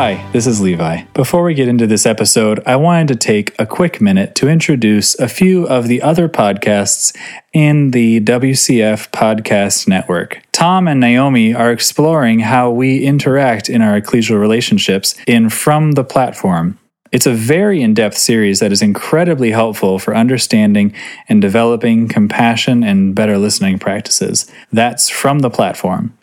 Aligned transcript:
Hi, 0.00 0.24
this 0.30 0.46
is 0.46 0.60
Levi. 0.60 1.02
Before 1.12 1.42
we 1.42 1.54
get 1.54 1.66
into 1.66 1.84
this 1.84 2.06
episode, 2.06 2.62
I 2.64 2.76
wanted 2.76 3.08
to 3.08 3.16
take 3.16 3.52
a 3.58 3.66
quick 3.66 4.00
minute 4.00 4.36
to 4.36 4.48
introduce 4.48 5.18
a 5.18 5.26
few 5.26 5.66
of 5.66 5.88
the 5.88 6.02
other 6.02 6.28
podcasts 6.28 7.12
in 7.52 7.90
the 7.90 8.20
WCF 8.20 9.10
Podcast 9.10 9.88
Network. 9.88 10.40
Tom 10.52 10.86
and 10.86 11.00
Naomi 11.00 11.52
are 11.52 11.72
exploring 11.72 12.38
how 12.38 12.70
we 12.70 13.04
interact 13.04 13.68
in 13.68 13.82
our 13.82 14.00
ecclesial 14.00 14.40
relationships 14.40 15.16
in 15.26 15.50
From 15.50 15.90
the 15.90 16.04
Platform. 16.04 16.78
It's 17.10 17.26
a 17.26 17.34
very 17.34 17.82
in 17.82 17.92
depth 17.92 18.18
series 18.18 18.60
that 18.60 18.70
is 18.70 18.82
incredibly 18.82 19.50
helpful 19.50 19.98
for 19.98 20.14
understanding 20.14 20.94
and 21.28 21.42
developing 21.42 22.06
compassion 22.06 22.84
and 22.84 23.16
better 23.16 23.36
listening 23.36 23.80
practices. 23.80 24.48
That's 24.72 25.08
From 25.08 25.40
the 25.40 25.50
Platform. 25.50 26.16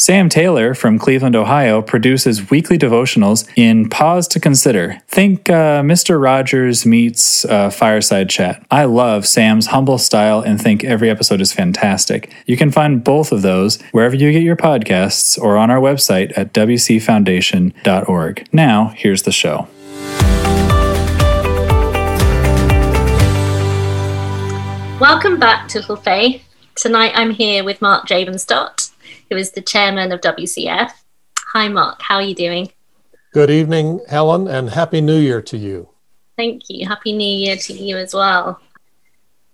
Sam 0.00 0.30
Taylor 0.30 0.72
from 0.72 0.98
Cleveland, 0.98 1.36
Ohio, 1.36 1.82
produces 1.82 2.50
weekly 2.50 2.78
devotionals 2.78 3.46
in 3.54 3.90
Pause 3.90 4.28
to 4.28 4.40
Consider. 4.40 4.98
Think 5.06 5.50
uh, 5.50 5.82
Mr. 5.82 6.18
Rogers 6.18 6.86
meets 6.86 7.44
uh, 7.44 7.68
Fireside 7.68 8.30
Chat. 8.30 8.64
I 8.70 8.86
love 8.86 9.26
Sam's 9.26 9.66
humble 9.66 9.98
style 9.98 10.40
and 10.40 10.58
think 10.58 10.84
every 10.84 11.10
episode 11.10 11.42
is 11.42 11.52
fantastic. 11.52 12.32
You 12.46 12.56
can 12.56 12.70
find 12.72 13.04
both 13.04 13.30
of 13.30 13.42
those 13.42 13.78
wherever 13.92 14.16
you 14.16 14.32
get 14.32 14.42
your 14.42 14.56
podcasts 14.56 15.38
or 15.38 15.58
on 15.58 15.70
our 15.70 15.80
website 15.80 16.32
at 16.34 16.54
wcfoundation.org. 16.54 18.48
Now, 18.54 18.94
here's 18.96 19.24
the 19.24 19.32
show. 19.32 19.68
Welcome 24.98 25.38
back 25.38 25.68
to 25.68 25.80
Little 25.80 25.96
Faith. 25.96 26.42
Tonight 26.74 27.12
I'm 27.14 27.32
here 27.32 27.62
with 27.62 27.82
Mark 27.82 28.08
Drabenstott 28.08 28.89
who 29.30 29.36
is 29.36 29.52
the 29.52 29.62
chairman 29.62 30.10
of 30.12 30.20
WCF. 30.20 30.90
Hi, 31.52 31.68
Mark. 31.68 32.02
How 32.02 32.16
are 32.16 32.22
you 32.22 32.34
doing? 32.34 32.72
Good 33.32 33.48
evening, 33.48 34.00
Helen, 34.08 34.48
and 34.48 34.70
Happy 34.70 35.00
New 35.00 35.18
Year 35.18 35.40
to 35.42 35.56
you. 35.56 35.88
Thank 36.36 36.68
you. 36.68 36.86
Happy 36.86 37.12
New 37.12 37.46
Year 37.46 37.56
to 37.56 37.72
you 37.72 37.96
as 37.96 38.12
well. 38.12 38.60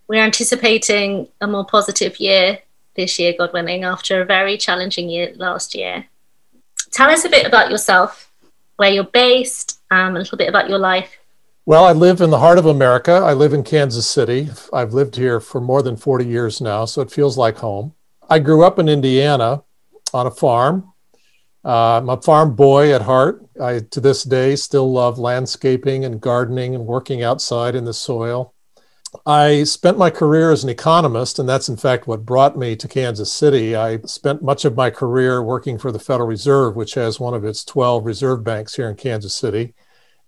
We're 0.08 0.24
anticipating 0.24 1.28
a 1.42 1.47
more 1.47 1.66
positive 1.66 2.19
year 2.19 2.58
this 2.94 3.19
year, 3.19 3.34
God 3.38 3.52
willing, 3.52 3.84
after 3.84 4.22
a 4.22 4.24
very 4.24 4.56
challenging 4.56 5.10
year 5.10 5.34
last 5.36 5.74
year. 5.74 6.06
Tell 6.92 7.10
us 7.10 7.27
a 7.27 7.28
bit 7.28 7.47
about 7.47 7.70
yourself, 7.70 8.32
where 8.77 8.91
you're 8.91 9.04
based, 9.04 9.80
um, 9.91 10.16
a 10.16 10.20
little 10.20 10.38
bit 10.38 10.48
about 10.48 10.70
your 10.70 10.78
life. 10.78 11.19
Well, 11.66 11.84
I 11.84 11.92
live 11.92 12.22
in 12.22 12.30
the 12.30 12.38
heart 12.38 12.58
of 12.58 12.64
America. 12.64 13.12
I 13.12 13.34
live 13.34 13.52
in 13.52 13.62
Kansas 13.62 14.08
City. 14.08 14.48
I've 14.72 14.94
lived 14.94 15.16
here 15.16 15.41
for 15.41 15.60
more 15.60 15.82
than 15.82 15.97
40 15.97 16.24
years 16.24 16.60
now, 16.62 16.86
so 16.86 17.02
it 17.02 17.10
feels 17.10 17.36
like 17.36 17.58
home. 17.58 17.92
I 18.30 18.38
grew 18.38 18.64
up 18.64 18.78
in 18.78 18.88
Indiana 18.88 19.64
on 20.17 20.27
a 20.27 20.31
farm. 20.31 20.92
Uh, 21.64 21.98
I'm 21.98 22.09
a 22.09 22.20
farm 22.20 22.55
boy 22.55 22.95
at 22.95 23.03
heart. 23.03 23.45
I, 23.61 23.81
to 23.91 24.00
this 24.00 24.22
day, 24.22 24.56
still 24.56 24.91
love 24.91 25.19
landscaping 25.19 26.05
and 26.05 26.20
gardening 26.20 26.75
and 26.75 26.86
working 26.86 27.22
outside 27.22 27.75
in 27.75 27.84
the 27.84 27.95
soil. 27.95 28.55
I 29.25 29.64
spent 29.64 29.98
my 29.98 30.11
career 30.11 30.53
as 30.53 30.62
an 30.62 30.70
economist, 30.70 31.39
and 31.39 31.48
that's 31.48 31.69
in 31.69 31.77
fact 31.77 32.06
what 32.06 32.27
brought 32.27 32.56
me 32.56 32.77
to 32.77 32.87
Kansas 32.87 33.33
City. 33.33 33.75
I 33.75 33.98
spent 34.03 34.42
much 34.42 34.64
of 34.64 34.77
my 34.77 34.91
career 34.91 35.42
working 35.42 35.78
for 35.78 35.91
the 35.91 35.98
Federal 35.98 36.28
Reserve, 36.28 36.77
which 36.77 36.94
has 36.94 37.19
one 37.19 37.34
of 37.34 37.44
its 37.44 37.64
12 37.64 38.05
reserve 38.05 38.44
banks 38.44 38.75
here 38.75 38.89
in 38.89 38.97
Kansas 38.97 39.34
City. 39.34 39.75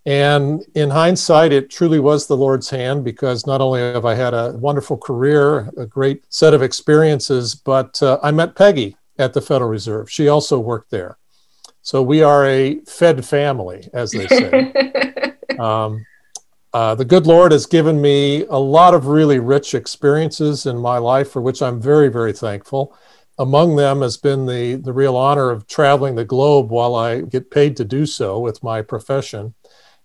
And 0.07 0.65
in 0.75 0.91
hindsight, 0.91 1.53
it 1.53 1.71
truly 1.71 2.01
was 2.01 2.27
the 2.27 2.37
Lord's 2.37 2.71
hand 2.71 3.05
because 3.05 3.47
not 3.47 3.61
only 3.61 3.81
have 3.81 4.07
I 4.07 4.15
had 4.15 4.33
a 4.33 4.53
wonderful 4.57 4.97
career, 4.97 5.71
a 5.77 5.87
great 5.87 6.25
set 6.31 6.55
of 6.55 6.63
experiences, 6.63 7.55
but 7.55 8.03
uh, 8.03 8.19
I 8.23 8.31
met 8.31 8.57
Peggy 8.57 8.97
at 9.19 9.33
the 9.33 9.41
Federal 9.41 9.71
Reserve. 9.71 10.11
She 10.11 10.29
also 10.29 10.59
worked 10.59 10.91
there. 10.91 11.19
So 11.83 12.03
we 12.03 12.23
are 12.23 12.47
a 12.47 12.81
fed 12.81 13.25
family, 13.25 13.89
as 13.93 14.11
they 14.11 14.27
say. 14.27 15.35
um, 15.59 16.05
uh, 16.75 16.95
the 16.95 17.05
good 17.05 17.27
Lord 17.27 17.53
has 17.53 17.67
given 17.67 18.01
me 18.01 18.45
a 18.45 18.59
lot 18.59 18.95
of 18.95 19.07
really 19.07 19.39
rich 19.39 19.75
experiences 19.75 20.67
in 20.67 20.77
my 20.77 20.99
life, 20.99 21.31
for 21.31 21.41
which 21.41 21.63
I'm 21.63 21.81
very, 21.81 22.09
very 22.09 22.33
thankful. 22.33 22.97
Among 23.39 23.77
them 23.77 24.03
has 24.03 24.17
been 24.17 24.47
the, 24.47 24.75
the 24.75 24.93
real 24.93 25.17
honor 25.17 25.51
of 25.51 25.67
traveling 25.67 26.15
the 26.15 26.25
globe 26.25 26.71
while 26.71 26.95
I 26.95 27.23
get 27.23 27.51
paid 27.51 27.77
to 27.79 27.85
do 27.85 28.05
so 28.05 28.39
with 28.39 28.63
my 28.63 28.83
profession. 28.83 29.55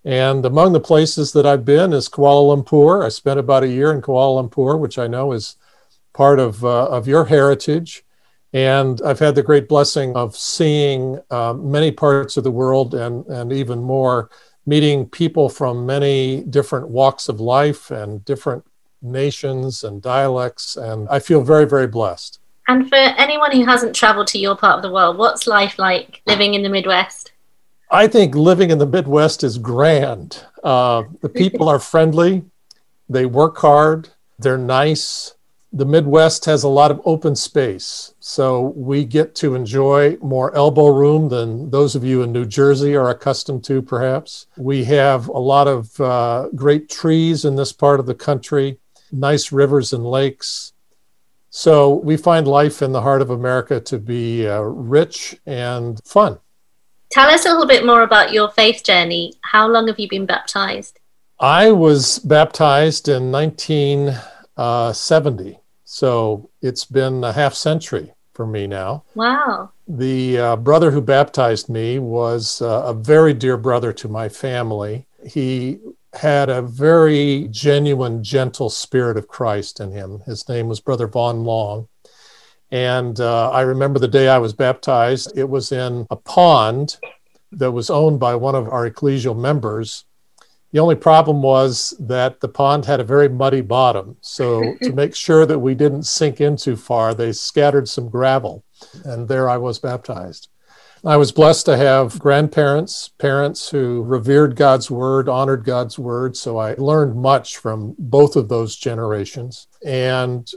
And 0.06 0.46
among 0.46 0.74
the 0.74 0.80
places 0.80 1.34
that 1.34 1.46
I've 1.46 1.66
been 1.66 1.94
is 1.94 2.10
Kuala 2.10 2.56
Lumpur. 2.56 3.06
I 3.06 3.10
spent 3.10 3.40
about 3.40 3.64
a 3.64 3.70
year 3.70 3.92
in 3.92 4.02
Kuala 4.02 4.48
Lumpur, 4.48 4.78
which 4.78 5.00
I 5.00 5.08
know 5.08 5.32
is 5.32 5.58
part 6.14 6.40
of, 6.40 6.64
uh, 6.64 6.88
of 6.88 7.08
your 7.08 7.26
heritage. 7.26 8.04
And 8.54 9.02
I've 9.04 9.20
had 9.20 9.36
the 9.36 9.44
great 9.44 9.68
blessing 9.68 10.16
of 10.16 10.36
seeing 10.36 11.20
uh, 11.32 11.54
many 11.54 11.92
parts 11.92 12.38
of 12.38 12.44
the 12.44 12.52
world 12.52 12.94
and, 12.94 13.26
and 13.26 13.52
even 13.52 13.82
more, 13.82 14.30
meeting 14.66 15.08
people 15.08 15.50
from 15.50 15.86
many 15.86 16.44
different 16.44 16.88
walks 16.88 17.28
of 17.28 17.40
life 17.40 17.92
and 17.92 18.24
different 18.24 18.64
nations 19.02 19.84
and 19.84 20.02
dialects. 20.02 20.78
And 20.78 21.10
I 21.10 21.20
feel 21.20 21.42
very, 21.42 21.66
very 21.66 21.88
blessed. 21.88 22.40
And 22.68 22.88
for 22.88 22.96
anyone 22.96 23.52
who 23.52 23.66
hasn't 23.66 23.96
traveled 23.96 24.28
to 24.28 24.40
your 24.40 24.56
part 24.56 24.78
of 24.78 24.84
the 24.84 24.92
world, 24.92 25.18
what's 25.18 25.48
life 25.48 25.78
like 25.78 26.22
living 26.26 26.54
in 26.54 26.64
the 26.64 26.70
Midwest? 26.70 27.32
I 27.92 28.08
think 28.08 28.36
living 28.36 28.72
in 28.72 28.78
the 28.78 28.88
Midwest 28.88 29.44
is 29.44 29.58
grand. 29.58 30.44
Uh, 30.64 31.04
the 31.22 31.30
people 31.30 31.68
are 31.68 31.80
friendly, 31.80 32.44
they 33.10 33.26
work 33.26 33.58
hard, 33.58 34.10
they're 34.40 34.58
nice. 34.58 35.33
The 35.76 35.86
Midwest 35.86 36.46
has 36.46 36.62
a 36.62 36.68
lot 36.68 36.92
of 36.92 37.02
open 37.04 37.36
space, 37.36 38.14
so 38.20 38.74
we 38.76 39.06
get 39.06 39.34
to 39.38 39.56
enjoy 39.56 40.18
more 40.22 40.56
elbow 40.56 40.90
room 40.90 41.30
than 41.30 41.72
those 41.72 41.96
of 41.96 42.04
you 42.04 42.22
in 42.22 42.32
New 42.32 42.46
Jersey 42.46 42.96
are 42.96 43.10
accustomed 43.10 43.64
to, 43.64 43.82
perhaps. 43.82 44.46
We 44.56 44.84
have 44.84 45.30
a 45.30 45.40
lot 45.40 45.68
of 45.68 46.00
uh, 46.00 46.50
great 46.54 46.92
trees 46.92 47.44
in 47.44 47.56
this 47.56 47.74
part 47.74 48.00
of 48.00 48.06
the 48.06 48.14
country, 48.14 48.78
nice 49.12 49.52
rivers 49.52 49.94
and 49.94 50.06
lakes. 50.06 50.74
So 51.50 51.96
we 51.96 52.18
find 52.18 52.48
life 52.48 52.84
in 52.84 52.92
the 52.92 53.02
heart 53.02 53.24
of 53.24 53.32
America 53.32 53.80
to 53.80 53.98
be 53.98 54.48
uh, 54.48 54.60
rich 54.60 55.36
and 55.48 56.00
fun. 56.06 56.38
Tell 57.10 57.30
us 57.30 57.48
a 57.48 57.50
little 57.50 57.66
bit 57.66 57.84
more 57.84 58.04
about 58.04 58.32
your 58.32 58.52
faith 58.52 58.84
journey. 58.84 59.34
How 59.42 59.68
long 59.68 59.88
have 59.88 60.00
you 60.00 60.08
been 60.08 60.28
baptized? 60.28 61.00
I 61.40 61.72
was 61.72 62.20
baptized 62.20 63.10
in 63.10 63.32
1970. 63.32 65.63
So 65.94 66.50
it's 66.60 66.86
been 66.86 67.24
a 67.24 67.32
half 67.32 67.54
century 67.54 68.14
for 68.34 68.48
me 68.48 68.66
now. 68.66 69.04
Wow. 69.14 69.74
The 69.88 70.40
uh, 70.40 70.56
brother 70.56 70.90
who 70.90 71.02
baptized 71.02 71.70
me 71.70 72.00
was 72.00 72.64
uh, 72.64 72.82
a 72.84 72.96
very 72.96 73.36
dear 73.36 73.58
brother 73.58 73.94
to 73.94 74.08
my 74.08 74.28
family. 74.28 75.06
He 75.24 75.78
had 76.14 76.50
a 76.50 76.64
very 76.64 77.48
genuine, 77.52 78.24
gentle 78.24 78.72
spirit 78.72 79.18
of 79.18 79.28
Christ 79.28 79.80
in 79.80 79.92
him. 79.92 80.22
His 80.26 80.50
name 80.50 80.68
was 80.68 80.80
Brother 80.80 81.06
Vaughn 81.06 81.44
Long. 81.44 81.88
And 82.72 83.20
uh, 83.20 83.52
I 83.52 83.62
remember 83.62 84.00
the 84.00 84.08
day 84.08 84.28
I 84.30 84.40
was 84.40 84.54
baptized, 84.54 85.38
it 85.38 85.48
was 85.48 85.72
in 85.72 86.08
a 86.10 86.16
pond 86.16 86.98
that 87.52 87.72
was 87.72 87.92
owned 87.92 88.20
by 88.20 88.34
one 88.34 88.56
of 88.56 88.68
our 88.68 88.90
ecclesial 88.90 89.38
members. 89.38 90.06
The 90.74 90.80
only 90.80 90.96
problem 90.96 91.44
was 91.44 91.94
that 92.00 92.40
the 92.40 92.50
pond 92.50 92.86
had 92.86 93.00
a 93.00 93.04
very 93.04 93.30
muddy 93.30 93.62
bottom. 93.62 94.18
So, 94.22 94.76
to 94.82 94.92
make 95.02 95.16
sure 95.16 95.46
that 95.46 95.60
we 95.60 95.76
didn't 95.76 96.04
sink 96.04 96.42
in 96.42 96.58
too 96.58 96.76
far, 96.76 97.14
they 97.14 97.32
scattered 97.32 97.88
some 97.88 98.10
gravel. 98.10 98.64
And 99.06 99.28
there 99.28 99.48
I 99.48 99.58
was 99.58 99.78
baptized. 99.78 100.50
I 101.06 101.18
was 101.18 101.32
blessed 101.32 101.68
to 101.68 101.78
have 101.78 102.18
grandparents, 102.18 103.10
parents 103.20 103.70
who 103.70 104.02
revered 104.04 104.56
God's 104.56 104.90
word, 104.90 105.30
honored 105.30 105.64
God's 105.64 106.00
word. 106.00 106.36
So 106.36 106.58
I 106.58 106.74
learned 106.76 107.18
much 107.18 107.58
from 107.58 107.94
both 108.00 108.36
of 108.36 108.50
those 108.50 108.76
generations. 108.76 109.68
And 109.86 110.50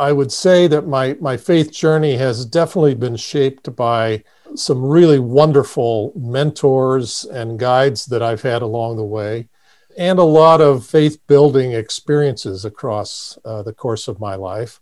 I 0.00 0.12
would 0.12 0.32
say 0.32 0.66
that 0.66 0.86
my, 0.86 1.14
my 1.20 1.36
faith 1.36 1.70
journey 1.70 2.16
has 2.16 2.46
definitely 2.46 2.94
been 2.94 3.16
shaped 3.16 3.76
by 3.76 4.24
some 4.56 4.82
really 4.82 5.18
wonderful 5.18 6.14
mentors 6.16 7.26
and 7.26 7.58
guides 7.58 8.06
that 8.06 8.22
I've 8.22 8.40
had 8.40 8.62
along 8.62 8.96
the 8.96 9.04
way, 9.04 9.50
and 9.98 10.18
a 10.18 10.24
lot 10.24 10.62
of 10.62 10.86
faith 10.86 11.18
building 11.26 11.72
experiences 11.72 12.64
across 12.64 13.38
uh, 13.44 13.62
the 13.62 13.74
course 13.74 14.08
of 14.08 14.18
my 14.18 14.36
life. 14.36 14.80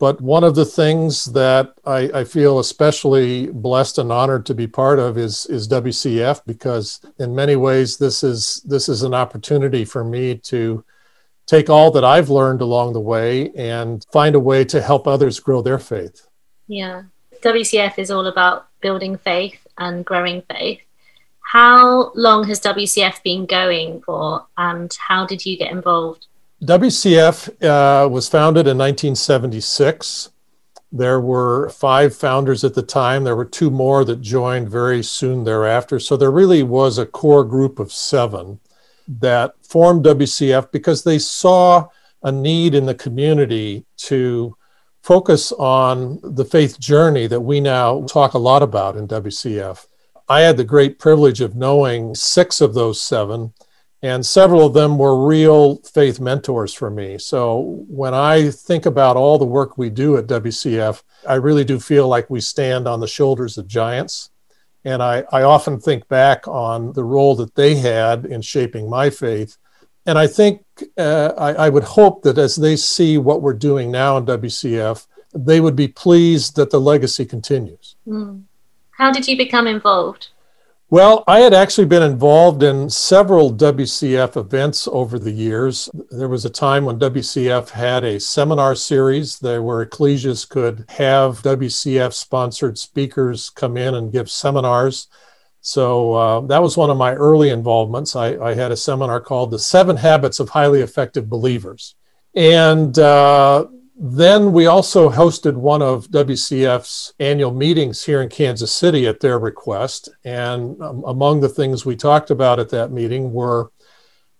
But 0.00 0.20
one 0.20 0.42
of 0.42 0.56
the 0.56 0.64
things 0.64 1.26
that 1.26 1.72
I, 1.84 2.10
I, 2.12 2.24
feel 2.24 2.58
especially 2.58 3.46
blessed 3.52 3.98
and 3.98 4.10
honored 4.10 4.46
to 4.46 4.54
be 4.54 4.66
part 4.66 4.98
of 4.98 5.16
is, 5.16 5.46
is 5.46 5.68
WCF 5.68 6.40
because 6.44 7.00
in 7.20 7.36
many 7.36 7.54
ways 7.54 7.98
this 7.98 8.24
is 8.24 8.62
this 8.66 8.88
is 8.88 9.02
an 9.02 9.14
opportunity 9.14 9.84
for 9.84 10.02
me 10.02 10.36
to 10.38 10.84
take 11.50 11.68
all 11.68 11.90
that 11.90 12.04
I've 12.04 12.30
learned 12.30 12.60
along 12.60 12.92
the 12.92 13.00
way 13.00 13.50
and 13.56 14.06
find 14.12 14.36
a 14.36 14.40
way 14.40 14.64
to 14.66 14.80
help 14.80 15.08
others 15.08 15.40
grow 15.40 15.62
their 15.62 15.80
faith. 15.80 16.28
Yeah. 16.68 17.02
WCF 17.42 17.98
is 17.98 18.12
all 18.12 18.26
about 18.26 18.68
building 18.80 19.18
faith 19.18 19.66
and 19.76 20.04
growing 20.04 20.42
faith. 20.42 20.80
How 21.40 22.12
long 22.14 22.46
has 22.46 22.60
WCF 22.60 23.24
been 23.24 23.46
going 23.46 24.00
for 24.02 24.46
and 24.56 24.96
how 25.08 25.26
did 25.26 25.44
you 25.44 25.58
get 25.58 25.72
involved? 25.72 26.28
WCF 26.62 27.48
uh, 27.64 28.08
was 28.08 28.28
founded 28.28 28.68
in 28.68 28.78
1976 28.78 30.30
There 30.92 31.20
were 31.20 31.68
five 31.70 32.14
founders 32.14 32.62
at 32.62 32.74
the 32.74 32.82
time. 32.82 33.24
There 33.24 33.34
were 33.34 33.56
two 33.58 33.70
more 33.70 34.04
that 34.04 34.20
joined 34.20 34.68
very 34.68 35.02
soon 35.02 35.42
thereafter. 35.42 35.98
So 35.98 36.16
there 36.16 36.30
really 36.30 36.62
was 36.62 36.96
a 36.96 37.06
core 37.06 37.44
group 37.44 37.80
of 37.80 37.92
seven 37.92 38.60
that 39.18 39.54
formed 39.62 40.04
WCF 40.04 40.70
because 40.70 41.02
they 41.02 41.18
saw 41.18 41.88
a 42.22 42.30
need 42.30 42.74
in 42.74 42.86
the 42.86 42.94
community 42.94 43.84
to 43.96 44.56
focus 45.02 45.52
on 45.52 46.20
the 46.22 46.44
faith 46.44 46.78
journey 46.78 47.26
that 47.26 47.40
we 47.40 47.60
now 47.60 48.02
talk 48.06 48.34
a 48.34 48.38
lot 48.38 48.62
about 48.62 48.96
in 48.96 49.08
WCF. 49.08 49.86
I 50.28 50.42
had 50.42 50.56
the 50.56 50.64
great 50.64 50.98
privilege 50.98 51.40
of 51.40 51.56
knowing 51.56 52.14
six 52.14 52.60
of 52.60 52.74
those 52.74 53.00
seven, 53.00 53.52
and 54.02 54.24
several 54.24 54.64
of 54.64 54.74
them 54.74 54.96
were 54.96 55.26
real 55.26 55.76
faith 55.78 56.20
mentors 56.20 56.72
for 56.72 56.90
me. 56.90 57.18
So 57.18 57.84
when 57.88 58.14
I 58.14 58.50
think 58.50 58.86
about 58.86 59.16
all 59.16 59.38
the 59.38 59.44
work 59.44 59.76
we 59.76 59.90
do 59.90 60.16
at 60.16 60.26
WCF, 60.26 61.02
I 61.28 61.34
really 61.34 61.64
do 61.64 61.80
feel 61.80 62.06
like 62.06 62.30
we 62.30 62.40
stand 62.40 62.86
on 62.86 63.00
the 63.00 63.08
shoulders 63.08 63.58
of 63.58 63.66
giants. 63.66 64.30
And 64.84 65.02
I, 65.02 65.24
I 65.30 65.42
often 65.42 65.78
think 65.78 66.08
back 66.08 66.48
on 66.48 66.92
the 66.94 67.04
role 67.04 67.36
that 67.36 67.54
they 67.54 67.74
had 67.74 68.24
in 68.24 68.40
shaping 68.42 68.88
my 68.88 69.10
faith 69.10 69.58
and 70.06 70.18
I 70.18 70.26
think 70.26 70.64
uh, 70.96 71.32
I, 71.36 71.66
I, 71.66 71.68
would 71.68 71.84
hope 71.84 72.22
that 72.22 72.38
as 72.38 72.56
they 72.56 72.76
see 72.76 73.18
what 73.18 73.42
we're 73.42 73.52
doing 73.52 73.90
now 73.90 74.16
in 74.16 74.24
WCF, 74.24 75.06
they 75.34 75.60
would 75.60 75.76
be 75.76 75.88
pleased 75.88 76.56
that 76.56 76.70
the 76.70 76.80
legacy 76.80 77.24
continues. 77.24 77.96
Mm. 78.06 78.44
How 78.92 79.12
did 79.12 79.28
you 79.28 79.36
become 79.36 79.66
involved? 79.66 80.28
Well, 80.92 81.22
I 81.28 81.38
had 81.38 81.54
actually 81.54 81.84
been 81.84 82.02
involved 82.02 82.64
in 82.64 82.90
several 82.90 83.54
WCF 83.54 84.36
events 84.36 84.88
over 84.90 85.20
the 85.20 85.30
years. 85.30 85.88
There 86.10 86.28
was 86.28 86.44
a 86.44 86.50
time 86.50 86.84
when 86.84 86.98
WCF 86.98 87.70
had 87.70 88.02
a 88.02 88.18
seminar 88.18 88.74
series 88.74 89.38
there 89.38 89.62
where 89.62 89.86
ecclesias 89.86 90.48
could 90.48 90.86
have 90.88 91.42
WCF 91.42 92.12
sponsored 92.12 92.76
speakers 92.76 93.50
come 93.50 93.76
in 93.76 93.94
and 93.94 94.10
give 94.10 94.28
seminars. 94.28 95.06
So 95.60 96.14
uh, 96.14 96.40
that 96.48 96.60
was 96.60 96.76
one 96.76 96.90
of 96.90 96.96
my 96.96 97.14
early 97.14 97.50
involvements. 97.50 98.16
I, 98.16 98.36
I, 98.38 98.54
had 98.54 98.72
a 98.72 98.76
seminar 98.76 99.20
called 99.20 99.52
The 99.52 99.60
Seven 99.60 99.96
Habits 99.96 100.40
of 100.40 100.48
Highly 100.48 100.80
Effective 100.80 101.30
Believers. 101.30 101.94
And 102.34 102.98
uh, 102.98 103.66
then 104.02 104.52
we 104.52 104.64
also 104.64 105.10
hosted 105.10 105.52
one 105.56 105.82
of 105.82 106.08
WCF's 106.08 107.12
annual 107.20 107.52
meetings 107.52 108.02
here 108.02 108.22
in 108.22 108.30
Kansas 108.30 108.74
City 108.74 109.06
at 109.06 109.20
their 109.20 109.38
request. 109.38 110.08
And 110.24 110.80
um, 110.80 111.04
among 111.06 111.40
the 111.40 111.50
things 111.50 111.84
we 111.84 111.96
talked 111.96 112.30
about 112.30 112.58
at 112.58 112.70
that 112.70 112.92
meeting 112.92 113.30
were 113.30 113.70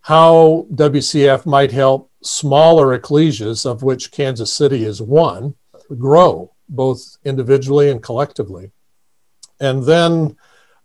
how 0.01 0.67
WCF 0.73 1.45
might 1.45 1.73
help 1.73 2.11
smaller 2.23 2.99
ecclesias, 2.99 3.67
of 3.67 3.83
which 3.83 4.13
Kansas 4.13 4.51
City 4.51 4.83
is 4.85 5.03
one, 5.03 5.55
grow 5.99 6.55
both 6.71 7.19
individually 7.27 7.91
and 7.91 8.03
collectively. 8.03 8.73
And 9.61 9.83
then 9.85 10.39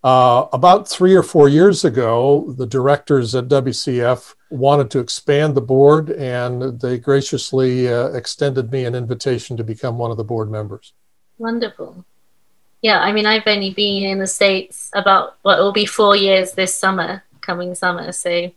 uh, 0.06 0.48
about 0.54 0.88
three 0.88 1.16
or 1.16 1.24
four 1.24 1.50
years 1.50 1.84
ago, 1.84 2.54
the 2.60 2.68
directors 2.68 3.34
at 3.34 3.48
WCF 3.48 4.36
wanted 4.52 4.92
to 4.92 5.00
expand 5.00 5.56
the 5.56 5.62
board, 5.62 6.12
and 6.12 6.80
they 6.80 7.00
graciously 7.00 7.92
uh, 7.92 8.10
extended 8.10 8.72
me 8.72 8.86
an 8.86 8.94
invitation 8.94 9.58
to 9.58 9.64
become 9.64 9.98
one 9.98 10.12
of 10.12 10.18
the 10.18 10.24
board 10.24 10.52
members. 10.52 10.94
Wonderful. 11.40 12.06
Yeah, 12.84 13.00
I 13.00 13.14
mean, 13.14 13.26
I've 13.26 13.48
only 13.48 13.74
been 13.74 14.04
in 14.04 14.20
the 14.20 14.28
States 14.28 14.92
about, 14.94 15.38
what 15.42 15.58
will 15.58 15.72
be 15.74 15.88
four 15.88 16.16
years 16.16 16.52
this 16.52 16.76
summer, 16.76 17.24
coming 17.42 17.74
summer. 17.74 18.12
So, 18.12 18.52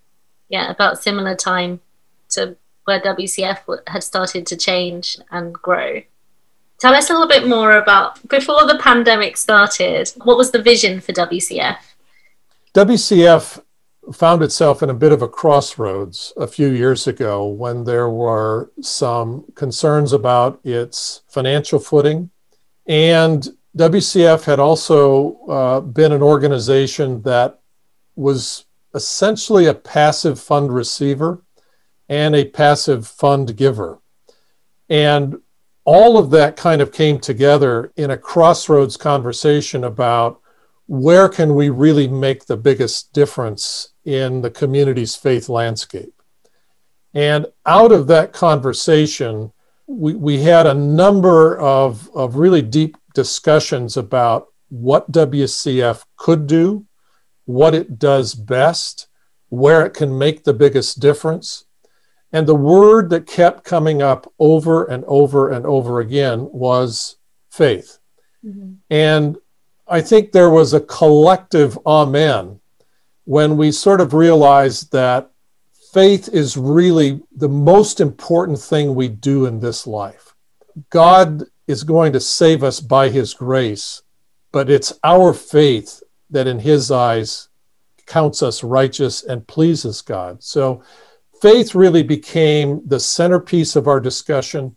yeah, 0.51 0.71
about 0.71 1.03
similar 1.03 1.35
time 1.35 1.81
to 2.33 2.59
where 2.85 3.01
WCF 3.01 3.61
had 3.87 4.03
started 4.03 4.47
to 4.49 4.57
change 4.59 5.17
and 5.31 5.55
grow. 5.55 6.03
Tell 6.79 6.95
us 6.95 7.11
a 7.11 7.13
little 7.13 7.29
bit 7.29 7.49
more 7.49 7.79
about 7.79 8.27
before 8.29 8.65
the 8.65 8.79
pandemic 8.79 9.37
started, 9.37 10.13
what 10.23 10.37
was 10.37 10.53
the 10.53 10.63
vision 10.63 11.01
for 11.01 11.13
WCF? 11.13 11.77
WCF 12.73 13.61
found 14.13 14.43
itself 14.43 14.83
in 14.83 14.89
a 14.89 14.95
bit 14.95 15.11
of 15.11 15.21
a 15.21 15.29
crossroads 15.29 16.33
a 16.37 16.47
few 16.47 16.69
years 16.69 17.07
ago 17.07 17.47
when 17.47 17.85
there 17.85 18.09
were 18.09 18.71
some 18.81 19.45
concerns 19.55 20.13
about 20.13 20.61
its 20.65 21.23
financial 21.29 21.81
footing. 21.81 22.31
And 22.87 23.49
WCF 23.77 24.45
had 24.45 24.61
also 24.61 25.37
uh, 25.49 25.81
been 25.81 26.13
an 26.13 26.23
organization 26.23 27.23
that 27.23 27.61
was 28.15 28.65
essentially 28.95 29.67
a 29.67 29.75
passive 29.75 30.41
fund 30.41 30.73
receiver 30.73 31.43
and 32.09 32.35
a 32.35 32.45
passive 32.45 33.07
fund 33.07 33.57
giver. 33.57 33.99
And 34.89 35.39
all 35.89 36.19
of 36.19 36.29
that 36.29 36.55
kind 36.55 36.83
of 36.83 36.93
came 36.93 37.19
together 37.19 37.91
in 37.97 38.11
a 38.11 38.19
crossroads 38.19 38.99
conversation 38.99 39.85
about 39.85 40.39
where 40.87 41.31
can 41.31 41.55
we 41.55 41.71
really 41.71 42.07
make 42.07 42.45
the 42.45 42.59
biggest 42.59 43.15
difference 43.15 43.95
in 44.05 44.43
the 44.43 44.51
community's 44.51 45.17
faith 45.17 45.49
landscape. 45.49 46.13
And 47.15 47.47
out 47.65 47.91
of 47.91 48.07
that 48.09 48.35
conversation, 48.35 49.51
we, 49.87 50.13
we 50.13 50.43
had 50.43 50.67
a 50.67 50.75
number 50.75 51.59
of, 51.59 52.15
of 52.15 52.37
really 52.37 52.61
deep 52.61 52.99
discussions 53.15 53.97
about 53.97 54.49
what 54.69 55.11
WCF 55.11 56.05
could 56.19 56.47
do, 56.47 56.85
what 57.47 57.75
it 57.75 57.99
does 57.99 58.35
best, 58.35 59.09
where 59.49 59.87
it 59.87 59.95
can 59.95 60.19
make 60.19 60.45
the 60.45 60.53
biggest 60.53 61.01
difference, 61.01 61.65
and 62.33 62.47
the 62.47 62.55
word 62.55 63.11
that 63.11 63.27
kept 63.27 63.65
coming 63.65 64.03
up 64.03 64.33
over 64.39 64.85
and 64.85 65.05
over 65.07 65.51
and 65.51 65.65
over 65.65 66.01
again 66.01 66.49
was 66.53 67.17
faith. 67.51 67.99
Mm-hmm. 68.45 68.75
And 68.91 69.39
I 69.87 70.03
think 70.03 70.33
there 70.33 70.51
was 70.51 70.75
a 70.75 70.81
collective 70.81 71.79
amen 71.87 72.61
when 73.25 73.57
we 73.57 73.73
sort 73.73 74.01
of 74.01 74.13
realized 74.13 74.93
that 74.93 75.31
faith 75.93 76.29
is 76.33 76.57
really 76.57 77.21
the 77.35 77.49
most 77.49 78.01
important 78.01 78.59
thing 78.59 78.95
we 78.95 79.09
do 79.09 79.47
in 79.47 79.61
this 79.61 79.87
life. 79.87 80.35
God 80.91 81.45
is 81.67 81.83
going 81.83 82.13
to 82.13 82.21
save 82.21 82.63
us 82.63 82.81
by 82.81 83.09
his 83.09 83.33
grace, 83.33 84.03
but 84.53 84.69
it's 84.69 84.99
our 85.03 85.33
faith 85.33 86.03
that 86.31 86.47
in 86.47 86.59
his 86.59 86.91
eyes 86.91 87.49
counts 88.07 88.43
us 88.43 88.63
righteous 88.63 89.23
and 89.23 89.47
pleases 89.47 90.03
God. 90.03 90.43
So 90.43 90.83
faith 91.41 91.75
really 91.75 92.03
became 92.03 92.81
the 92.87 93.01
centerpiece 93.01 93.77
of 93.77 93.87
our 93.89 94.01
discussion. 94.01 94.77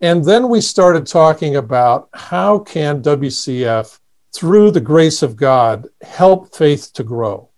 And 0.00 0.24
then 0.24 0.48
we 0.48 0.60
started 0.60 1.06
talking 1.06 1.56
about 1.56 2.08
how 2.14 2.60
can 2.60 3.02
WCF, 3.02 3.98
through 4.34 4.70
the 4.70 4.80
grace 4.80 5.22
of 5.22 5.36
God, 5.36 5.88
help 6.02 6.54
faith 6.54 6.92
to 6.94 7.02
grow? 7.02 7.50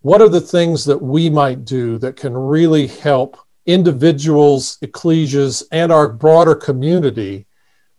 What 0.00 0.20
are 0.20 0.28
the 0.28 0.40
things 0.40 0.84
that 0.84 1.02
we 1.02 1.30
might 1.30 1.64
do 1.64 1.98
that 1.98 2.16
can 2.16 2.36
really 2.36 2.86
help 2.86 3.38
individuals, 3.64 4.78
ecclesias, 4.82 5.64
and 5.72 5.90
our 5.90 6.08
broader 6.08 6.54
community 6.54 7.46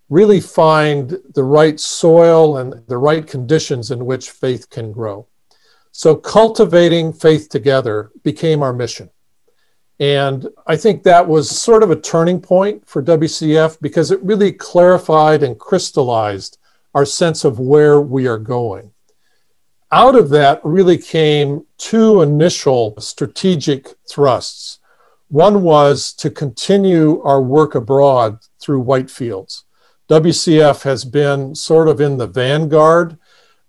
really 0.10 0.40
find 0.40 1.18
the 1.34 1.44
right 1.44 1.80
soil 1.80 2.58
and 2.58 2.88
the 2.88 2.98
right 2.98 3.28
conditions 3.28 3.92
in 3.92 4.06
which 4.06 4.30
faith 4.30 4.70
can 4.70 4.92
grow? 4.92 5.28
So, 5.92 6.16
cultivating 6.16 7.12
faith 7.12 7.50
together 7.50 8.12
became 8.24 8.62
our 8.62 8.74
mission. 8.74 9.10
And 10.00 10.48
I 10.68 10.76
think 10.76 11.04
that 11.04 11.28
was 11.28 11.50
sort 11.50 11.82
of 11.82 11.90
a 11.90 11.96
turning 11.96 12.40
point 12.40 12.88
for 12.88 13.02
WCF 13.02 13.80
because 13.82 14.12
it 14.12 14.22
really 14.22 14.52
clarified 14.52 15.42
and 15.42 15.60
crystallized 15.60 16.60
our 16.94 17.06
sense 17.06 17.44
of 17.44 17.60
where 17.60 18.00
we 18.00 18.28
are 18.28 18.38
going. 18.38 18.92
Out 19.92 20.16
of 20.16 20.30
that 20.30 20.60
really 20.64 20.98
came 20.98 21.66
two 21.78 22.22
initial 22.22 23.00
strategic 23.00 23.96
thrusts. 24.08 24.80
One 25.30 25.64
was 25.64 26.14
to 26.14 26.30
continue 26.30 27.22
our 27.24 27.42
work 27.42 27.74
abroad 27.74 28.40
through 28.60 28.84
Whitefields. 28.84 29.64
WCF 30.10 30.84
has 30.84 31.06
been 31.06 31.56
sort 31.56 31.88
of 31.88 32.00
in 32.00 32.18
the 32.18 32.28
vanguard 32.28 33.18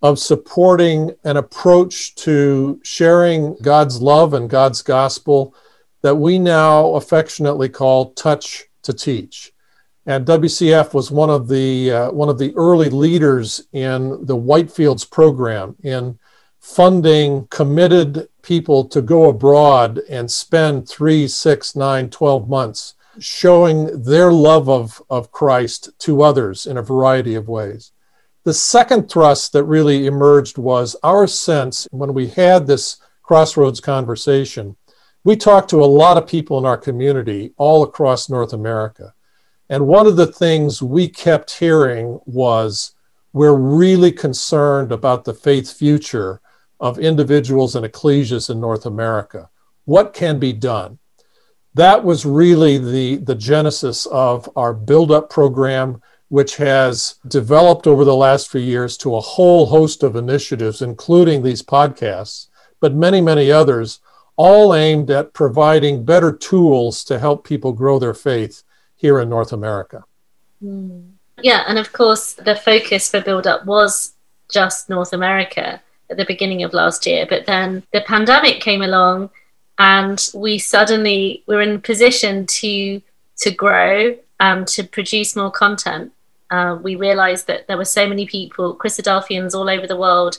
of 0.03 0.19
supporting 0.19 1.13
an 1.25 1.37
approach 1.37 2.15
to 2.17 2.81
sharing 2.85 3.57
God's 3.57 4.01
love 4.01 4.35
and 4.35 4.49
God's 4.49 4.83
gospel 4.83 5.55
that 6.03 6.17
we 6.17 6.39
now 6.39 6.95
affectionately 6.95 7.69
call 7.69 8.13
Touch 8.13 8.65
to 8.83 8.93
Teach. 8.93 9.53
And 10.07 10.27
WCF 10.27 10.95
was 10.95 11.11
one 11.11 11.29
of 11.29 11.49
the 11.49 11.93
uh, 11.93 12.11
one 12.13 12.31
of 12.31 12.39
the 12.39 12.55
early 12.57 12.89
leaders 12.89 13.67
in 13.73 14.25
the 14.25 14.37
Whitefields 14.37 15.11
program 15.11 15.77
in 15.83 16.19
funding 16.61 17.47
committed 17.49 18.29
people 18.43 18.85
to 18.87 19.03
go 19.03 19.29
abroad 19.29 20.01
and 20.09 20.31
spend 20.31 20.89
three, 20.89 21.29
six, 21.29 21.77
nine, 21.77 22.11
12 22.11 22.49
months 22.49 22.95
showing 23.19 24.03
their 24.03 24.33
love 24.33 24.69
of, 24.69 25.03
of 25.11 25.33
Christ 25.33 25.91
to 26.01 26.23
others 26.23 26.67
in 26.67 26.77
a 26.77 26.83
variety 26.83 27.35
of 27.35 27.49
ways. 27.49 27.93
The 28.45 28.55
second 28.55 29.11
thrust 29.11 29.53
that 29.53 29.65
really 29.65 30.07
emerged 30.07 30.57
was 30.57 30.97
our 31.03 31.27
sense 31.27 31.87
when 31.91 32.15
we 32.15 32.29
had 32.29 32.67
this 32.67 32.97
crossroads 33.23 33.81
conversation 33.81 34.77
we 35.25 35.37
talk 35.37 35.69
to 35.69 35.83
a 35.83 35.87
lot 35.87 36.17
of 36.17 36.27
people 36.27 36.59
in 36.59 36.65
our 36.65 36.77
community 36.77 37.53
all 37.57 37.83
across 37.83 38.29
North 38.29 38.53
America. 38.53 39.15
And 39.69 39.87
one 39.87 40.07
of 40.07 40.17
the 40.17 40.27
things 40.27 40.83
we 40.83 41.09
kept 41.09 41.59
hearing 41.59 42.21
was 42.25 42.93
we're 43.33 43.55
really 43.55 44.13
concerned 44.13 44.91
about 44.91 45.25
the 45.25 45.35
faith 45.35 45.73
future 45.73 46.41
of 46.81 46.99
individuals 46.99 47.75
and 47.77 47.85
ecclesias 47.85 48.49
in 48.49 48.61
North 48.61 48.87
America. 48.87 49.51
What 49.85 50.15
can 50.15 50.39
be 50.39 50.53
done? 50.53 50.99
That 51.75 52.05
was 52.05 52.25
really 52.25 52.79
the, 52.79 53.17
the 53.17 53.35
genesis 53.35 54.07
of 54.07 54.49
our 54.57 54.73
build 54.73 55.13
up 55.13 55.29
program, 55.29 56.03
which 56.29 56.57
has 56.57 57.17
developed 57.27 57.87
over 57.87 58.05
the 58.05 58.15
last 58.15 58.51
few 58.51 58.61
years 58.61 58.97
to 58.99 59.15
a 59.15 59.21
whole 59.21 59.67
host 59.67 60.03
of 60.03 60.17
initiatives, 60.17 60.83
including 60.83 61.43
these 61.43 61.63
podcasts, 61.63 62.49
but 62.81 62.95
many, 62.95 63.21
many 63.21 63.51
others, 63.51 64.01
all 64.39 64.73
aimed 64.73 65.11
at 65.11 65.35
providing 65.35 66.05
better 66.05 66.33
tools 66.33 67.03
to 67.03 67.19
help 67.19 67.45
people 67.45 67.73
grow 67.73 67.99
their 67.99 68.15
faith 68.15 68.63
here 68.95 69.19
in 69.19 69.29
North 69.29 69.53
America. 69.53 70.05
Mm. 70.63 71.11
Yeah, 71.43 71.65
and 71.67 71.77
of 71.77 71.93
course, 71.93 72.35
the 72.35 72.55
focus 72.55 73.11
for 73.11 73.21
Build 73.21 73.49
Up 73.49 73.67
was 73.67 74.15
just 74.51 74.89
North 74.89 75.13
America 75.13 75.83
at 76.09 76.17
the 76.17 76.25
beginning 76.25 76.63
of 76.63 76.73
last 76.73 77.05
year, 77.05 77.27
but 77.29 77.47
then 77.47 77.83
the 77.93 78.01
pandemic 78.03 78.61
came 78.61 78.83
along, 78.83 79.31
and 79.79 80.31
we 80.33 80.59
suddenly 80.59 81.43
were 81.47 81.61
in 81.61 81.77
a 81.77 81.79
position 81.81 82.47
to 82.47 83.03
to 83.39 83.51
grow 83.51 84.17
and 84.41 84.67
to 84.69 84.85
produce 84.85 85.37
more 85.37 85.51
content. 85.51 86.13
Uh, 86.51 86.79
we 86.81 86.95
realized 86.95 87.47
that 87.49 87.67
there 87.67 87.77
were 87.77 87.85
so 87.85 88.09
many 88.09 88.27
people, 88.27 88.77
Christadelphians 88.77 89.55
all 89.55 89.69
over 89.69 89.87
the 89.87 89.97
world, 89.97 90.39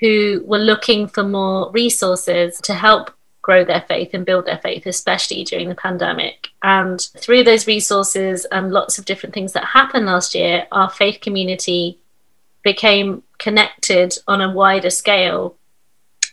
who 0.00 0.42
were 0.44 0.58
looking 0.58 1.06
for 1.06 1.22
more 1.22 1.70
resources 1.70 2.60
to 2.62 2.74
help 2.74 3.10
grow 3.46 3.64
their 3.64 3.82
faith 3.82 4.10
and 4.12 4.26
build 4.26 4.44
their 4.44 4.58
faith, 4.58 4.86
especially 4.86 5.44
during 5.44 5.68
the 5.68 5.74
pandemic. 5.76 6.48
And 6.64 7.00
through 7.00 7.44
those 7.44 7.68
resources 7.68 8.44
and 8.46 8.72
lots 8.72 8.98
of 8.98 9.04
different 9.04 9.36
things 9.36 9.52
that 9.52 9.64
happened 9.66 10.06
last 10.06 10.34
year, 10.34 10.66
our 10.72 10.90
faith 10.90 11.20
community 11.20 12.00
became 12.64 13.22
connected 13.38 14.18
on 14.26 14.40
a 14.40 14.52
wider 14.52 14.90
scale 14.90 15.54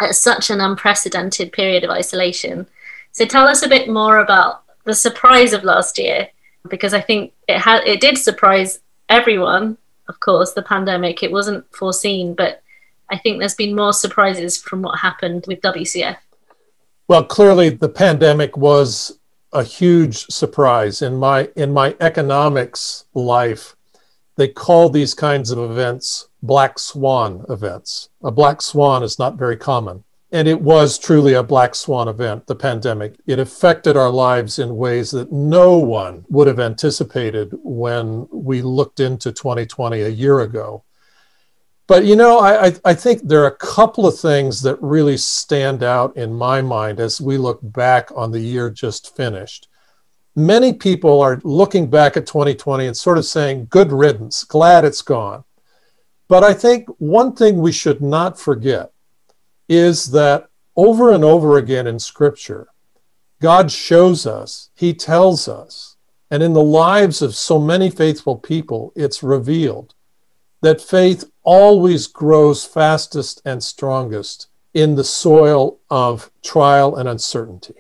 at 0.02 0.16
such 0.16 0.50
an 0.50 0.60
unprecedented 0.60 1.52
period 1.52 1.84
of 1.84 1.92
isolation. 1.92 2.66
So 3.12 3.26
tell 3.26 3.46
us 3.48 3.62
a 3.62 3.70
bit 3.70 3.88
more 3.88 4.18
about 4.18 4.64
the 4.86 4.96
surprise 4.96 5.54
of 5.54 5.64
last 5.64 6.00
year, 6.00 6.30
because 6.68 6.96
I 6.96 7.02
think 7.02 7.32
it 7.48 7.60
had 7.60 7.84
it 7.86 8.02
did 8.02 8.18
surprise 8.18 8.80
everyone. 9.08 9.78
Of 10.08 10.20
course, 10.20 10.54
the 10.54 10.64
pandemic 10.64 11.22
it 11.22 11.32
wasn't 11.32 11.64
foreseen, 11.76 12.34
but 12.34 12.64
I 13.12 13.20
think 13.20 13.38
there's 13.38 13.54
been 13.54 13.76
more 13.76 13.94
surprises 13.94 14.58
from 14.58 14.82
what 14.82 14.98
happened 14.98 15.46
with 15.48 15.62
WCF. 15.62 16.18
Well, 17.08 17.26
clearly 17.26 17.70
the 17.70 17.90
pandemic 17.90 18.56
was 18.56 19.20
a 19.52 19.64
huge 19.64 20.26
surprise 20.28 21.02
in 21.02 21.18
my 21.18 21.50
in 21.56 21.74
my 21.74 21.96
economics 22.00 23.06
life. 23.14 23.76
They 24.36 24.48
call 24.48 24.90
these 24.90 25.14
kinds 25.14 25.52
of 25.52 25.60
events 25.60 26.28
black 26.42 26.80
swan 26.80 27.46
events. 27.50 28.10
A 28.24 28.32
black 28.32 28.62
swan 28.62 29.04
is 29.04 29.20
not 29.20 29.36
very 29.36 29.58
common. 29.58 30.04
And 30.32 30.48
it 30.48 30.62
was 30.62 30.98
truly 30.98 31.34
a 31.34 31.44
black 31.44 31.76
swan 31.76 32.08
event, 32.08 32.48
the 32.48 32.56
pandemic. 32.56 33.16
It 33.28 33.38
affected 33.38 33.96
our 33.96 34.10
lives 34.10 34.58
in 34.58 34.78
ways 34.78 35.12
that 35.12 35.32
no 35.32 35.78
one 35.78 36.26
would 36.30 36.48
have 36.48 36.60
anticipated 36.60 37.52
when 37.64 38.28
we 38.32 38.64
looked 38.64 39.00
into 39.00 39.32
2020 39.32 40.02
a 40.02 40.10
year 40.10 40.40
ago. 40.40 40.84
But 41.86 42.06
you 42.06 42.16
know, 42.16 42.40
I, 42.40 42.74
I 42.86 42.94
think 42.94 43.22
there 43.24 43.44
are 43.44 43.48
a 43.48 43.58
couple 43.58 44.08
of 44.08 44.18
things 44.18 44.62
that 44.62 44.82
really 44.82 45.18
stand 45.18 45.84
out 45.84 46.16
in 46.16 46.34
my 46.34 46.62
mind 46.62 47.00
as 47.00 47.20
we 47.20 47.38
look 47.38 47.60
back 47.62 48.10
on 48.16 48.32
the 48.32 48.40
year 48.40 48.70
just 48.70 49.16
finished. 49.16 49.68
Many 50.36 50.74
people 50.74 51.22
are 51.22 51.42
looking 51.44 51.90
back 51.90 52.16
at 52.16 52.26
2020 52.26 52.88
and 52.88 52.98
sort 52.98 53.18
of 53.18 53.26
saying, 53.26 53.68
good 53.70 53.92
riddance, 53.92 54.44
glad 54.44 54.86
it's 54.86 55.02
gone. 55.02 55.44
But 56.28 56.44
I 56.44 56.54
think 56.54 56.88
one 56.98 57.36
thing 57.36 57.60
we 57.60 57.72
should 57.72 58.02
not 58.02 58.40
forget 58.40 58.92
is 59.68 60.12
that 60.12 60.48
over 60.76 61.12
and 61.12 61.24
over 61.24 61.58
again 61.58 61.86
in 61.86 62.00
Scripture, 62.00 62.68
God 63.42 63.72
shows 63.72 64.26
us, 64.26 64.70
He 64.74 64.94
tells 64.94 65.48
us, 65.48 65.98
and 66.32 66.42
in 66.42 66.54
the 66.54 66.64
lives 66.64 67.22
of 67.22 67.36
so 67.36 67.60
many 67.60 67.90
faithful 67.90 68.38
people, 68.38 68.94
it's 68.96 69.22
revealed 69.22 69.94
that 70.64 70.82
faith 70.82 71.26
always 71.44 72.08
grows 72.08 72.64
fastest 72.64 73.42
and 73.44 73.62
strongest 73.62 74.48
in 74.74 74.96
the 74.96 75.04
soil 75.04 75.78
of 75.90 76.32
trial 76.42 76.96
and 76.96 77.08
uncertainty. 77.08 77.76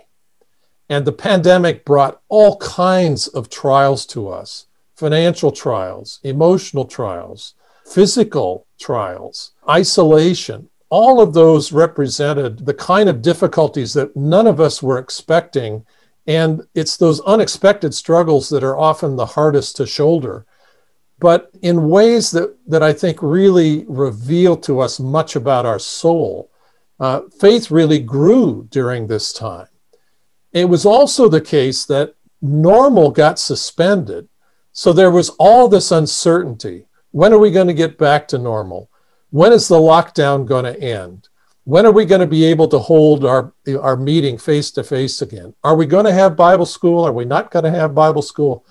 And 0.90 1.06
the 1.06 1.14
pandemic 1.14 1.86
brought 1.86 2.22
all 2.28 2.58
kinds 2.58 3.30
of 3.30 3.50
trials 3.50 4.06
to 4.08 4.28
us 4.28 4.68
financial 4.96 5.52
trials, 5.52 6.20
emotional 6.24 6.86
trials, 6.86 7.56
physical 7.86 8.68
trials, 8.80 9.54
isolation. 9.68 10.70
All 10.90 11.22
of 11.22 11.34
those 11.34 11.72
represented 11.72 12.66
the 12.66 12.74
kind 12.74 13.08
of 13.08 13.22
difficulties 13.22 13.94
that 13.94 14.16
none 14.16 14.46
of 14.46 14.60
us 14.60 14.84
were 14.84 15.00
expecting. 15.00 15.86
And 16.28 16.64
it's 16.76 16.98
those 16.98 17.22
unexpected 17.22 17.94
struggles 17.94 18.50
that 18.50 18.64
are 18.64 18.78
often 18.78 19.16
the 19.16 19.26
hardest 19.26 19.78
to 19.78 19.88
shoulder 19.88 20.46
but 21.24 21.50
in 21.62 21.88
ways 21.88 22.32
that, 22.32 22.54
that 22.68 22.84
I 22.84 22.92
think 22.92 23.20
really 23.22 23.86
reveal 23.88 24.58
to 24.58 24.82
us 24.82 25.00
much 25.00 25.38
about 25.38 25.66
our 25.66 25.80
soul. 25.80 26.52
Uh, 27.00 27.22
faith 27.40 27.72
really 27.72 28.00
grew 28.00 28.68
during 28.70 29.08
this 29.08 29.32
time. 29.32 29.68
It 30.52 30.66
was 30.66 30.86
also 30.86 31.30
the 31.30 31.40
case 31.40 31.86
that 31.86 32.16
normal 32.42 33.10
got 33.10 33.40
suspended. 33.40 34.28
So 34.74 34.92
there 34.92 35.12
was 35.12 35.30
all 35.40 35.70
this 35.70 35.94
uncertainty. 35.94 36.88
When 37.12 37.32
are 37.32 37.40
we 37.40 37.52
going 37.52 37.68
to 37.68 37.74
get 37.74 37.98
back 37.98 38.28
to 38.28 38.38
normal? 38.38 38.90
When 39.30 39.54
is 39.54 39.70
the 39.70 39.76
lockdown 39.76 40.46
going 40.46 40.66
to 40.66 40.78
end? 40.78 41.30
When 41.64 41.86
are 41.86 41.94
we 41.94 42.04
going 42.04 42.20
to 42.20 42.28
be 42.28 42.44
able 42.44 42.68
to 42.68 42.80
hold 42.80 43.24
our, 43.24 43.54
our 43.80 43.96
meeting 43.96 44.38
face 44.38 44.72
to 44.72 44.84
face 44.84 45.22
again? 45.22 45.54
Are 45.64 45.78
we 45.78 45.86
going 45.86 46.04
to 46.04 46.12
have 46.12 46.36
Bible 46.36 46.66
school? 46.66 47.08
Are 47.08 47.14
we 47.14 47.24
not 47.24 47.50
going 47.50 47.64
to 47.64 47.72
have 47.72 47.96
Bible 47.96 48.22
school? 48.22 48.66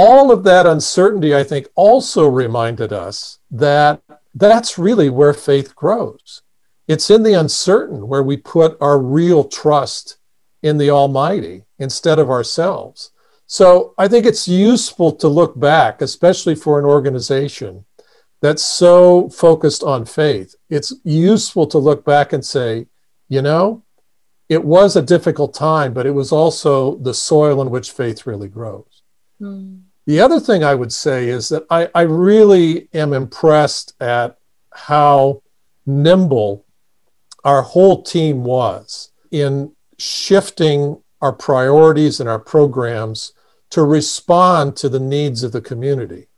All 0.00 0.30
of 0.30 0.44
that 0.44 0.64
uncertainty, 0.64 1.34
I 1.34 1.42
think, 1.42 1.66
also 1.74 2.28
reminded 2.28 2.92
us 2.92 3.40
that 3.50 4.00
that's 4.32 4.78
really 4.78 5.10
where 5.10 5.34
faith 5.34 5.74
grows. 5.74 6.42
It's 6.86 7.10
in 7.10 7.24
the 7.24 7.34
uncertain 7.34 8.06
where 8.06 8.22
we 8.22 8.36
put 8.36 8.78
our 8.80 8.96
real 8.96 9.42
trust 9.42 10.18
in 10.62 10.78
the 10.78 10.88
Almighty 10.88 11.64
instead 11.80 12.20
of 12.20 12.30
ourselves. 12.30 13.10
So 13.48 13.94
I 13.98 14.06
think 14.06 14.24
it's 14.24 14.46
useful 14.46 15.10
to 15.16 15.26
look 15.26 15.58
back, 15.58 16.00
especially 16.00 16.54
for 16.54 16.78
an 16.78 16.84
organization 16.84 17.84
that's 18.40 18.62
so 18.62 19.28
focused 19.30 19.82
on 19.82 20.04
faith. 20.04 20.54
It's 20.70 20.94
useful 21.02 21.66
to 21.66 21.78
look 21.78 22.04
back 22.04 22.32
and 22.32 22.44
say, 22.44 22.86
you 23.28 23.42
know, 23.42 23.82
it 24.48 24.64
was 24.64 24.94
a 24.94 25.02
difficult 25.02 25.54
time, 25.54 25.92
but 25.92 26.06
it 26.06 26.14
was 26.14 26.30
also 26.30 26.98
the 26.98 27.14
soil 27.14 27.60
in 27.60 27.70
which 27.70 27.90
faith 27.90 28.28
really 28.28 28.48
grows. 28.48 29.02
Mm. 29.40 29.87
The 30.08 30.20
other 30.20 30.40
thing 30.40 30.64
I 30.64 30.74
would 30.74 30.90
say 30.90 31.28
is 31.28 31.50
that 31.50 31.66
I, 31.68 31.90
I 31.94 32.00
really 32.00 32.88
am 32.94 33.12
impressed 33.12 33.92
at 34.00 34.38
how 34.72 35.42
nimble 35.84 36.64
our 37.44 37.60
whole 37.60 38.02
team 38.02 38.42
was 38.42 39.12
in 39.30 39.72
shifting 39.98 41.02
our 41.20 41.34
priorities 41.34 42.20
and 42.20 42.28
our 42.28 42.38
programs 42.38 43.34
to 43.68 43.82
respond 43.82 44.76
to 44.76 44.88
the 44.88 44.98
needs 44.98 45.42
of 45.42 45.52
the 45.52 45.60
community. 45.60 46.28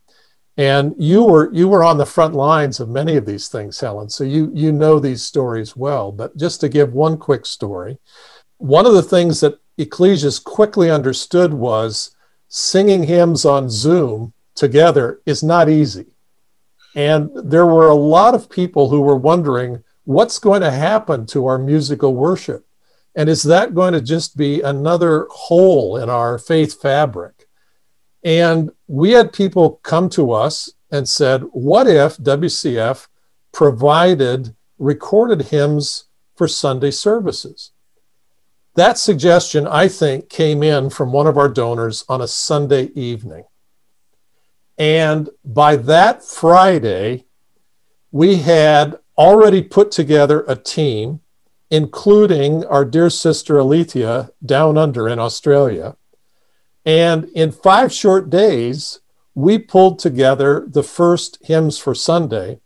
And 0.57 0.93
you 0.97 1.23
were 1.23 1.49
you 1.53 1.69
were 1.69 1.85
on 1.85 1.97
the 1.97 2.05
front 2.05 2.35
lines 2.35 2.81
of 2.81 2.89
many 2.89 3.15
of 3.15 3.25
these 3.25 3.47
things, 3.47 3.79
Helen. 3.79 4.09
So 4.09 4.25
you 4.25 4.51
you 4.53 4.73
know 4.73 4.99
these 4.99 5.23
stories 5.23 5.77
well. 5.77 6.11
But 6.11 6.35
just 6.35 6.59
to 6.59 6.67
give 6.67 6.91
one 6.91 7.17
quick 7.17 7.45
story, 7.45 7.99
one 8.57 8.85
of 8.85 8.91
the 8.91 9.01
things 9.01 9.39
that 9.39 9.59
Ecclesias 9.77 10.43
quickly 10.43 10.91
understood 10.91 11.53
was 11.53 12.13
singing 12.53 13.03
hymns 13.03 13.45
on 13.45 13.69
Zoom 13.69 14.33
together 14.55 15.21
is 15.25 15.41
not 15.41 15.69
easy. 15.69 16.07
And 16.95 17.31
there 17.33 17.65
were 17.65 17.87
a 17.87 17.95
lot 17.95 18.35
of 18.35 18.49
people 18.49 18.89
who 18.89 18.99
were 18.99 19.15
wondering 19.15 19.85
what's 20.03 20.37
going 20.37 20.59
to 20.61 20.69
happen 20.71 21.25
to 21.27 21.45
our 21.45 21.57
musical 21.57 22.13
worship? 22.13 22.65
And 23.15 23.29
is 23.29 23.43
that 23.43 23.73
going 23.73 23.93
to 23.93 24.01
just 24.01 24.35
be 24.35 24.61
another 24.61 25.27
hole 25.31 25.95
in 25.95 26.09
our 26.09 26.37
faith 26.37 26.81
fabric? 26.81 27.47
And 28.21 28.71
we 28.87 29.11
had 29.11 29.31
people 29.31 29.79
come 29.83 30.09
to 30.09 30.33
us 30.33 30.71
and 30.91 31.07
said, 31.07 31.43
What 31.53 31.87
if 31.87 32.17
WCF 32.17 33.07
provided 33.53 34.55
recorded 34.77 35.43
hymns 35.43 36.05
for 36.35 36.49
Sunday 36.49 36.91
services? 36.91 37.71
That 38.75 38.97
suggestion, 38.97 39.67
I 39.67 39.87
think, 39.87 40.29
came 40.29 40.63
in 40.63 40.89
from 40.89 41.11
one 41.11 41.27
of 41.27 41.37
our 41.37 41.49
donors 41.49 42.05
on 42.07 42.21
a 42.21 42.27
Sunday 42.27 42.85
evening. 42.95 43.43
And 44.77 45.29
by 45.43 45.75
that 45.75 46.23
Friday, 46.23 47.25
we 48.11 48.37
had 48.37 48.97
already 49.17 49.61
put 49.61 49.91
together 49.91 50.45
a 50.47 50.55
team, 50.55 51.19
including 51.69 52.65
our 52.65 52.85
dear 52.85 53.09
sister 53.09 53.59
Alethea 53.59 54.31
down 54.43 54.77
under 54.77 55.07
in 55.07 55.19
Australia. 55.19 55.97
And 56.85 57.25
in 57.35 57.51
five 57.51 57.91
short 57.91 58.29
days, 58.29 59.01
we 59.35 59.57
pulled 59.57 59.99
together 59.99 60.65
the 60.67 60.83
first 60.83 61.37
hymns 61.41 61.77
for 61.77 61.93
Sunday. 61.93 62.59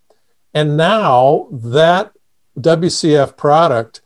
And 0.54 0.78
now 0.78 1.48
that 1.52 2.14
WCF 2.60 3.36
product 3.36 4.02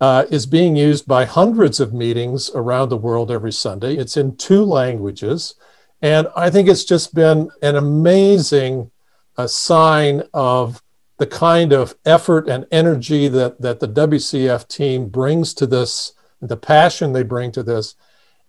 uh, 0.00 0.24
is 0.30 0.46
being 0.46 0.76
used 0.76 1.06
by 1.06 1.24
hundreds 1.24 1.80
of 1.80 1.92
meetings 1.92 2.50
around 2.54 2.88
the 2.88 2.96
world 2.96 3.30
every 3.30 3.52
Sunday. 3.52 3.96
It's 3.96 4.16
in 4.16 4.36
two 4.36 4.64
languages. 4.64 5.54
And 6.00 6.28
I 6.36 6.50
think 6.50 6.68
it's 6.68 6.84
just 6.84 7.14
been 7.14 7.50
an 7.62 7.74
amazing 7.76 8.90
uh, 9.36 9.46
sign 9.46 10.22
of 10.32 10.82
the 11.18 11.26
kind 11.26 11.72
of 11.72 11.96
effort 12.04 12.48
and 12.48 12.66
energy 12.70 13.26
that, 13.28 13.60
that 13.60 13.80
the 13.80 13.88
WCF 13.88 14.68
team 14.68 15.08
brings 15.08 15.52
to 15.54 15.66
this, 15.66 16.12
the 16.40 16.56
passion 16.56 17.12
they 17.12 17.24
bring 17.24 17.50
to 17.52 17.62
this. 17.62 17.96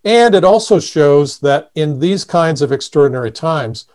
And 0.04 0.34
it 0.34 0.44
also 0.44 0.78
shows 0.78 1.40
that 1.40 1.70
in 1.74 1.98
these 1.98 2.24
kinds 2.24 2.62
of 2.62 2.72
extraordinary 2.72 3.32
times, 3.32 3.86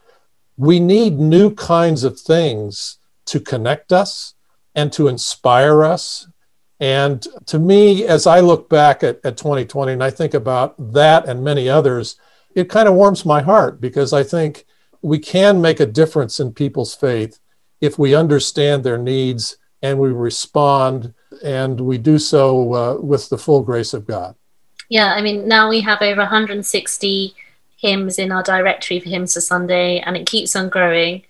we 0.58 0.80
need 0.80 1.18
new 1.18 1.54
kinds 1.54 2.04
of 2.04 2.20
things 2.20 2.98
to 3.26 3.40
connect 3.40 3.92
us 3.92 4.36
and 4.76 4.92
to 4.94 5.08
inspire 5.08 5.84
us. 5.84 6.28
And 6.80 7.26
to 7.46 7.58
me, 7.58 8.06
as 8.06 8.28
I 8.28 8.42
look 8.42 8.70
back 8.70 9.04
at, 9.04 9.20
at 9.24 9.38
2020 9.38 9.94
and 9.94 10.04
I 10.04 10.10
think 10.10 10.34
about 10.34 10.76
that 10.94 11.28
and 11.28 11.44
many 11.44 11.70
others, 11.70 12.18
it 12.54 12.70
kind 12.70 12.88
of 12.88 12.96
warms 12.96 13.26
my 13.26 13.42
heart 13.42 13.80
because 13.80 14.14
I 14.14 14.24
think 14.24 14.66
we 15.02 15.20
can 15.20 15.62
make 15.62 15.80
a 15.80 15.86
difference 15.86 16.40
in 16.40 16.54
people's 16.54 16.96
faith 16.96 17.40
if 17.80 18.00
we 18.00 18.16
understand 18.16 18.84
their 18.84 18.98
needs 18.98 19.58
and 19.82 20.00
we 20.00 20.10
respond 20.10 21.14
and 21.44 21.80
we 21.80 21.98
do 21.98 22.18
so 22.18 22.74
uh, 22.74 22.98
with 23.02 23.30
the 23.30 23.38
full 23.38 23.62
grace 23.62 23.94
of 23.94 24.06
God. 24.06 24.36
Yeah, 24.90 25.14
I 25.14 25.22
mean, 25.22 25.48
now 25.48 25.70
we 25.70 25.82
have 25.82 26.02
over 26.02 26.22
160 26.22 27.36
hymns 27.78 28.18
in 28.20 28.32
our 28.32 28.44
directory 28.44 29.00
for 29.00 29.10
Hymns 29.10 29.34
for 29.34 29.42
Sunday, 29.42 30.00
and 30.00 30.16
it 30.16 30.26
keeps 30.26 30.56
on 30.56 30.70
growing. 30.70 31.24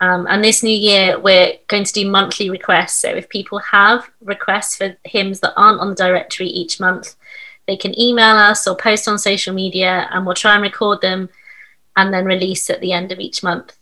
Um, 0.00 0.26
and 0.28 0.42
this 0.42 0.62
new 0.62 0.76
year, 0.76 1.18
we're 1.18 1.54
going 1.68 1.84
to 1.84 1.92
do 1.92 2.10
monthly 2.10 2.50
requests. 2.50 3.00
So 3.00 3.08
if 3.08 3.28
people 3.28 3.58
have 3.58 4.10
requests 4.20 4.76
for 4.76 4.96
hymns 5.04 5.40
that 5.40 5.54
aren't 5.56 5.80
on 5.80 5.90
the 5.90 5.94
directory 5.94 6.48
each 6.48 6.80
month, 6.80 7.14
they 7.66 7.76
can 7.76 7.98
email 7.98 8.36
us 8.36 8.66
or 8.66 8.76
post 8.76 9.08
on 9.08 9.18
social 9.18 9.54
media, 9.54 10.08
and 10.10 10.26
we'll 10.26 10.34
try 10.34 10.54
and 10.54 10.62
record 10.62 11.00
them 11.00 11.30
and 11.96 12.12
then 12.12 12.24
release 12.24 12.68
at 12.68 12.80
the 12.80 12.92
end 12.92 13.12
of 13.12 13.20
each 13.20 13.42
month. 13.42 13.76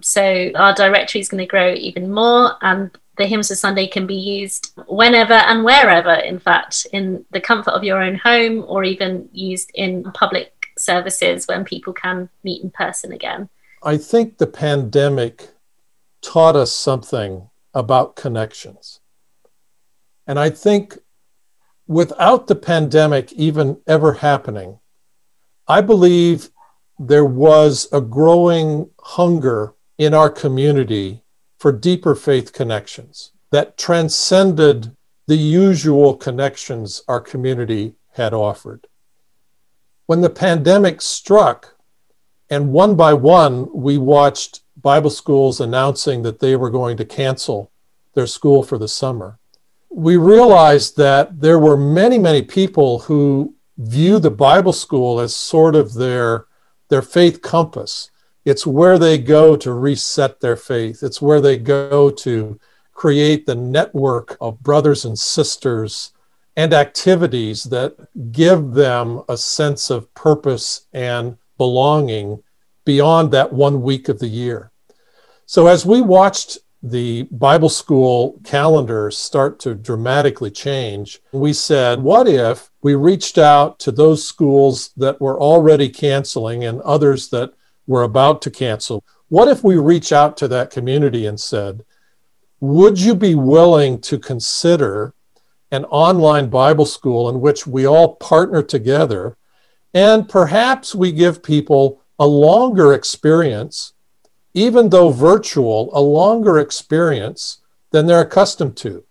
So 0.00 0.50
our 0.54 0.74
directory 0.74 1.20
is 1.20 1.28
going 1.28 1.44
to 1.44 1.46
grow 1.46 1.74
even 1.74 2.10
more, 2.10 2.56
and 2.62 2.90
the 3.18 3.26
hymns 3.26 3.48
for 3.48 3.54
Sunday 3.54 3.86
can 3.86 4.06
be 4.06 4.16
used 4.16 4.72
whenever 4.88 5.34
and 5.34 5.62
wherever, 5.62 6.14
in 6.14 6.38
fact, 6.38 6.86
in 6.92 7.24
the 7.32 7.40
comfort 7.40 7.72
of 7.72 7.84
your 7.84 8.02
own 8.02 8.14
home 8.14 8.64
or 8.66 8.82
even 8.82 9.28
used 9.32 9.70
in 9.74 10.04
public 10.12 10.52
services 10.78 11.46
when 11.46 11.64
people 11.64 11.92
can 11.92 12.30
meet 12.42 12.62
in 12.62 12.70
person 12.70 13.12
again. 13.12 13.48
I 13.82 13.96
think 13.96 14.36
the 14.36 14.46
pandemic 14.46 15.50
taught 16.20 16.54
us 16.54 16.70
something 16.70 17.48
about 17.72 18.14
connections. 18.14 19.00
And 20.26 20.38
I 20.38 20.50
think 20.50 20.98
without 21.86 22.46
the 22.46 22.56
pandemic 22.56 23.32
even 23.32 23.78
ever 23.86 24.14
happening, 24.14 24.80
I 25.66 25.80
believe 25.80 26.50
there 26.98 27.24
was 27.24 27.88
a 27.90 28.02
growing 28.02 28.90
hunger 29.00 29.74
in 29.96 30.12
our 30.12 30.28
community 30.28 31.22
for 31.58 31.72
deeper 31.72 32.14
faith 32.14 32.52
connections 32.52 33.32
that 33.50 33.78
transcended 33.78 34.94
the 35.26 35.36
usual 35.36 36.14
connections 36.16 37.02
our 37.08 37.20
community 37.20 37.94
had 38.12 38.34
offered. 38.34 38.86
When 40.04 40.20
the 40.20 40.28
pandemic 40.28 41.00
struck, 41.00 41.76
and 42.50 42.72
one 42.72 42.96
by 42.96 43.14
one, 43.14 43.68
we 43.72 43.96
watched 43.96 44.60
Bible 44.82 45.10
schools 45.10 45.60
announcing 45.60 46.22
that 46.22 46.40
they 46.40 46.56
were 46.56 46.70
going 46.70 46.96
to 46.96 47.04
cancel 47.04 47.70
their 48.14 48.26
school 48.26 48.62
for 48.62 48.76
the 48.76 48.88
summer. 48.88 49.38
We 49.88 50.16
realized 50.16 50.96
that 50.96 51.40
there 51.40 51.58
were 51.58 51.76
many, 51.76 52.18
many 52.18 52.42
people 52.42 53.00
who 53.00 53.54
view 53.78 54.18
the 54.18 54.30
Bible 54.30 54.72
school 54.72 55.20
as 55.20 55.34
sort 55.34 55.74
of 55.74 55.94
their, 55.94 56.46
their 56.88 57.02
faith 57.02 57.40
compass. 57.40 58.10
It's 58.44 58.66
where 58.66 58.98
they 58.98 59.18
go 59.18 59.56
to 59.56 59.72
reset 59.72 60.40
their 60.40 60.56
faith, 60.56 61.02
it's 61.02 61.22
where 61.22 61.40
they 61.40 61.56
go 61.56 62.10
to 62.10 62.58
create 62.92 63.46
the 63.46 63.54
network 63.54 64.36
of 64.40 64.62
brothers 64.62 65.04
and 65.04 65.18
sisters 65.18 66.12
and 66.56 66.74
activities 66.74 67.64
that 67.64 67.96
give 68.32 68.72
them 68.72 69.22
a 69.28 69.36
sense 69.36 69.88
of 69.88 70.12
purpose 70.14 70.86
and 70.92 71.38
belonging 71.60 72.42
beyond 72.86 73.30
that 73.30 73.52
one 73.52 73.82
week 73.82 74.08
of 74.08 74.18
the 74.18 74.26
year. 74.26 74.72
So 75.44 75.66
as 75.66 75.84
we 75.84 76.00
watched 76.00 76.56
the 76.82 77.24
Bible 77.30 77.68
school 77.68 78.40
calendar 78.44 79.10
start 79.10 79.60
to 79.60 79.74
dramatically 79.74 80.50
change, 80.50 81.20
we 81.32 81.52
said, 81.52 82.02
what 82.02 82.26
if 82.26 82.70
we 82.80 82.94
reached 82.94 83.36
out 83.36 83.78
to 83.80 83.92
those 83.92 84.26
schools 84.26 84.94
that 84.96 85.20
were 85.20 85.38
already 85.38 85.90
canceling 85.90 86.64
and 86.64 86.80
others 86.80 87.28
that 87.28 87.52
were 87.86 88.04
about 88.04 88.40
to 88.40 88.50
cancel? 88.50 89.04
What 89.28 89.48
if 89.48 89.62
we 89.62 89.76
reach 89.76 90.12
out 90.12 90.38
to 90.38 90.48
that 90.48 90.70
community 90.70 91.26
and 91.26 91.38
said, 91.38 91.84
would 92.60 92.98
you 92.98 93.14
be 93.14 93.34
willing 93.34 94.00
to 94.00 94.18
consider 94.18 95.12
an 95.70 95.84
online 95.84 96.48
Bible 96.48 96.86
school 96.86 97.28
in 97.28 97.42
which 97.42 97.66
we 97.66 97.86
all 97.86 98.16
partner 98.16 98.62
together 98.62 99.36
and 99.92 100.28
perhaps 100.28 100.94
we 100.94 101.12
give 101.12 101.42
people 101.42 102.02
a 102.18 102.26
longer 102.26 102.92
experience, 102.92 103.92
even 104.54 104.90
though 104.90 105.10
virtual, 105.10 105.90
a 105.92 106.00
longer 106.00 106.58
experience 106.58 107.58
than 107.90 108.06
they're 108.06 108.20
accustomed 108.20 108.76
to. 108.76 109.04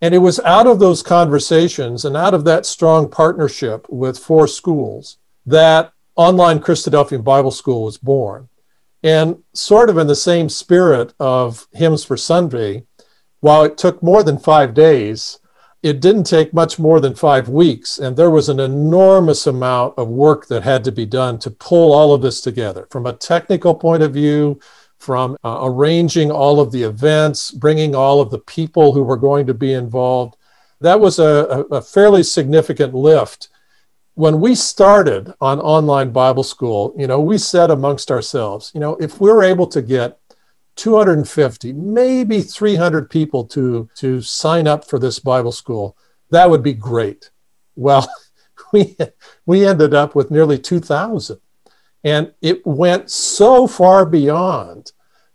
And 0.00 0.14
it 0.14 0.18
was 0.18 0.40
out 0.40 0.66
of 0.66 0.78
those 0.78 1.02
conversations 1.02 2.04
and 2.04 2.16
out 2.16 2.32
of 2.32 2.44
that 2.44 2.64
strong 2.64 3.10
partnership 3.10 3.86
with 3.90 4.18
four 4.18 4.46
schools 4.46 5.18
that 5.44 5.92
online 6.16 6.60
Christadelphian 6.60 7.22
Bible 7.22 7.50
School 7.50 7.84
was 7.84 7.98
born. 7.98 8.48
And 9.02 9.42
sort 9.54 9.90
of 9.90 9.98
in 9.98 10.06
the 10.06 10.14
same 10.14 10.48
spirit 10.48 11.14
of 11.18 11.66
Hymns 11.72 12.04
for 12.04 12.16
Sunday, 12.16 12.84
while 13.40 13.64
it 13.64 13.78
took 13.78 14.02
more 14.02 14.22
than 14.22 14.38
five 14.38 14.74
days, 14.74 15.38
it 15.82 16.00
didn't 16.00 16.24
take 16.24 16.52
much 16.52 16.78
more 16.78 17.00
than 17.00 17.14
five 17.14 17.48
weeks, 17.48 17.98
and 17.98 18.16
there 18.16 18.30
was 18.30 18.48
an 18.48 18.60
enormous 18.60 19.46
amount 19.46 19.94
of 19.96 20.08
work 20.08 20.46
that 20.48 20.62
had 20.62 20.84
to 20.84 20.92
be 20.92 21.06
done 21.06 21.38
to 21.38 21.50
pull 21.50 21.92
all 21.92 22.12
of 22.12 22.20
this 22.20 22.42
together 22.42 22.86
from 22.90 23.06
a 23.06 23.14
technical 23.14 23.74
point 23.74 24.02
of 24.02 24.12
view, 24.12 24.60
from 24.98 25.38
uh, 25.42 25.60
arranging 25.62 26.30
all 26.30 26.60
of 26.60 26.70
the 26.70 26.82
events, 26.82 27.50
bringing 27.50 27.94
all 27.94 28.20
of 28.20 28.30
the 28.30 28.38
people 28.40 28.92
who 28.92 29.02
were 29.02 29.16
going 29.16 29.46
to 29.46 29.54
be 29.54 29.72
involved. 29.72 30.36
That 30.82 31.00
was 31.00 31.18
a, 31.18 31.64
a 31.70 31.80
fairly 31.80 32.22
significant 32.22 32.94
lift. 32.94 33.48
When 34.14 34.40
we 34.40 34.54
started 34.54 35.32
on 35.40 35.60
online 35.60 36.10
Bible 36.10 36.42
school, 36.42 36.94
you 36.98 37.06
know, 37.06 37.20
we 37.20 37.38
said 37.38 37.70
amongst 37.70 38.10
ourselves, 38.10 38.70
you 38.74 38.80
know, 38.80 38.96
if 38.96 39.18
we're 39.18 39.42
able 39.42 39.66
to 39.68 39.80
get 39.80 40.19
250, 40.80 41.74
maybe 41.74 42.40
300 42.40 43.10
people 43.10 43.44
to, 43.44 43.86
to 43.96 44.22
sign 44.22 44.66
up 44.66 44.82
for 44.82 44.98
this 44.98 45.18
Bible 45.18 45.52
school, 45.52 45.94
that 46.30 46.48
would 46.48 46.62
be 46.62 46.72
great. 46.72 47.30
Well, 47.76 48.08
we, 48.72 48.96
we 49.44 49.66
ended 49.66 49.92
up 49.92 50.14
with 50.14 50.30
nearly 50.30 50.58
2,000. 50.58 51.38
And 52.02 52.32
it 52.40 52.66
went 52.66 53.10
so 53.10 53.66
far 53.66 54.06
beyond 54.06 54.92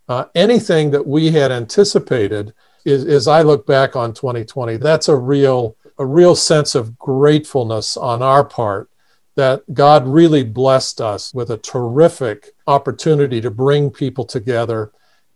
uh, 0.09 0.25
anything 0.33 0.89
that 0.89 1.05
we 1.05 1.29
had 1.29 1.51
anticipated. 1.51 2.55
Is, 2.83 3.05
as 3.05 3.27
I 3.27 3.43
look 3.43 3.67
back 3.67 3.95
on 3.95 4.15
2020, 4.15 4.77
that's 4.77 5.09
a 5.09 5.15
real, 5.15 5.75
a 5.99 6.05
real 6.07 6.35
sense 6.35 6.73
of 6.73 6.97
gratefulness 6.97 7.97
on 7.97 8.23
our 8.23 8.43
part 8.43 8.89
that 9.35 9.61
God 9.75 10.07
really 10.07 10.43
blessed 10.43 11.01
us 11.01 11.35
with 11.35 11.51
a 11.51 11.57
terrific 11.57 12.55
opportunity 12.65 13.41
to 13.41 13.51
bring 13.51 13.91
people 13.91 14.25
together 14.25 14.91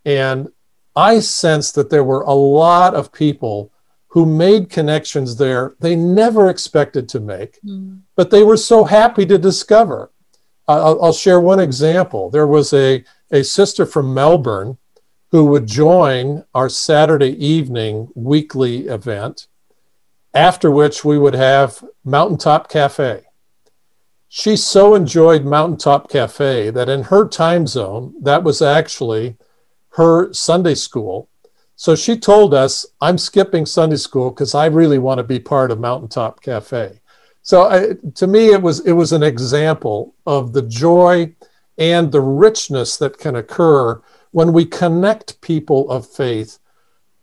and 0.09 0.49
I 0.95 1.19
sensed 1.19 1.75
that 1.75 1.91
there 1.91 2.03
were 2.03 2.21
a 2.21 2.33
lot 2.33 2.95
of 2.95 3.13
people 3.13 3.71
who 4.07 4.25
made 4.25 4.71
connections 4.71 5.35
there 5.35 5.75
they 5.79 5.95
never 5.95 6.49
expected 6.49 7.07
to 7.09 7.19
make, 7.19 7.61
mm. 7.61 8.01
but 8.15 8.31
they 8.31 8.43
were 8.43 8.57
so 8.57 8.83
happy 8.83 9.25
to 9.27 9.37
discover. 9.37 10.11
I'll, 10.67 11.03
I'll, 11.03 11.13
share 11.13 11.39
one 11.39 11.59
example. 11.59 12.29
There 12.29 12.47
was 12.47 12.73
a, 12.73 13.03
a 13.31 13.43
sister 13.43 13.85
from 13.85 14.13
Melbourne 14.13 14.77
who 15.31 15.45
would 15.45 15.67
join 15.67 16.43
our 16.55 16.69
Saturday 16.69 17.33
evening 17.43 18.09
weekly 18.15 18.87
event, 18.87 19.47
after 20.33 20.71
which 20.71 21.05
we 21.05 21.19
would 21.19 21.35
have 21.35 21.83
Mountaintop 22.03 22.67
Cafe. 22.69 23.23
She 24.27 24.55
so 24.55 24.95
enjoyed 24.95 25.43
Mountaintop 25.43 26.09
Cafe 26.09 26.71
that 26.71 26.89
in 26.89 27.03
her 27.03 27.27
time 27.27 27.67
zone, 27.67 28.15
that 28.21 28.43
was 28.43 28.61
actually 28.61 29.37
her 29.91 30.32
Sunday 30.34 30.75
school. 30.75 31.30
So 31.75 31.95
she 31.95 32.17
told 32.17 32.54
us, 32.54 32.86
I'm 32.99 33.17
skipping 33.17 33.65
Sunday 33.65 33.95
school 33.95 34.32
because 34.32 34.54
I 34.54 34.65
really 34.65 34.99
want 34.99 35.19
to 35.19 35.23
be 35.23 35.39
part 35.39 35.71
of 35.71 35.80
Mountaintop 35.80 36.41
Cafe. 36.41 36.99
So 37.41 37.63
I, 37.63 37.95
to 38.15 38.28
me, 38.28 38.52
it 38.52 38.62
was 38.62 38.82
it 38.82 38.91
was 38.91 39.13
an 39.13 39.23
example 39.23 40.13
of 40.25 40.54
the 40.54 40.62
joy 40.62 41.34
and 41.78 42.12
the 42.12 42.21
richness 42.21 42.97
that 42.97 43.17
can 43.17 43.36
occur 43.36 44.02
when 44.32 44.54
we 44.54 44.65
connect 44.65 45.41
people 45.41 45.89
of 45.89 46.06
faith 46.06 46.60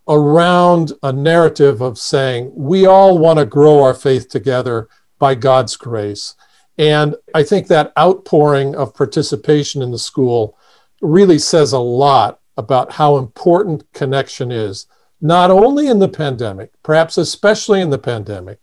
around 0.09 0.93
a 1.03 1.13
narrative 1.13 1.81
of 1.81 1.99
saying 1.99 2.51
we 2.55 2.87
all 2.87 3.19
want 3.19 3.39
to 3.39 3.45
grow 3.45 3.83
our 3.83 3.95
faith 3.95 4.29
together 4.29 4.89
by 5.19 5.35
God's 5.35 5.77
grace. 5.77 6.35
And 6.79 7.17
I 7.35 7.43
think 7.43 7.69
that 7.69 7.93
outpouring 7.99 8.75
of 8.75 8.95
participation 8.95 9.83
in 9.83 9.91
the 9.91 9.99
school 9.99 10.59
really 11.01 11.39
says 11.39 11.73
a 11.73 11.79
lot 11.79 12.41
about 12.57 12.93
how 12.93 13.17
important 13.17 13.91
connection 13.93 14.51
is, 14.51 14.87
not 15.21 15.51
only 15.51 15.89
in 15.89 15.99
the 15.99 16.09
pandemic, 16.09 16.71
perhaps 16.83 17.19
especially 17.19 17.81
in 17.81 17.91
the 17.91 17.99
pandemic, 17.99 18.59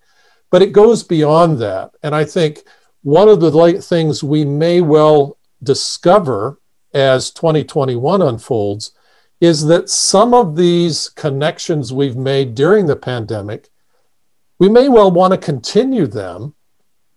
but 0.52 0.62
it 0.62 0.72
goes 0.72 1.04
beyond 1.04 1.60
that. 1.60 1.92
And 2.04 2.14
I 2.14 2.26
think 2.26 2.64
one 3.02 3.28
of 3.28 3.40
the 3.40 3.82
things 3.82 4.24
we 4.24 4.46
may 4.46 4.82
well 4.82 5.38
discover 5.62 6.60
as 6.94 7.32
2021 7.32 8.22
unfolds 8.22 8.92
is 9.42 9.66
that 9.66 9.90
some 9.90 10.34
of 10.34 10.56
these 10.56 11.10
connections 11.10 11.92
we've 11.92 12.16
made 12.16 12.56
during 12.56 12.86
the 12.86 12.96
pandemic, 12.96 13.70
we 14.60 14.70
may 14.70 14.88
well 14.88 15.12
want 15.12 15.32
to 15.34 15.38
continue 15.38 16.08
them 16.08 16.56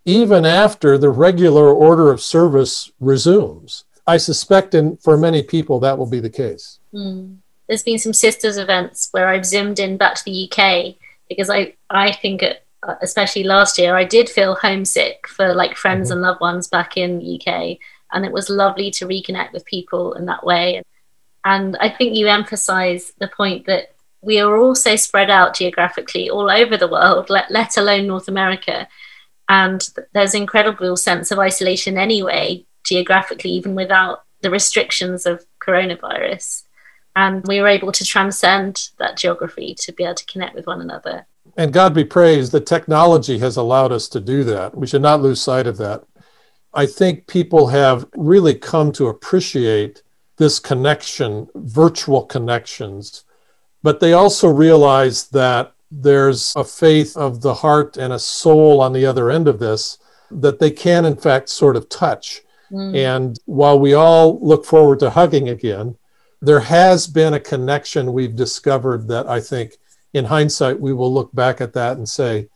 even 0.05 0.45
after 0.45 0.97
the 0.97 1.11
regular 1.11 1.69
order 1.73 2.11
of 2.11 2.21
service 2.21 2.91
resumes. 3.01 3.85
I 4.07 4.17
suspect 4.19 4.75
and 4.75 5.01
for 5.03 5.17
many 5.17 5.43
people 5.43 5.81
that 5.81 5.99
will 5.99 6.07
be 6.07 6.21
the 6.21 6.31
case. 6.31 6.79
Mm. 6.95 7.39
There's 7.69 7.83
been 7.83 7.99
some 7.99 8.13
sisters 8.13 8.57
events 8.57 9.09
where 9.11 9.29
I've 9.29 9.45
zoomed 9.45 9.81
in 9.81 9.97
back 9.97 10.15
to 10.17 10.25
the 10.25 10.51
UK 10.51 10.95
because 11.29 11.51
I, 11.51 11.75
I 11.91 12.13
think, 12.13 12.43
it, 12.43 12.65
uh, 12.87 12.95
especially 13.03 13.43
last 13.43 13.79
year, 13.79 13.97
I 13.97 14.05
did 14.05 14.29
feel 14.29 14.55
homesick 14.55 15.27
for 15.27 15.53
like 15.53 15.77
friends 15.77 16.09
mm-hmm. 16.09 16.13
and 16.13 16.23
loved 16.23 16.41
ones 16.41 16.69
back 16.69 16.97
in 16.97 17.19
the 17.19 17.41
UK. 17.41 17.79
And 18.13 18.25
it 18.25 18.33
was 18.33 18.49
lovely 18.49 18.93
to 18.93 19.07
reconnect 19.07 19.53
with 19.53 19.65
people 19.65 20.13
in 20.13 20.27
that 20.27 20.45
way. 20.45 20.83
And 21.45 21.77
I 21.79 21.89
think 21.91 22.15
you 22.15 22.29
emphasize 22.29 23.13
the 23.19 23.29
point 23.29 23.67
that 23.67 23.95
we 24.21 24.41
are 24.41 24.57
also 24.57 24.97
spread 24.97 25.31
out 25.31 25.57
geographically 25.57 26.31
all 26.31 26.51
over 26.51 26.77
the 26.77 26.89
world, 26.89 27.31
let, 27.31 27.51
let 27.51 27.77
alone 27.77 28.07
North 28.07 28.29
America. 28.29 28.89
And 29.49 29.89
there's 30.13 30.35
incredible 30.35 30.97
sense 30.97 31.31
of 31.31 31.39
isolation 31.39 31.97
anyway, 31.97 32.65
geographically, 32.87 33.51
even 33.51 33.75
without 33.75 34.25
the 34.41 34.51
restrictions 34.51 35.27
of 35.27 35.45
coronavirus. 35.61 36.63
And 37.15 37.45
we 37.47 37.61
were 37.61 37.69
able 37.69 37.93
to 37.93 38.05
transcend 38.05 38.91
that 38.99 39.17
geography 39.17 39.75
to 39.81 39.93
be 39.93 40.05
able 40.05 40.15
to 40.15 40.27
connect 40.27 40.55
with 40.55 40.67
one 40.67 40.81
another. 40.81 41.27
And 41.57 41.73
God 41.73 41.95
be 41.95 42.05
praised, 42.05 42.53
the 42.53 42.61
technology 42.61 43.39
has 43.39 43.57
allowed 43.57 43.93
us 43.93 44.09
to 44.09 44.21
do 44.21 44.45
that. 44.45 44.77
We 44.77 44.87
should 44.87 45.03
not 45.03 45.23
lose 45.23 45.41
sight 45.41 45.67
of 45.67 45.79
that. 45.79 46.05
I 46.75 46.85
think 46.85 47.27
people 47.27 47.69
have 47.69 48.07
really 48.15 48.55
come 48.55 48.93
to 48.93 49.09
appreciate 49.09 50.03
this 50.37 50.59
connection, 50.59 51.49
virtual 51.55 52.25
connections, 52.25 53.25
but 53.83 54.01
they 54.01 54.13
also 54.13 54.49
realize 54.49 55.29
that 55.29 55.73
there's 55.91 56.53
a 56.57 56.65
faith 56.65 57.17
of 57.17 57.41
the 57.41 57.55
heart 57.55 57.97
and 57.97 58.13
a 58.13 58.19
soul 58.19 58.81
on 58.83 58.93
the 58.93 59.07
other 59.07 59.31
end 59.31 59.49
of 59.49 59.59
this 59.59 59.99
that 60.31 60.59
they 60.59 60.71
can, 60.71 61.05
in 61.05 61.17
fact, 61.17 61.49
sort 61.49 61.77
of 61.77 61.89
touch. 61.89 62.43
Mm. 62.71 62.97
And 62.97 63.39
while 63.47 63.79
we 63.79 63.95
all 63.95 64.39
look 64.41 64.65
forward 64.65 65.01
to 65.01 65.11
hugging 65.11 65.49
again, 65.49 65.97
there 66.41 66.61
has 66.61 67.07
been 67.07 67.35
a 67.35 67.41
connection 67.41 68.13
we've 68.13 68.37
discovered 68.37 69.09
that 69.09 69.27
I 69.27 69.41
think, 69.41 69.75
in 70.13 70.25
hindsight, 70.25 70.81
we 70.81 70.93
will 70.93 71.13
look 71.13 71.35
back 71.35 71.61
at 71.61 71.73
that 71.75 71.97
and 71.97 72.09
say, 72.09 72.49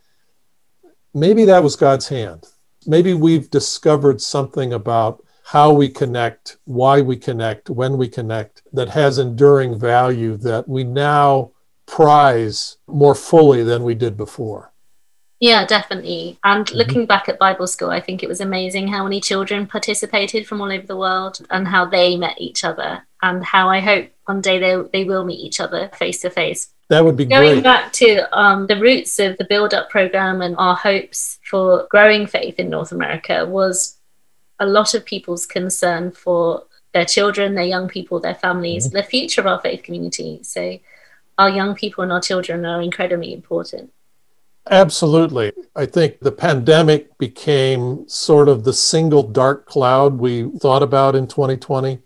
maybe 1.13 1.45
that 1.45 1.63
was 1.63 1.75
God's 1.75 2.07
hand. 2.07 2.47
Maybe 2.87 3.13
we've 3.13 3.49
discovered 3.49 4.21
something 4.21 4.73
about 4.73 5.23
how 5.43 5.73
we 5.73 5.89
connect, 5.89 6.57
why 6.65 7.01
we 7.01 7.17
connect, 7.17 7.69
when 7.69 7.97
we 7.97 8.07
connect, 8.07 8.63
that 8.73 8.89
has 8.89 9.17
enduring 9.17 9.77
value 9.77 10.37
that 10.37 10.67
we 10.67 10.83
now 10.83 11.51
prize 11.85 12.77
more 12.87 13.15
fully 13.15 13.63
than 13.63 13.83
we 13.83 13.93
did 13.93 14.15
before. 14.15 14.70
Yeah, 15.41 15.65
definitely. 15.65 16.37
And 16.43 16.65
mm-hmm. 16.65 16.77
looking 16.77 17.05
back 17.07 17.27
at 17.27 17.39
Bible 17.39 17.65
school, 17.65 17.89
I 17.89 17.99
think 17.99 18.21
it 18.21 18.29
was 18.29 18.39
amazing 18.39 18.87
how 18.87 19.03
many 19.03 19.19
children 19.19 19.65
participated 19.65 20.47
from 20.47 20.61
all 20.61 20.71
over 20.71 20.85
the 20.85 20.95
world 20.95 21.39
and 21.49 21.67
how 21.67 21.83
they 21.85 22.15
met 22.15 22.39
each 22.39 22.63
other, 22.63 23.05
and 23.23 23.43
how 23.43 23.67
I 23.67 23.79
hope 23.79 24.11
one 24.25 24.39
day 24.39 24.59
they, 24.59 24.81
they 24.93 25.03
will 25.03 25.25
meet 25.25 25.39
each 25.39 25.59
other 25.59 25.89
face 25.95 26.21
to 26.21 26.29
face. 26.29 26.69
That 26.89 27.03
would 27.03 27.17
be 27.17 27.25
Going 27.25 27.53
great. 27.53 27.63
back 27.63 27.91
to 27.93 28.37
um, 28.37 28.67
the 28.67 28.79
roots 28.79 29.17
of 29.17 29.37
the 29.37 29.45
Build 29.45 29.73
Up 29.73 29.89
program 29.89 30.41
and 30.41 30.55
our 30.57 30.75
hopes 30.75 31.39
for 31.49 31.87
growing 31.89 32.27
faith 32.27 32.59
in 32.59 32.69
North 32.69 32.91
America 32.91 33.45
was 33.45 33.97
a 34.59 34.65
lot 34.65 34.93
of 34.93 35.05
people's 35.05 35.45
concern 35.47 36.11
for 36.11 36.65
their 36.93 37.05
children, 37.05 37.55
their 37.55 37.63
young 37.63 37.87
people, 37.87 38.19
their 38.19 38.35
families, 38.35 38.87
mm-hmm. 38.87 38.97
the 38.97 39.03
future 39.03 39.41
of 39.41 39.47
our 39.47 39.59
faith 39.61 39.81
community. 39.81 40.39
So 40.43 40.77
our 41.37 41.49
young 41.49 41.73
people 41.73 42.03
and 42.03 42.11
our 42.11 42.21
children 42.21 42.65
are 42.65 42.81
incredibly 42.81 43.33
important. 43.33 43.91
Absolutely. 44.69 45.51
I 45.75 45.85
think 45.85 46.19
the 46.19 46.31
pandemic 46.31 47.17
became 47.17 48.07
sort 48.07 48.47
of 48.47 48.63
the 48.63 48.73
single 48.73 49.23
dark 49.23 49.65
cloud 49.65 50.19
we 50.19 50.49
thought 50.59 50.83
about 50.83 51.15
in 51.15 51.27
2020. 51.27 51.99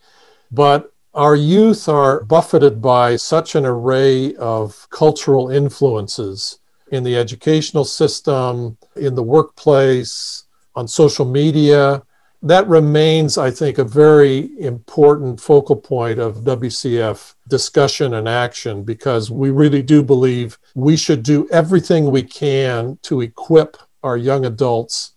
But 0.52 0.94
our 1.13 1.36
youth 1.36 1.89
are 1.89 2.24
buffeted 2.24 2.82
by 2.82 3.18
such 3.18 3.56
an 3.56 3.65
array 3.65 4.36
of 4.36 4.88
cultural 4.89 5.50
influences 5.50 6.60
in 6.91 7.04
the 7.04 7.18
educational 7.18 7.84
system, 7.84 8.78
in 8.96 9.15
the 9.15 9.24
workplace, 9.24 10.44
on 10.76 10.88
social 10.88 11.26
media, 11.26 12.04
that 12.45 12.67
remains, 12.67 13.39
I 13.39 13.49
think, 13.49 13.79
a 13.79 13.84
very 13.84 14.51
important 14.60 15.41
focal 15.41 15.75
point 15.75 16.19
of 16.19 16.43
WCF 16.43 17.34
discussion 17.47 18.13
and 18.13 18.29
action 18.29 18.84
because 18.84 19.31
we 19.31 19.49
really 19.49 19.81
do 19.81 20.03
believe 20.03 20.60
we 20.75 20.95
should 20.95 21.23
do 21.23 21.49
everything 21.51 22.12
we 22.12 22.21
can 22.21 22.99
to 23.01 23.21
equip 23.21 23.77
our 24.03 24.15
young 24.15 24.45
adults 24.45 25.13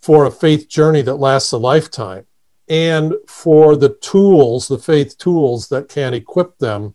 for 0.00 0.24
a 0.24 0.30
faith 0.30 0.68
journey 0.68 1.02
that 1.02 1.16
lasts 1.16 1.50
a 1.50 1.58
lifetime 1.58 2.26
and 2.68 3.14
for 3.26 3.74
the 3.74 3.88
tools, 4.00 4.68
the 4.68 4.78
faith 4.78 5.18
tools 5.18 5.68
that 5.68 5.88
can 5.88 6.14
equip 6.14 6.58
them 6.58 6.94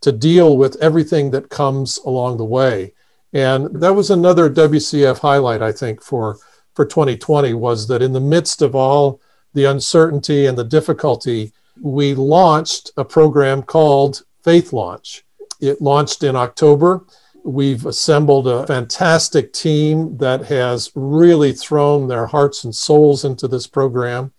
to 0.00 0.10
deal 0.10 0.56
with 0.56 0.80
everything 0.80 1.32
that 1.32 1.50
comes 1.50 1.98
along 1.98 2.38
the 2.38 2.46
way. 2.46 2.94
And 3.34 3.78
that 3.82 3.94
was 3.94 4.10
another 4.10 4.48
WCF 4.48 5.18
highlight, 5.18 5.60
I 5.60 5.70
think, 5.70 6.02
for 6.02 6.38
for 6.74 6.84
2020 6.84 7.54
was 7.54 7.88
that 7.88 8.02
in 8.02 8.12
the 8.12 8.20
midst 8.20 8.62
of 8.62 8.74
all 8.74 9.20
the 9.54 9.64
uncertainty 9.64 10.46
and 10.46 10.56
the 10.56 10.64
difficulty, 10.64 11.52
we 11.80 12.14
launched 12.14 12.90
a 12.96 13.04
program 13.04 13.62
called 13.62 14.22
Faith 14.42 14.72
Launch. 14.72 15.24
It 15.60 15.80
launched 15.80 16.22
in 16.22 16.36
October. 16.36 17.04
We've 17.44 17.86
assembled 17.86 18.46
a 18.46 18.66
fantastic 18.66 19.52
team 19.52 20.16
that 20.18 20.44
has 20.46 20.90
really 20.94 21.52
thrown 21.52 22.08
their 22.08 22.26
hearts 22.26 22.64
and 22.64 22.74
souls 22.74 23.24
into 23.24 23.48
this 23.48 23.66
program. 23.66 24.32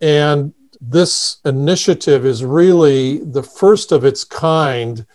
And 0.00 0.52
this 0.80 1.38
initiative 1.44 2.26
is 2.26 2.44
really 2.44 3.18
the 3.18 3.42
first 3.42 3.92
of 3.92 4.04
its 4.04 4.24
kind 4.24 5.06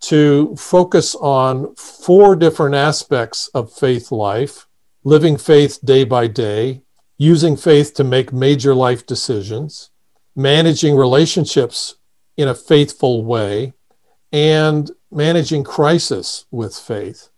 to 0.00 0.54
focus 0.56 1.14
on 1.14 1.74
four 1.76 2.36
different 2.36 2.74
aspects 2.74 3.48
of 3.48 3.72
faith 3.72 4.12
life 4.12 4.66
living 5.04 5.36
faith 5.36 5.78
day 5.84 6.02
by 6.02 6.26
day, 6.26 6.82
using 7.18 7.56
faith 7.56 7.94
to 7.94 8.02
make 8.02 8.32
major 8.32 8.74
life 8.74 9.06
decisions, 9.06 9.90
managing 10.34 10.96
relationships 10.96 11.96
in 12.36 12.48
a 12.48 12.54
faithful 12.54 13.24
way, 13.24 13.74
and 14.32 14.90
managing 15.12 15.62
crisis 15.62 16.46
with 16.50 16.74
faith. 16.74 17.28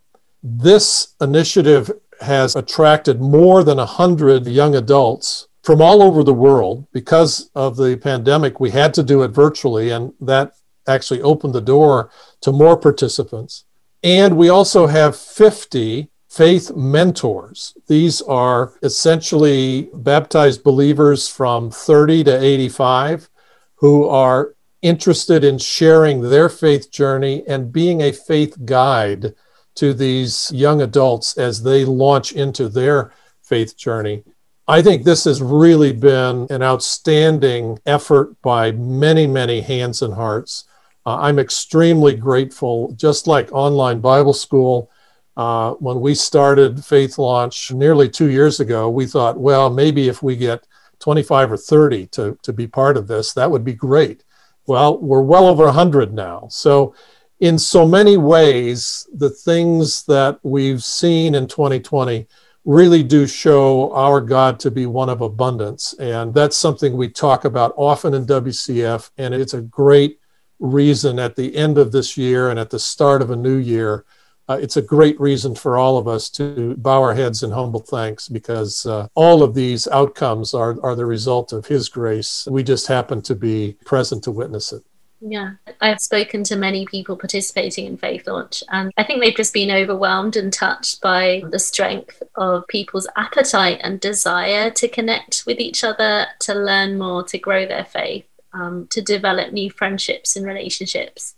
This 0.42 1.14
initiative 1.20 1.90
has 2.20 2.56
attracted 2.56 3.20
more 3.20 3.62
than 3.62 3.76
100 3.76 4.46
young 4.46 4.74
adults 4.74 5.48
from 5.62 5.82
all 5.82 6.02
over 6.02 6.22
the 6.22 6.32
world. 6.32 6.86
Because 6.92 7.50
of 7.54 7.76
the 7.76 7.96
pandemic, 7.96 8.60
we 8.60 8.70
had 8.70 8.94
to 8.94 9.02
do 9.02 9.22
it 9.22 9.32
virtually, 9.32 9.90
and 9.90 10.12
that 10.20 10.54
actually 10.86 11.20
opened 11.20 11.52
the 11.52 11.60
door 11.60 12.10
to 12.40 12.52
more 12.52 12.76
participants. 12.76 13.64
And 14.02 14.36
we 14.36 14.48
also 14.48 14.86
have 14.86 15.16
50 15.16 16.08
faith 16.36 16.76
mentors. 16.76 17.74
These 17.86 18.20
are 18.20 18.74
essentially 18.82 19.88
baptized 19.94 20.62
believers 20.62 21.28
from 21.28 21.70
30 21.70 22.24
to 22.24 22.42
85 22.42 23.30
who 23.76 24.06
are 24.06 24.54
interested 24.82 25.44
in 25.44 25.56
sharing 25.56 26.20
their 26.20 26.50
faith 26.50 26.90
journey 26.90 27.42
and 27.48 27.72
being 27.72 28.02
a 28.02 28.12
faith 28.12 28.54
guide 28.66 29.34
to 29.76 29.94
these 29.94 30.52
young 30.52 30.82
adults 30.82 31.38
as 31.38 31.62
they 31.62 31.86
launch 31.86 32.32
into 32.32 32.68
their 32.68 33.12
faith 33.42 33.74
journey. 33.74 34.22
I 34.68 34.82
think 34.82 35.04
this 35.04 35.24
has 35.24 35.40
really 35.40 35.92
been 35.92 36.48
an 36.50 36.62
outstanding 36.62 37.78
effort 37.86 38.36
by 38.42 38.72
many, 38.72 39.26
many 39.26 39.62
hands 39.62 40.02
and 40.02 40.12
hearts. 40.12 40.64
Uh, 41.06 41.16
I'm 41.16 41.38
extremely 41.38 42.14
grateful, 42.14 42.92
just 42.92 43.26
like 43.26 43.48
online 43.52 44.00
Bible 44.00 44.34
school 44.34 44.90
Uh, 45.36 45.72
when 45.74 46.00
we 46.00 46.14
started 46.14 46.84
Faith 46.84 47.18
Launch 47.18 47.70
nearly 47.70 48.08
two 48.08 48.30
years 48.30 48.60
ago, 48.60 48.88
we 48.88 49.06
thought, 49.06 49.38
well, 49.38 49.68
maybe 49.68 50.08
if 50.08 50.22
we 50.22 50.34
get 50.34 50.66
25 51.00 51.52
or 51.52 51.56
30 51.56 52.06
to, 52.06 52.38
to 52.42 52.52
be 52.52 52.66
part 52.66 52.96
of 52.96 53.06
this, 53.06 53.32
that 53.34 53.50
would 53.50 53.64
be 53.64 53.74
great. 53.74 54.24
Well, 54.66 54.98
we're 54.98 55.20
well 55.20 55.46
over 55.46 55.64
100 55.64 56.12
now. 56.12 56.48
So, 56.50 56.94
in 57.38 57.58
so 57.58 57.86
many 57.86 58.16
ways, 58.16 59.06
the 59.12 59.28
things 59.28 60.04
that 60.06 60.40
we've 60.42 60.82
seen 60.82 61.34
in 61.34 61.46
2020 61.46 62.26
really 62.64 63.02
do 63.02 63.26
show 63.26 63.92
our 63.92 64.20
God 64.20 64.58
to 64.60 64.70
be 64.70 64.86
one 64.86 65.08
of 65.08 65.20
abundance. 65.20 65.94
And 66.00 66.34
that's 66.34 66.56
something 66.56 66.96
we 66.96 67.08
talk 67.08 67.44
about 67.44 67.74
often 67.76 68.14
in 68.14 68.26
WCF. 68.26 69.10
And 69.18 69.34
it's 69.34 69.54
a 69.54 69.60
great 69.60 70.18
reason 70.58 71.18
at 71.18 71.36
the 71.36 71.54
end 71.54 71.78
of 71.78 71.92
this 71.92 72.16
year 72.16 72.48
and 72.48 72.58
at 72.58 72.70
the 72.70 72.78
start 72.78 73.22
of 73.22 73.30
a 73.30 73.36
new 73.36 73.56
year. 73.56 74.04
Uh, 74.48 74.58
it's 74.60 74.76
a 74.76 74.82
great 74.82 75.18
reason 75.20 75.54
for 75.54 75.76
all 75.76 75.98
of 75.98 76.06
us 76.06 76.30
to 76.30 76.76
bow 76.76 77.02
our 77.02 77.14
heads 77.14 77.42
in 77.42 77.50
humble 77.50 77.80
thanks 77.80 78.28
because 78.28 78.86
uh, 78.86 79.08
all 79.14 79.42
of 79.42 79.54
these 79.54 79.88
outcomes 79.88 80.54
are, 80.54 80.80
are 80.84 80.94
the 80.94 81.06
result 81.06 81.52
of 81.52 81.66
His 81.66 81.88
grace. 81.88 82.46
We 82.50 82.62
just 82.62 82.86
happen 82.86 83.22
to 83.22 83.34
be 83.34 83.76
present 83.84 84.22
to 84.24 84.30
witness 84.30 84.72
it. 84.72 84.82
Yeah, 85.20 85.52
I've 85.80 86.00
spoken 86.00 86.44
to 86.44 86.56
many 86.56 86.84
people 86.86 87.16
participating 87.16 87.86
in 87.86 87.96
Faith 87.96 88.26
Launch, 88.26 88.62
and 88.70 88.92
I 88.96 89.02
think 89.02 89.20
they've 89.20 89.34
just 89.34 89.54
been 89.54 89.70
overwhelmed 89.70 90.36
and 90.36 90.52
touched 90.52 91.00
by 91.00 91.42
the 91.50 91.58
strength 91.58 92.22
of 92.36 92.68
people's 92.68 93.08
appetite 93.16 93.80
and 93.82 93.98
desire 93.98 94.70
to 94.72 94.88
connect 94.88 95.44
with 95.46 95.58
each 95.58 95.82
other, 95.82 96.26
to 96.40 96.54
learn 96.54 96.98
more, 96.98 97.24
to 97.24 97.38
grow 97.38 97.66
their 97.66 97.86
faith, 97.86 98.26
um, 98.52 98.86
to 98.90 99.00
develop 99.00 99.52
new 99.52 99.70
friendships 99.70 100.36
and 100.36 100.46
relationships. 100.46 101.34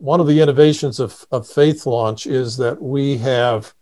One 0.00 0.20
of 0.20 0.26
the 0.26 0.40
innovations 0.40 1.00
of, 1.00 1.26
of 1.30 1.48
Faith 1.48 1.86
Launch 1.86 2.26
is 2.26 2.56
that 2.58 2.80
we 2.80 3.18
have 3.18 3.74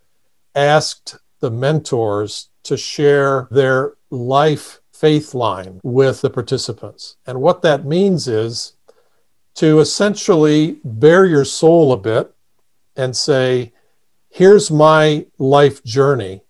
asked 0.55 1.17
the 1.41 1.51
mentors 1.51 2.49
to 2.65 2.77
share 2.77 3.49
their 3.51 3.95
life 4.11 4.81
faith 4.93 5.35
line 5.35 5.81
with 5.83 6.21
the 6.21 6.31
participants. 6.31 7.17
And 7.27 7.41
what 7.41 7.63
that 7.63 7.85
means 7.85 8.29
is 8.29 8.75
to 9.57 9.81
essentially 9.81 10.79
bare 10.85 11.27
your 11.27 11.45
soul 11.45 11.93
a 11.93 11.97
bit 11.97 12.33
and 12.97 13.17
say, 13.17 13.73
here's 14.31 14.71
my 14.71 15.27
life 15.39 15.83
journey. 15.83 16.43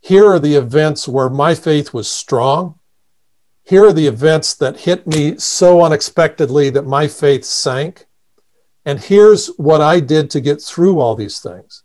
Here 0.00 0.26
are 0.26 0.38
the 0.38 0.56
events 0.56 1.08
where 1.08 1.30
my 1.30 1.54
faith 1.54 1.94
was 1.94 2.08
strong. 2.08 2.78
Here 3.64 3.86
are 3.86 3.92
the 3.92 4.06
events 4.06 4.54
that 4.54 4.80
hit 4.80 5.06
me 5.06 5.38
so 5.38 5.82
unexpectedly 5.82 6.70
that 6.70 6.86
my 6.86 7.08
faith 7.08 7.44
sank. 7.44 8.06
And 8.86 9.00
here's 9.00 9.48
what 9.56 9.80
I 9.80 9.98
did 9.98 10.30
to 10.30 10.40
get 10.40 10.62
through 10.62 11.00
all 11.00 11.16
these 11.16 11.40
things. 11.40 11.82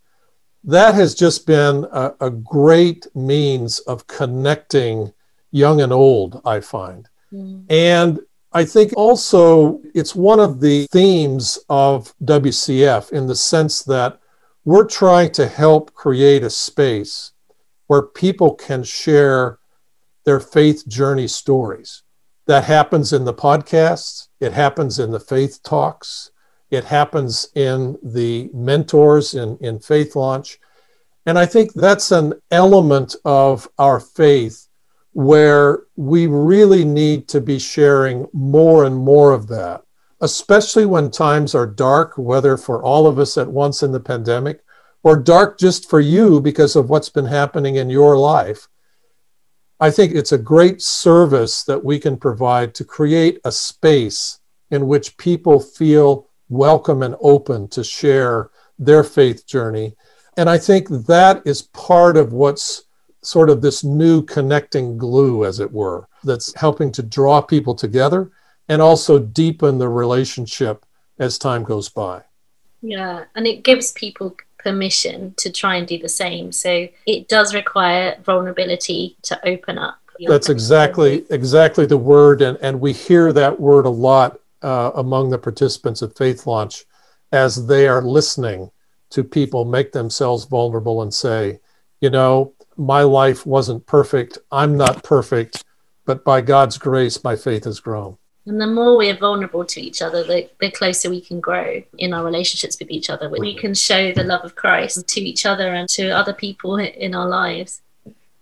That 0.64 0.94
has 0.94 1.16
just 1.16 1.48
been 1.48 1.88
a, 1.92 2.14
a 2.22 2.30
great 2.30 3.08
means 3.16 3.80
of 3.80 4.06
connecting 4.06 5.12
young 5.50 5.82
and 5.82 5.92
old, 5.92 6.40
I 6.46 6.60
find. 6.60 7.10
Mm. 7.34 7.66
And 7.70 8.20
I 8.54 8.66
think 8.66 8.94
also 8.96 9.82
it's 9.96 10.14
one 10.14 10.40
of 10.40 10.62
the 10.62 10.86
themes 10.92 11.58
of 11.70 12.14
WCF 12.24 13.12
in 13.12 13.26
the 13.26 13.36
sense 13.36 13.82
that 13.84 14.20
we're 14.64 14.86
trying 14.86 15.32
to 15.32 15.48
help 15.48 15.96
create 15.96 16.44
a 16.44 16.50
space 16.52 17.32
where 17.88 18.04
people 18.04 18.54
can 18.54 18.84
share 18.84 19.58
their 20.26 20.40
faith 20.40 20.88
journey 20.88 21.28
stories. 21.28 22.04
That 22.46 22.66
happens 22.66 23.12
in 23.12 23.26
the 23.26 23.34
podcasts, 23.34 24.28
it 24.40 24.54
happens 24.54 25.00
in 25.00 25.12
the 25.12 25.20
faith 25.20 25.64
talks, 25.64 26.32
it 26.72 26.86
happens 26.86 27.50
in 27.54 27.98
the 28.02 28.50
mentors 28.54 29.34
in, 29.34 29.58
in 29.60 29.80
Faith 29.80 30.16
Launch. 30.16 30.58
And 31.26 31.38
I 31.38 31.46
think 31.46 31.74
that's 31.74 32.12
an 32.12 32.34
element 32.50 33.16
of 33.26 33.68
our 33.78 34.00
faith 34.00 34.68
where 35.14 35.84
we 35.98 36.26
really 36.26 36.86
need 36.86 37.28
to 37.28 37.42
be 37.42 37.60
sharing 37.60 38.26
more 38.34 38.86
and 38.86 38.96
more 38.96 39.34
of 39.34 39.48
that, 39.50 39.82
especially 40.22 40.86
when 40.86 41.12
times 41.12 41.54
are 41.54 41.68
dark, 41.68 42.14
whether 42.18 42.56
for 42.56 42.82
all 42.82 43.06
of 43.06 43.20
us 43.20 43.38
at 43.38 43.52
once 43.52 43.84
in 43.84 43.92
the 43.92 44.00
pandemic 44.00 44.64
or 45.04 45.18
dark 45.18 45.60
just 45.60 45.90
for 45.90 46.00
you 46.00 46.40
because 46.40 46.76
of 46.78 46.90
what's 46.90 47.10
been 47.10 47.26
happening 47.26 47.76
in 47.76 47.90
your 47.90 48.18
life. 48.18 48.70
I 49.80 49.92
think 49.92 50.14
it's 50.14 50.32
a 50.32 50.38
great 50.38 50.82
service 50.82 51.64
that 51.64 51.84
we 51.84 52.00
can 52.00 52.16
provide 52.16 52.74
to 52.76 52.86
create 52.86 53.40
a 53.44 53.52
space 53.52 54.40
in 54.70 54.88
which 54.88 55.18
people 55.18 55.60
feel 55.60 56.30
welcome 56.52 57.02
and 57.02 57.16
open 57.22 57.68
to 57.70 57.84
share 57.84 58.52
their 58.78 59.04
faith 59.04 59.48
journey. 59.48 59.96
And 60.38 60.50
I 60.50 60.58
think 60.58 60.90
that 61.08 61.42
is 61.46 61.64
part 61.64 62.18
of 62.18 62.34
what's 62.34 62.84
sort 63.24 63.50
of 63.50 63.62
this 63.62 63.84
new 63.84 64.22
connecting 64.24 64.98
glue, 64.98 65.46
as 65.46 65.60
it 65.60 65.72
were, 65.72 66.08
that's 66.24 66.54
helping 66.56 66.92
to 66.94 67.04
draw 67.04 67.42
people 67.42 67.74
together 67.74 68.32
and 68.68 68.82
also 68.82 69.18
deepen 69.18 69.78
the 69.78 69.90
relationship 69.90 70.86
as 71.20 71.38
time 71.38 71.64
goes 71.64 71.90
by. 71.90 72.22
Yeah, 72.82 73.26
and 73.36 73.48
it 73.48 73.64
gives 73.64 73.92
people 73.92 74.36
permission 74.58 75.34
to 75.38 75.52
try 75.52 75.76
and 75.76 75.88
do 75.88 76.00
the 76.00 76.10
same. 76.10 76.52
So 76.52 76.88
it 77.06 77.28
does 77.28 77.54
require 77.54 78.18
vulnerability 78.24 79.18
to 79.24 79.48
open 79.48 79.78
up. 79.78 79.98
That's 80.20 80.50
exactly 80.50 81.26
exactly 81.32 81.88
the 81.88 81.98
word, 81.98 82.44
and 82.44 82.56
and 82.62 82.80
we 82.80 82.94
hear 82.94 83.34
that 83.34 83.60
word 83.60 83.88
a 83.88 83.90
lot 83.90 84.40
uh, 84.62 84.92
among 84.96 85.30
the 85.30 85.38
participants 85.38 86.02
of 86.02 86.16
Faith 86.16 86.46
Launch 86.48 86.86
as 87.32 87.68
they 87.68 87.88
are 87.88 88.02
listening 88.02 88.70
to 89.12 89.24
people 89.24 89.66
make 89.66 89.92
themselves 89.92 90.46
vulnerable 90.46 91.02
and 91.02 91.14
say, 91.14 91.60
you 92.00 92.10
know, 92.10 92.54
my 92.78 93.04
life 93.04 93.46
wasn't 93.46 93.86
perfect. 93.86 94.38
I'm 94.52 94.76
not 94.78 95.04
perfect, 95.04 95.64
but 96.06 96.24
by 96.24 96.42
God's 96.42 96.78
grace, 96.78 97.24
my 97.24 97.36
faith 97.36 97.66
has 97.66 97.80
grown. 97.80 98.18
And 98.48 98.60
the 98.60 98.68
more 98.68 98.98
we're 98.98 99.16
vulnerable 99.16 99.64
to 99.66 99.80
each 99.80 100.02
other, 100.02 100.24
the, 100.24 100.50
the 100.60 100.72
closer 100.72 101.10
we 101.10 101.22
can 101.22 101.40
grow 101.40 101.84
in 102.00 102.12
our 102.12 102.26
relationships 102.26 102.80
with 102.80 102.90
each 102.90 103.10
other. 103.10 103.30
We 103.30 103.56
can 103.56 103.76
show 103.76 104.12
the 104.12 104.24
love 104.24 104.44
of 104.44 104.56
Christ 104.56 105.08
to 105.08 105.22
each 105.22 105.46
other 105.46 105.74
and 105.74 105.88
to 105.90 106.10
other 106.10 106.34
people 106.34 106.78
in 106.78 107.14
our 107.14 107.28
lives. 107.28 107.82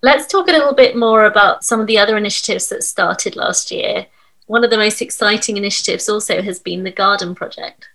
Let's 0.01 0.27
talk 0.27 0.47
a 0.47 0.51
little 0.51 0.73
bit 0.73 0.95
more 0.95 1.25
about 1.25 1.65
some 1.65 1.81
of 1.81 1.87
the 1.87 1.97
other 1.97 2.15
initiatives 2.15 2.69
that 2.69 2.83
started 2.83 3.35
last 3.35 3.71
year. 3.71 4.07
One 4.49 4.63
of 4.63 4.71
the 4.71 4.77
most 4.77 4.99
exciting 4.99 5.57
initiatives 5.57 6.09
also 6.09 6.41
has 6.41 6.57
been 6.57 6.83
the 6.83 6.89
Garden 6.89 7.35
Project. 7.35 7.87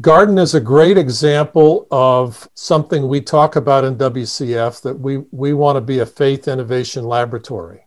Garden 0.00 0.38
is 0.38 0.54
a 0.54 0.60
great 0.74 0.96
example 0.96 1.86
of 1.90 2.48
something 2.54 3.06
we 3.06 3.20
talk 3.20 3.56
about 3.56 3.84
in 3.84 3.96
WCF 3.96 4.80
that 4.80 4.98
we, 4.98 5.18
we 5.32 5.52
want 5.52 5.76
to 5.76 5.82
be 5.82 5.98
a 5.98 6.06
faith 6.06 6.48
innovation 6.48 7.04
laboratory. 7.04 7.86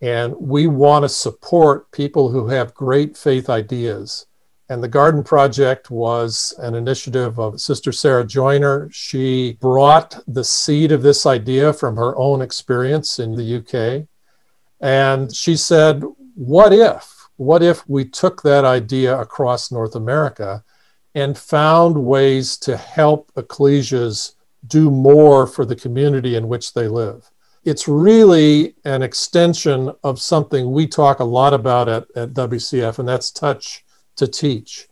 And 0.00 0.34
we 0.36 0.66
want 0.66 1.04
to 1.04 1.08
support 1.08 1.92
people 1.92 2.28
who 2.28 2.48
have 2.48 2.74
great 2.74 3.16
faith 3.16 3.48
ideas. 3.48 4.26
And 4.68 4.82
the 4.82 4.88
Garden 4.88 5.22
Project 5.22 5.92
was 5.92 6.56
an 6.58 6.74
initiative 6.74 7.38
of 7.38 7.60
Sister 7.60 7.92
Sarah 7.92 8.26
Joyner. 8.26 8.88
She 8.90 9.58
brought 9.60 10.20
the 10.26 10.42
seed 10.42 10.90
of 10.90 11.02
this 11.02 11.24
idea 11.24 11.72
from 11.72 11.94
her 11.94 12.18
own 12.18 12.42
experience 12.42 13.20
in 13.20 13.36
the 13.36 13.58
UK. 13.58 14.08
And 14.80 15.32
she 15.32 15.56
said, 15.56 16.02
What 16.34 16.72
if? 16.72 17.13
What 17.36 17.62
if 17.62 17.88
we 17.88 18.04
took 18.04 18.42
that 18.42 18.64
idea 18.64 19.18
across 19.18 19.72
North 19.72 19.94
America? 19.94 20.64
and 21.14 21.38
found 21.38 22.04
ways 22.04 22.56
to 22.58 22.76
help 22.76 23.32
ecclesias 23.36 24.34
do 24.66 24.90
more 24.90 25.46
for 25.46 25.64
the 25.64 25.76
community 25.76 26.36
in 26.36 26.48
which 26.48 26.72
they 26.72 26.88
live. 26.88 27.30
It's 27.64 27.88
really 27.88 28.74
an 28.84 29.02
extension 29.02 29.92
of 30.02 30.20
something 30.20 30.70
we 30.70 30.86
talk 30.86 31.20
a 31.20 31.24
lot 31.24 31.54
about 31.54 31.88
at, 31.88 32.06
at 32.16 32.34
WCF, 32.34 32.98
and 32.98 33.08
that's 33.08 33.30
touch 33.30 33.84
to 34.16 34.26
teach. 34.26 34.88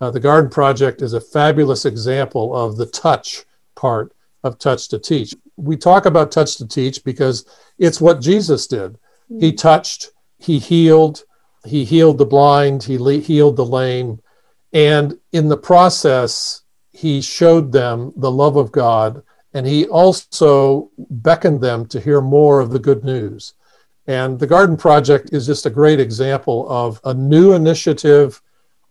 Uh, 0.00 0.10
the 0.10 0.20
Garden 0.20 0.50
Project 0.50 1.02
is 1.02 1.12
a 1.12 1.20
fabulous 1.20 1.84
example 1.84 2.54
of 2.54 2.76
the 2.76 2.86
touch 2.86 3.44
part 3.74 4.12
of 4.42 4.58
touch 4.58 4.88
to 4.88 4.98
teach. 4.98 5.34
We 5.56 5.76
talk 5.76 6.06
about 6.06 6.32
touch 6.32 6.56
to 6.56 6.66
teach 6.66 7.04
because 7.04 7.46
it's 7.78 8.00
what 8.00 8.20
Jesus 8.20 8.66
did. 8.66 8.98
He 9.28 9.52
mm. 9.52 9.58
touched, 9.58 10.10
he 10.38 10.58
healed, 10.58 11.24
he 11.64 11.84
healed 11.84 12.18
the 12.18 12.26
blind, 12.26 12.82
he 12.82 12.98
le- 12.98 13.14
healed 13.18 13.56
the 13.56 13.64
lame, 13.64 14.20
and 14.72 15.18
in 15.32 15.48
the 15.48 15.56
process, 15.56 16.62
he 16.92 17.20
showed 17.20 17.72
them 17.72 18.12
the 18.16 18.30
love 18.30 18.56
of 18.56 18.72
God, 18.72 19.22
and 19.52 19.66
he 19.66 19.86
also 19.86 20.90
beckoned 20.96 21.60
them 21.60 21.86
to 21.86 22.00
hear 22.00 22.20
more 22.20 22.60
of 22.60 22.70
the 22.70 22.78
good 22.78 23.04
news. 23.04 23.54
And 24.06 24.38
the 24.38 24.46
Garden 24.46 24.76
Project 24.76 25.32
is 25.32 25.46
just 25.46 25.66
a 25.66 25.70
great 25.70 26.00
example 26.00 26.66
of 26.68 27.00
a 27.04 27.14
new 27.14 27.52
initiative, 27.52 28.40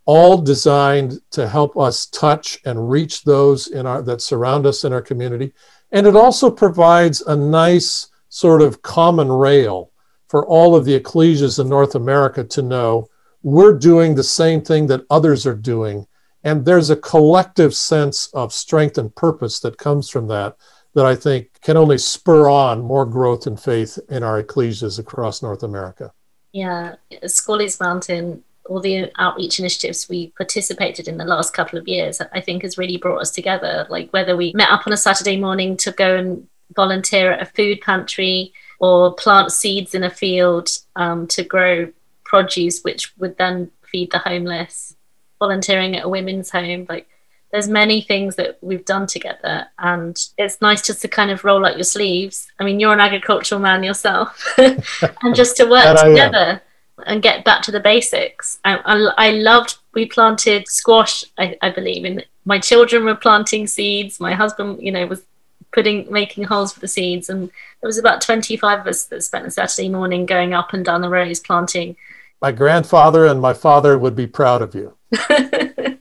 all 0.05 0.37
designed 0.37 1.19
to 1.31 1.47
help 1.47 1.77
us 1.77 2.05
touch 2.07 2.59
and 2.65 2.89
reach 2.89 3.23
those 3.23 3.67
in 3.67 3.85
our, 3.85 4.01
that 4.01 4.21
surround 4.21 4.65
us 4.65 4.83
in 4.83 4.93
our 4.93 5.01
community. 5.01 5.53
And 5.91 6.07
it 6.07 6.15
also 6.15 6.49
provides 6.49 7.21
a 7.21 7.35
nice 7.35 8.07
sort 8.29 8.61
of 8.61 8.81
common 8.81 9.31
rail 9.31 9.91
for 10.29 10.45
all 10.47 10.75
of 10.75 10.85
the 10.85 10.97
ecclesias 10.97 11.59
in 11.59 11.67
North 11.67 11.95
America 11.95 12.43
to 12.43 12.61
know 12.61 13.07
we're 13.41 13.77
doing 13.77 14.15
the 14.15 14.23
same 14.23 14.61
thing 14.61 14.87
that 14.87 15.05
others 15.09 15.45
are 15.45 15.55
doing. 15.55 16.05
And 16.43 16.63
there's 16.63 16.89
a 16.89 16.95
collective 16.95 17.75
sense 17.75 18.27
of 18.27 18.53
strength 18.53 18.97
and 18.97 19.13
purpose 19.13 19.59
that 19.61 19.77
comes 19.77 20.09
from 20.09 20.27
that 20.27 20.55
that 20.95 21.05
I 21.05 21.15
think 21.15 21.61
can 21.61 21.77
only 21.77 21.97
spur 21.97 22.49
on 22.49 22.81
more 22.81 23.05
growth 23.05 23.45
and 23.45 23.59
faith 23.59 23.99
in 24.09 24.23
our 24.23 24.41
ecclesias 24.41 24.99
across 24.99 25.41
North 25.41 25.63
America. 25.63 26.11
Yeah, 26.51 26.95
Squally's 27.27 27.79
Mountain, 27.79 28.43
all 28.67 28.79
the 28.79 29.11
outreach 29.17 29.59
initiatives 29.59 30.09
we 30.09 30.31
participated 30.31 31.07
in 31.07 31.17
the 31.17 31.25
last 31.25 31.53
couple 31.53 31.77
of 31.77 31.87
years, 31.87 32.21
I 32.33 32.41
think 32.41 32.63
has 32.63 32.77
really 32.77 32.97
brought 32.97 33.21
us 33.21 33.31
together. 33.31 33.85
Like 33.89 34.11
whether 34.11 34.35
we 34.35 34.53
met 34.53 34.71
up 34.71 34.87
on 34.87 34.93
a 34.93 34.97
Saturday 34.97 35.37
morning 35.37 35.77
to 35.77 35.91
go 35.91 36.15
and 36.15 36.47
volunteer 36.75 37.31
at 37.31 37.41
a 37.41 37.45
food 37.45 37.81
pantry 37.81 38.53
or 38.79 39.13
plant 39.13 39.51
seeds 39.51 39.93
in 39.93 40.03
a 40.03 40.09
field 40.09 40.69
um, 40.95 41.27
to 41.27 41.43
grow 41.43 41.91
produce, 42.23 42.81
which 42.81 43.15
would 43.17 43.37
then 43.37 43.71
feed 43.83 44.11
the 44.11 44.19
homeless, 44.19 44.95
volunteering 45.39 45.95
at 45.95 46.05
a 46.05 46.09
women's 46.09 46.49
home, 46.49 46.85
like 46.89 47.07
there's 47.51 47.67
many 47.67 48.01
things 48.01 48.35
that 48.35 48.57
we've 48.61 48.85
done 48.85 49.07
together 49.07 49.65
and 49.79 50.27
it's 50.37 50.61
nice 50.61 50.81
just 50.85 51.01
to 51.01 51.07
kind 51.07 51.31
of 51.31 51.43
roll 51.43 51.65
up 51.65 51.75
your 51.75 51.83
sleeves. 51.83 52.47
I 52.59 52.63
mean 52.63 52.79
you're 52.79 52.93
an 52.93 52.99
agricultural 52.99 53.61
man 53.61 53.83
yourself 53.83 54.45
and 54.57 55.35
just 55.35 55.57
to 55.57 55.65
work 55.65 55.97
together 55.97 56.61
and 57.05 57.21
get 57.21 57.45
back 57.45 57.61
to 57.63 57.71
the 57.71 57.79
basics. 57.79 58.59
I, 58.65 58.77
I, 58.77 59.29
I 59.29 59.31
loved 59.31 59.77
we 59.93 60.05
planted 60.05 60.67
squash 60.67 61.25
I, 61.37 61.57
I, 61.61 61.71
believe 61.71 62.05
and 62.05 62.23
my 62.45 62.59
children 62.59 63.05
were 63.05 63.15
planting 63.15 63.65
seeds. 63.65 64.19
My 64.19 64.33
husband 64.33 64.79
you 64.81 64.91
know 64.91 65.07
was 65.07 65.23
putting 65.71 66.11
making 66.11 66.45
holes 66.45 66.73
for 66.73 66.79
the 66.79 66.87
seeds. 66.87 67.29
And 67.29 67.49
there 67.81 67.87
was 67.87 67.97
about 67.97 68.21
25 68.21 68.81
of 68.81 68.87
us 68.87 69.05
that 69.05 69.23
spent 69.23 69.45
a 69.45 69.51
saturday 69.51 69.89
morning 69.89 70.25
going 70.25 70.53
up 70.53 70.73
and 70.73 70.83
down 70.83 71.01
the 71.01 71.09
rows 71.09 71.39
planting. 71.39 71.95
My 72.41 72.51
grandfather 72.51 73.25
and 73.25 73.41
my 73.41 73.53
father 73.53 73.97
would 73.97 74.15
be 74.15 74.27
proud 74.27 74.61
of 74.61 74.73
you. 74.73 74.95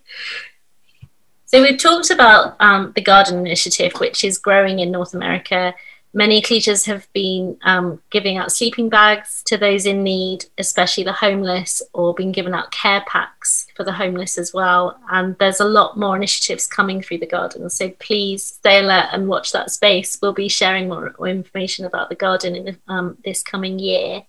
So 1.48 1.62
we've 1.62 1.78
talked 1.78 2.10
about 2.10 2.56
um, 2.60 2.92
the 2.94 3.00
Garden 3.00 3.38
Initiative, 3.38 3.94
which 4.00 4.22
is 4.22 4.36
growing 4.36 4.80
in 4.80 4.90
North 4.90 5.14
America. 5.14 5.74
Many 6.12 6.42
ecclesias 6.42 6.84
have 6.84 7.10
been 7.14 7.56
um, 7.62 8.02
giving 8.10 8.36
out 8.36 8.52
sleeping 8.52 8.90
bags 8.90 9.42
to 9.46 9.56
those 9.56 9.86
in 9.86 10.02
need, 10.02 10.44
especially 10.58 11.04
the 11.04 11.14
homeless, 11.14 11.80
or 11.94 12.12
been 12.12 12.32
giving 12.32 12.52
out 12.52 12.70
care 12.70 13.02
packs 13.06 13.66
for 13.78 13.84
the 13.84 13.92
homeless 13.92 14.36
as 14.36 14.52
well. 14.52 14.98
And 15.10 15.34
there's 15.38 15.60
a 15.60 15.64
lot 15.64 15.96
more 15.96 16.16
initiatives 16.16 16.66
coming 16.66 17.00
through 17.00 17.18
the 17.18 17.26
garden. 17.26 17.70
So 17.70 17.88
please 18.00 18.44
stay 18.44 18.80
alert 18.80 19.06
and 19.12 19.28
watch 19.28 19.52
that 19.52 19.70
space. 19.70 20.18
We'll 20.20 20.34
be 20.34 20.48
sharing 20.48 20.88
more 20.88 21.14
information 21.26 21.86
about 21.86 22.10
the 22.10 22.14
garden 22.14 22.56
in 22.56 22.78
um, 22.88 23.16
this 23.24 23.42
coming 23.42 23.78
year 23.78 24.24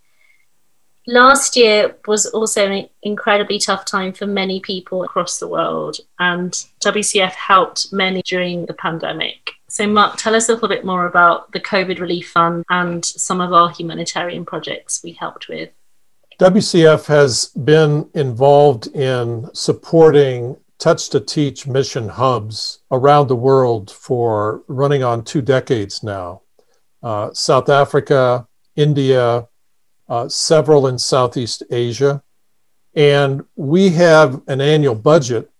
last 1.10 1.56
year 1.56 1.96
was 2.08 2.28
also 2.28 2.72
an 2.72 2.88
incredibly 3.02 3.60
tough 3.60 3.84
time 3.84 4.14
for 4.14 4.28
many 4.28 4.60
people 4.60 5.04
across 5.04 5.40
the 5.40 5.48
world, 5.48 5.98
and 6.20 6.52
WCF 6.82 7.32
helped 7.32 7.92
many 7.92 8.22
during 8.22 8.66
the 8.66 8.74
pandemic. 8.74 9.52
So, 9.68 9.88
Mark, 9.88 10.18
tell 10.18 10.36
us 10.36 10.50
a 10.50 10.54
little 10.54 10.68
bit 10.68 10.86
more 10.86 11.08
about 11.08 11.52
the 11.52 11.60
COVID 11.60 12.00
Relief 12.00 12.32
Fund 12.32 12.64
and 12.70 13.04
some 13.04 13.42
of 13.42 13.54
our 13.54 13.70
humanitarian 13.70 14.46
projects 14.46 15.02
we 15.04 15.12
helped 15.12 15.48
with. 15.48 15.70
WCF 16.40 17.06
has 17.08 17.48
been 17.48 18.10
involved 18.14 18.88
in 18.96 19.50
supporting 19.54 20.56
Touch 20.78 21.10
to 21.10 21.20
Teach 21.20 21.68
mission 21.68 22.08
hubs 22.08 22.80
around 22.92 23.28
the 23.28 23.36
world 23.36 23.92
for 23.92 24.64
running 24.70 25.04
on 25.04 25.26
two 25.26 25.42
decades 25.42 26.02
now. 26.02 26.44
Uh, 27.04 27.34
South 27.34 27.68
Africa, 27.68 28.48
India, 28.78 29.50
uh, 30.08 30.30
several 30.30 30.88
in 30.88 30.98
Southeast 30.98 31.62
Asia. 31.70 32.24
And 32.96 33.44
we 33.58 33.90
have 33.90 34.42
an 34.48 34.62
annual 34.62 34.96
budget 34.96 35.52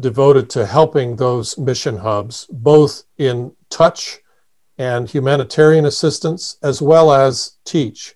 devoted 0.00 0.48
to 0.50 0.64
helping 0.64 1.14
those 1.14 1.58
mission 1.58 1.98
hubs, 1.98 2.46
both 2.50 3.04
in 3.18 3.52
touch 3.68 4.20
and 4.78 5.10
humanitarian 5.10 5.84
assistance, 5.84 6.56
as 6.62 6.80
well 6.80 7.12
as 7.12 7.58
teach. 7.66 8.14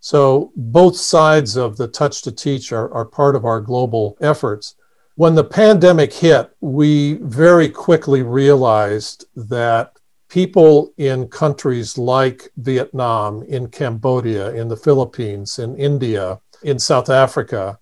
So 0.00 0.52
both 0.56 0.96
sides 0.96 1.56
of 1.56 1.76
the 1.76 1.88
touch 1.88 2.22
to 2.22 2.32
teach 2.32 2.72
are, 2.72 2.92
are 2.92 3.04
part 3.04 3.36
of 3.36 3.44
our 3.44 3.60
global 3.60 4.16
efforts. 4.20 4.74
When 5.16 5.34
the 5.34 5.44
pandemic 5.44 6.12
hit, 6.12 6.50
we 6.60 7.14
very 7.14 7.68
quickly 7.68 8.22
realized 8.22 9.26
that 9.34 9.92
people 10.28 10.92
in 10.96 11.28
countries 11.28 11.98
like 11.98 12.50
Vietnam, 12.56 13.42
in 13.42 13.68
Cambodia, 13.68 14.52
in 14.54 14.68
the 14.68 14.76
Philippines, 14.76 15.58
in 15.58 15.76
India, 15.76 16.40
in 16.62 16.78
South 16.78 17.08
Africa, 17.08 17.78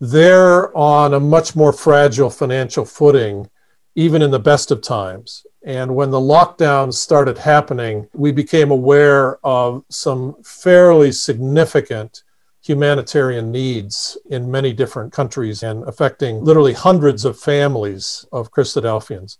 they're 0.00 0.74
on 0.76 1.12
a 1.12 1.20
much 1.20 1.54
more 1.54 1.72
fragile 1.72 2.30
financial 2.30 2.86
footing, 2.86 3.50
even 3.94 4.22
in 4.22 4.30
the 4.30 4.38
best 4.38 4.70
of 4.70 4.80
times. 4.80 5.46
And 5.64 5.94
when 5.94 6.10
the 6.10 6.20
lockdowns 6.20 6.94
started 6.94 7.38
happening, 7.38 8.08
we 8.14 8.32
became 8.32 8.70
aware 8.70 9.44
of 9.44 9.84
some 9.90 10.36
fairly 10.42 11.12
significant 11.12 12.22
humanitarian 12.62 13.50
needs 13.50 14.16
in 14.30 14.50
many 14.50 14.72
different 14.72 15.12
countries 15.12 15.62
and 15.62 15.82
affecting 15.84 16.44
literally 16.44 16.72
hundreds 16.72 17.24
of 17.24 17.38
families 17.38 18.26
of 18.32 18.50
Christadelphians. 18.50 19.38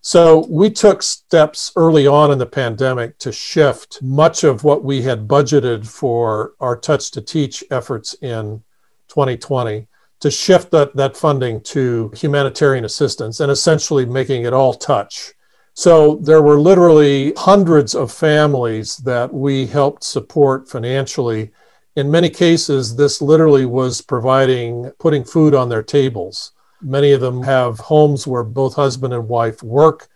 So 0.00 0.46
we 0.48 0.68
took 0.68 1.02
steps 1.02 1.72
early 1.76 2.08
on 2.08 2.32
in 2.32 2.38
the 2.38 2.46
pandemic 2.46 3.18
to 3.18 3.30
shift 3.30 4.02
much 4.02 4.42
of 4.42 4.64
what 4.64 4.82
we 4.82 5.02
had 5.02 5.28
budgeted 5.28 5.86
for 5.86 6.54
our 6.58 6.76
Touch 6.76 7.12
to 7.12 7.20
Teach 7.20 7.62
efforts 7.70 8.14
in 8.20 8.64
2020 9.08 9.86
to 10.22 10.30
shift 10.30 10.70
that, 10.70 10.94
that 10.94 11.16
funding 11.16 11.60
to 11.60 12.12
humanitarian 12.14 12.84
assistance 12.84 13.40
and 13.40 13.50
essentially 13.50 14.06
making 14.06 14.44
it 14.44 14.52
all 14.52 14.72
touch. 14.72 15.34
So 15.74 16.14
there 16.22 16.42
were 16.42 16.60
literally 16.60 17.32
hundreds 17.36 17.92
of 17.96 18.12
families 18.12 18.98
that 18.98 19.34
we 19.34 19.66
helped 19.66 20.04
support 20.04 20.68
financially. 20.68 21.50
In 21.96 22.08
many 22.08 22.30
cases, 22.30 22.94
this 22.94 23.20
literally 23.20 23.66
was 23.66 24.00
providing, 24.00 24.92
putting 25.00 25.24
food 25.24 25.56
on 25.56 25.68
their 25.68 25.82
tables. 25.82 26.52
Many 26.80 27.10
of 27.10 27.20
them 27.20 27.42
have 27.42 27.80
homes 27.80 28.24
where 28.24 28.44
both 28.44 28.76
husband 28.76 29.12
and 29.12 29.28
wife 29.28 29.60
work, 29.60 30.06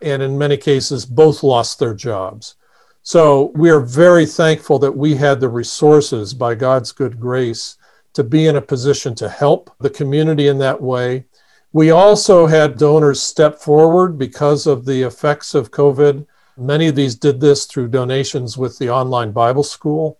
and 0.00 0.22
in 0.22 0.38
many 0.38 0.56
cases, 0.56 1.04
both 1.04 1.42
lost 1.42 1.80
their 1.80 1.94
jobs. 1.94 2.54
So 3.02 3.50
we 3.56 3.70
are 3.70 3.80
very 3.80 4.26
thankful 4.26 4.78
that 4.78 4.96
we 4.96 5.16
had 5.16 5.40
the 5.40 5.48
resources 5.48 6.34
by 6.34 6.54
God's 6.54 6.92
good 6.92 7.18
grace 7.18 7.76
to 8.16 8.24
be 8.24 8.46
in 8.46 8.56
a 8.56 8.62
position 8.62 9.14
to 9.14 9.28
help 9.28 9.70
the 9.78 9.90
community 9.90 10.48
in 10.48 10.56
that 10.56 10.80
way. 10.80 11.26
We 11.74 11.90
also 11.90 12.46
had 12.46 12.78
donors 12.78 13.22
step 13.22 13.58
forward 13.58 14.16
because 14.16 14.66
of 14.66 14.86
the 14.86 15.02
effects 15.02 15.54
of 15.54 15.70
COVID. 15.70 16.26
Many 16.56 16.86
of 16.86 16.94
these 16.94 17.14
did 17.14 17.42
this 17.42 17.66
through 17.66 17.88
donations 17.88 18.56
with 18.56 18.78
the 18.78 18.88
online 18.88 19.32
Bible 19.32 19.62
school. 19.62 20.18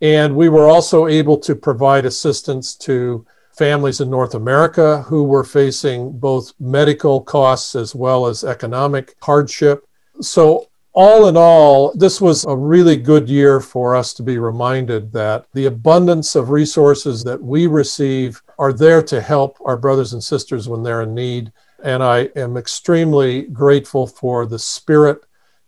And 0.00 0.34
we 0.34 0.48
were 0.48 0.70
also 0.70 1.06
able 1.06 1.36
to 1.40 1.54
provide 1.54 2.06
assistance 2.06 2.74
to 2.76 3.26
families 3.58 4.00
in 4.00 4.08
North 4.08 4.34
America 4.34 5.02
who 5.02 5.24
were 5.24 5.44
facing 5.44 6.18
both 6.18 6.54
medical 6.58 7.20
costs 7.20 7.74
as 7.74 7.94
well 7.94 8.24
as 8.24 8.42
economic 8.42 9.16
hardship. 9.20 9.86
So, 10.22 10.70
all 10.94 11.26
in 11.28 11.36
all, 11.36 11.92
this 11.94 12.20
was 12.20 12.44
a 12.44 12.56
really 12.56 12.96
good 12.96 13.28
year 13.28 13.60
for 13.60 13.94
us 13.94 14.14
to 14.14 14.22
be 14.22 14.38
reminded 14.38 15.12
that 15.12 15.46
the 15.52 15.66
abundance 15.66 16.34
of 16.34 16.50
resources 16.50 17.24
that 17.24 17.42
we 17.42 17.66
receive 17.66 18.42
are 18.58 18.72
there 18.72 19.02
to 19.02 19.20
help 19.20 19.58
our 19.64 19.76
brothers 19.76 20.12
and 20.12 20.22
sisters 20.22 20.68
when 20.68 20.82
they're 20.82 21.02
in 21.02 21.14
need. 21.14 21.52
And 21.82 22.02
I 22.02 22.30
am 22.36 22.56
extremely 22.56 23.42
grateful 23.42 24.06
for 24.06 24.46
the 24.46 24.58
spirit 24.58 25.24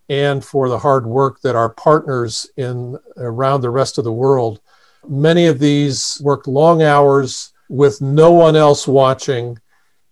and 0.09 0.45
for 0.45 0.69
the 0.69 0.79
hard 0.79 1.07
work 1.07 1.41
that 1.43 1.57
our 1.57 1.71
partners 1.71 2.49
in 2.57 2.97
around 3.17 3.61
the 3.61 3.71
rest 3.71 3.99
of 3.99 4.05
the 4.05 4.13
world 4.13 4.61
many 5.09 5.47
of 5.47 5.59
these 5.59 6.21
work 6.23 6.47
long 6.47 6.83
hours 6.83 7.53
with 7.69 8.01
no 8.01 8.33
one 8.33 8.57
else 8.57 8.87
watching. 8.87 9.59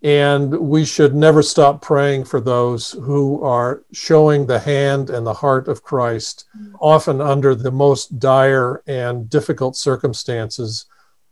And 0.05 0.53
we 0.61 0.85
should 0.85 1.15
never 1.15 1.43
stop 1.43 1.81
praying 1.81 2.27
for 2.27 2.39
those 2.39 2.93
who 2.93 3.43
are 3.43 3.85
showing 3.91 4.45
the 4.45 4.59
hand 4.59 5.09
and 5.09 5.27
the 5.27 5.33
heart 5.33 5.67
of 5.67 5.83
Christ, 5.83 6.45
mm-hmm. 6.55 6.77
often 6.79 7.23
under 7.23 7.55
the 7.55 7.71
most 7.71 8.19
dire 8.19 8.83
and 8.87 9.31
difficult 9.31 9.77
circumstances, 9.77 10.85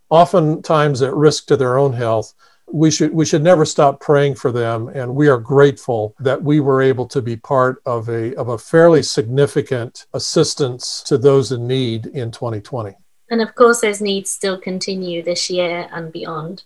oftentimes 0.09 1.03
at 1.03 1.13
risk 1.13 1.45
to 1.47 1.55
their 1.55 1.77
own 1.77 1.93
health. 1.93 2.33
We 2.65 2.89
should, 2.89 3.13
we 3.13 3.25
should 3.25 3.43
never 3.43 3.63
stop 3.63 3.99
praying 3.99 4.35
for 4.35 4.51
them. 4.51 4.87
And 4.87 5.13
we 5.13 5.27
are 5.27 5.37
grateful 5.37 6.15
that 6.19 6.41
we 6.41 6.59
were 6.59 6.81
able 6.81 7.05
to 7.09 7.21
be 7.21 7.35
part 7.35 7.79
of 7.85 8.09
a, 8.09 8.33
of 8.33 8.47
a 8.47 8.57
fairly 8.57 9.03
significant 9.03 10.07
assistance 10.15 11.03
to 11.03 11.19
those 11.19 11.51
in 11.51 11.67
need 11.67 12.07
in 12.07 12.31
2020. 12.31 12.95
And 13.29 13.39
of 13.39 13.53
course, 13.53 13.81
those 13.81 14.01
needs 14.01 14.31
still 14.31 14.59
continue 14.59 15.21
this 15.21 15.51
year 15.51 15.87
and 15.91 16.11
beyond. 16.11 16.63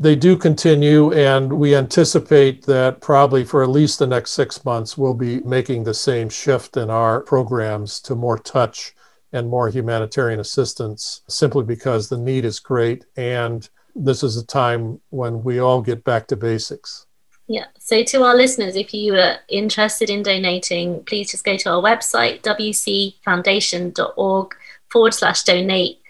They 0.00 0.14
do 0.14 0.36
continue, 0.36 1.12
and 1.12 1.52
we 1.52 1.74
anticipate 1.74 2.64
that 2.66 3.00
probably 3.00 3.44
for 3.44 3.64
at 3.64 3.68
least 3.68 3.98
the 3.98 4.06
next 4.06 4.30
six 4.30 4.64
months, 4.64 4.96
we'll 4.96 5.14
be 5.14 5.40
making 5.40 5.82
the 5.82 5.94
same 5.94 6.28
shift 6.28 6.76
in 6.76 6.88
our 6.88 7.20
programs 7.20 8.00
to 8.02 8.14
more 8.14 8.38
touch 8.38 8.94
and 9.32 9.48
more 9.48 9.68
humanitarian 9.68 10.38
assistance 10.38 11.22
simply 11.28 11.64
because 11.64 12.08
the 12.08 12.16
need 12.16 12.44
is 12.44 12.60
great. 12.60 13.06
And 13.16 13.68
this 13.96 14.22
is 14.22 14.36
a 14.36 14.46
time 14.46 15.00
when 15.10 15.42
we 15.42 15.58
all 15.58 15.82
get 15.82 16.04
back 16.04 16.28
to 16.28 16.36
basics. 16.36 17.06
Yeah. 17.48 17.64
So 17.78 18.04
to 18.04 18.22
our 18.22 18.36
listeners, 18.36 18.76
if 18.76 18.94
you 18.94 19.16
are 19.16 19.38
interested 19.48 20.10
in 20.10 20.22
donating, 20.22 21.02
please 21.04 21.30
just 21.30 21.44
go 21.44 21.56
to 21.56 21.70
our 21.70 21.82
website, 21.82 22.42
wcfoundation.org 22.42 24.54
forward 24.90 25.14
slash 25.14 25.42
donate. 25.42 26.00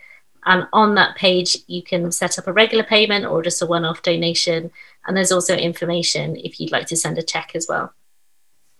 And 0.44 0.66
on 0.72 0.94
that 0.94 1.16
page, 1.16 1.58
you 1.66 1.82
can 1.82 2.10
set 2.12 2.38
up 2.38 2.46
a 2.46 2.52
regular 2.52 2.84
payment 2.84 3.26
or 3.26 3.42
just 3.42 3.62
a 3.62 3.66
one 3.66 3.84
off 3.84 4.02
donation. 4.02 4.70
And 5.06 5.16
there's 5.16 5.32
also 5.32 5.56
information 5.56 6.36
if 6.36 6.60
you'd 6.60 6.72
like 6.72 6.86
to 6.88 6.96
send 6.96 7.18
a 7.18 7.22
check 7.22 7.52
as 7.54 7.66
well. 7.68 7.92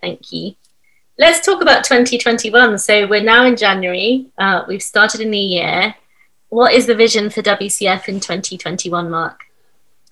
Thank 0.01 0.31
you. 0.31 0.55
Let's 1.17 1.45
talk 1.45 1.61
about 1.61 1.83
2021. 1.83 2.77
So 2.79 3.05
we're 3.07 3.21
now 3.21 3.45
in 3.45 3.57
January. 3.57 4.27
Uh, 4.37 4.63
we've 4.67 4.81
started 4.81 5.21
a 5.21 5.25
new 5.25 5.37
year. 5.37 5.95
What 6.47 6.73
is 6.73 6.85
the 6.85 6.95
vision 6.95 7.29
for 7.29 7.41
WCF 7.41 8.07
in 8.07 8.19
2021, 8.19 9.09
Mark? 9.09 9.41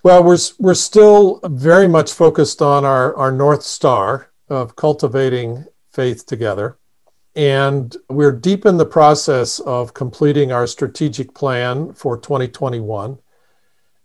Well, 0.04 0.24
we're, 0.24 0.38
we're 0.60 0.74
still 0.74 1.40
very 1.44 1.88
much 1.88 2.14
focused 2.14 2.62
on 2.62 2.86
our, 2.86 3.16
our 3.16 3.32
North 3.32 3.64
Star 3.64 4.32
of 4.50 4.76
cultivating 4.76 5.66
faith 5.92 6.26
together. 6.26 6.78
And 7.38 7.96
we're 8.10 8.32
deep 8.32 8.66
in 8.66 8.78
the 8.78 8.86
process 8.86 9.60
of 9.60 9.94
completing 9.94 10.52
our 10.52 10.68
strategic 10.68 11.34
plan 11.34 11.94
for 11.94 12.18
2021. 12.18 13.20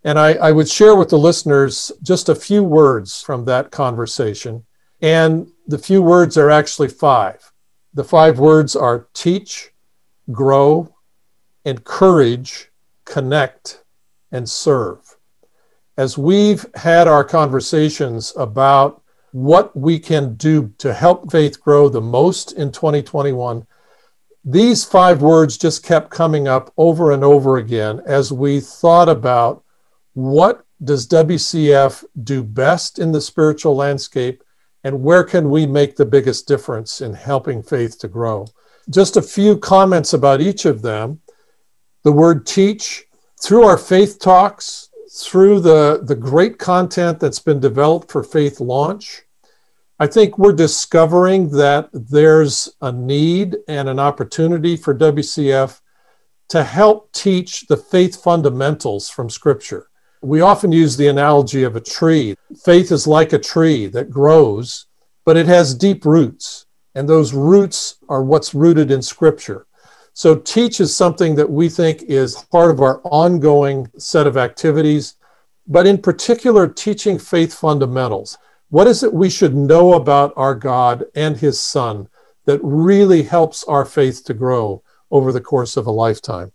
And 0.04 0.18
I, 0.18 0.34
I, 0.34 0.52
would 0.52 0.68
share 0.68 0.94
with 0.94 1.08
the 1.08 1.18
listeners 1.18 1.90
just 2.02 2.28
a 2.28 2.34
few 2.34 2.62
words 2.62 3.22
from 3.22 3.46
that 3.46 3.70
conversation. 3.70 4.66
And 5.00 5.50
the 5.66 5.78
few 5.78 6.02
words 6.02 6.36
are 6.36 6.50
actually 6.50 6.88
five. 6.88 7.52
The 7.94 8.04
five 8.04 8.38
words 8.38 8.76
are 8.76 9.08
teach, 9.14 9.72
grow, 10.30 10.94
encourage, 11.64 12.70
connect, 13.06 13.82
and 14.30 14.48
serve 14.48 15.16
as 15.96 16.16
we've 16.16 16.66
had 16.74 17.06
our 17.06 17.24
conversations 17.24 18.32
about 18.36 19.01
what 19.32 19.76
we 19.76 19.98
can 19.98 20.34
do 20.34 20.72
to 20.78 20.94
help 20.94 21.30
faith 21.30 21.60
grow 21.60 21.88
the 21.88 22.00
most 22.00 22.52
in 22.52 22.70
2021, 22.70 23.66
these 24.44 24.84
five 24.84 25.22
words 25.22 25.56
just 25.56 25.84
kept 25.84 26.10
coming 26.10 26.48
up 26.48 26.72
over 26.76 27.12
and 27.12 27.24
over 27.24 27.56
again 27.56 28.00
as 28.06 28.32
we 28.32 28.60
thought 28.60 29.08
about 29.08 29.64
what 30.14 30.64
does 30.82 31.06
WCF 31.06 32.04
do 32.22 32.42
best 32.42 32.98
in 32.98 33.12
the 33.12 33.20
spiritual 33.20 33.76
landscape 33.76 34.42
and 34.84 35.02
where 35.02 35.22
can 35.22 35.48
we 35.48 35.64
make 35.64 35.96
the 35.96 36.04
biggest 36.04 36.48
difference 36.48 37.00
in 37.00 37.14
helping 37.14 37.62
faith 37.62 37.98
to 38.00 38.08
grow. 38.08 38.46
Just 38.90 39.16
a 39.16 39.22
few 39.22 39.56
comments 39.56 40.12
about 40.12 40.40
each 40.40 40.64
of 40.64 40.82
them. 40.82 41.20
The 42.02 42.12
word 42.12 42.46
teach, 42.46 43.04
through 43.40 43.62
our 43.62 43.78
faith 43.78 44.18
talks, 44.18 44.88
through 45.12 45.60
the, 45.60 46.00
the 46.02 46.14
great 46.14 46.58
content 46.58 47.20
that's 47.20 47.38
been 47.38 47.60
developed 47.60 48.10
for 48.10 48.22
Faith 48.22 48.60
Launch, 48.60 49.22
I 49.98 50.06
think 50.06 50.38
we're 50.38 50.54
discovering 50.54 51.50
that 51.50 51.90
there's 51.92 52.70
a 52.80 52.90
need 52.90 53.58
and 53.68 53.88
an 53.88 53.98
opportunity 53.98 54.76
for 54.76 54.94
WCF 54.94 55.80
to 56.48 56.64
help 56.64 57.12
teach 57.12 57.66
the 57.66 57.76
faith 57.76 58.22
fundamentals 58.22 59.10
from 59.10 59.28
Scripture. 59.28 59.88
We 60.22 60.40
often 60.40 60.72
use 60.72 60.96
the 60.96 61.08
analogy 61.08 61.62
of 61.62 61.76
a 61.76 61.80
tree. 61.80 62.34
Faith 62.64 62.90
is 62.90 63.06
like 63.06 63.32
a 63.32 63.38
tree 63.38 63.86
that 63.88 64.10
grows, 64.10 64.86
but 65.26 65.36
it 65.36 65.46
has 65.46 65.74
deep 65.74 66.04
roots, 66.06 66.66
and 66.94 67.08
those 67.08 67.34
roots 67.34 67.96
are 68.08 68.22
what's 68.22 68.54
rooted 68.54 68.90
in 68.90 69.02
Scripture. 69.02 69.66
So, 70.14 70.36
teach 70.36 70.78
is 70.80 70.94
something 70.94 71.34
that 71.36 71.50
we 71.50 71.70
think 71.70 72.02
is 72.02 72.36
part 72.50 72.70
of 72.70 72.80
our 72.80 73.00
ongoing 73.04 73.90
set 73.96 74.26
of 74.26 74.36
activities, 74.36 75.14
but 75.66 75.86
in 75.86 75.96
particular, 75.96 76.68
teaching 76.68 77.18
faith 77.18 77.54
fundamentals. 77.54 78.36
What 78.68 78.86
is 78.86 79.02
it 79.02 79.12
we 79.12 79.30
should 79.30 79.54
know 79.54 79.94
about 79.94 80.34
our 80.36 80.54
God 80.54 81.04
and 81.14 81.36
His 81.36 81.58
Son 81.58 82.08
that 82.44 82.60
really 82.62 83.22
helps 83.22 83.64
our 83.64 83.86
faith 83.86 84.22
to 84.24 84.34
grow 84.34 84.82
over 85.10 85.32
the 85.32 85.40
course 85.40 85.78
of 85.78 85.86
a 85.86 85.90
lifetime? 85.90 86.52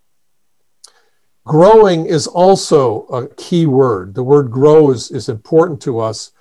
Growing 1.44 2.06
is 2.06 2.28
also 2.28 3.04
a 3.08 3.28
key 3.36 3.66
word. 3.66 4.14
The 4.14 4.24
word 4.24 4.52
grow 4.52 4.92
is, 4.92 5.10
is 5.10 5.30
important 5.30 5.82
to 5.84 6.00
us. 6.00 6.32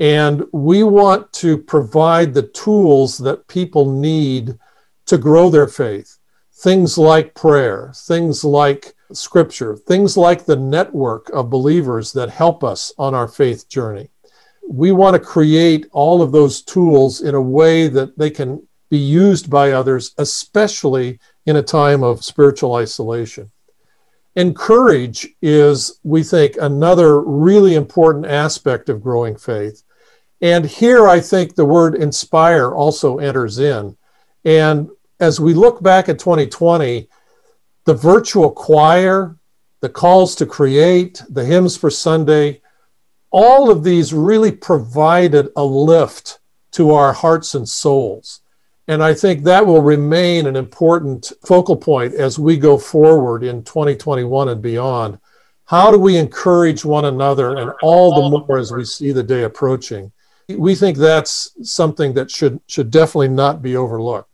And 0.00 0.44
we 0.52 0.82
want 0.82 1.32
to 1.34 1.56
provide 1.56 2.34
the 2.34 2.48
tools 2.48 3.18
that 3.18 3.46
people 3.46 3.92
need 3.92 4.58
to 5.06 5.18
grow 5.18 5.50
their 5.50 5.68
faith 5.68 6.18
things 6.54 6.96
like 6.96 7.34
prayer, 7.34 7.92
things 7.94 8.44
like 8.44 8.94
scripture, 9.12 9.76
things 9.76 10.16
like 10.16 10.44
the 10.44 10.56
network 10.56 11.28
of 11.30 11.50
believers 11.50 12.12
that 12.12 12.30
help 12.30 12.62
us 12.62 12.92
on 12.96 13.14
our 13.14 13.28
faith 13.28 13.68
journey. 13.68 14.08
We 14.68 14.92
want 14.92 15.14
to 15.14 15.20
create 15.20 15.86
all 15.92 16.22
of 16.22 16.32
those 16.32 16.62
tools 16.62 17.20
in 17.20 17.34
a 17.34 17.42
way 17.42 17.88
that 17.88 18.16
they 18.16 18.30
can 18.30 18.66
be 18.88 18.98
used 18.98 19.50
by 19.50 19.72
others, 19.72 20.14
especially 20.18 21.18
in 21.44 21.56
a 21.56 21.62
time 21.62 22.02
of 22.02 22.24
spiritual 22.24 22.74
isolation. 22.74 23.50
Encourage 24.36 25.28
is, 25.42 26.00
we 26.02 26.22
think, 26.22 26.56
another 26.60 27.20
really 27.20 27.74
important 27.74 28.26
aspect 28.26 28.88
of 28.88 29.02
growing 29.02 29.36
faith. 29.36 29.82
And 30.40 30.64
here 30.64 31.08
I 31.08 31.20
think 31.20 31.54
the 31.54 31.64
word 31.64 31.94
inspire 31.94 32.72
also 32.72 33.18
enters 33.18 33.58
in. 33.58 33.96
And 34.44 34.90
as 35.24 35.40
we 35.40 35.54
look 35.54 35.82
back 35.82 36.10
at 36.10 36.18
2020, 36.18 37.08
the 37.86 37.94
virtual 37.94 38.50
choir, 38.50 39.36
the 39.80 39.88
calls 39.88 40.34
to 40.36 40.44
create, 40.44 41.22
the 41.30 41.44
hymns 41.44 41.78
for 41.78 41.90
Sunday, 41.90 42.60
all 43.30 43.70
of 43.70 43.82
these 43.82 44.12
really 44.12 44.52
provided 44.52 45.48
a 45.56 45.64
lift 45.64 46.40
to 46.72 46.92
our 46.92 47.14
hearts 47.14 47.54
and 47.54 47.66
souls. 47.66 48.40
And 48.86 49.02
I 49.02 49.14
think 49.14 49.44
that 49.44 49.66
will 49.66 49.80
remain 49.80 50.46
an 50.46 50.56
important 50.56 51.32
focal 51.46 51.76
point 51.76 52.12
as 52.12 52.38
we 52.38 52.58
go 52.58 52.76
forward 52.76 53.42
in 53.42 53.64
2021 53.64 54.50
and 54.50 54.60
beyond. 54.60 55.18
How 55.64 55.90
do 55.90 55.98
we 55.98 56.18
encourage 56.18 56.84
one 56.84 57.06
another 57.06 57.56
and 57.56 57.72
all 57.80 58.14
the 58.14 58.38
more 58.38 58.58
as 58.58 58.72
we 58.72 58.84
see 58.84 59.10
the 59.10 59.22
day 59.22 59.44
approaching? 59.44 60.12
We 60.50 60.74
think 60.74 60.98
that's 60.98 61.56
something 61.62 62.12
that 62.12 62.30
should, 62.30 62.60
should 62.66 62.90
definitely 62.90 63.28
not 63.28 63.62
be 63.62 63.74
overlooked. 63.74 64.33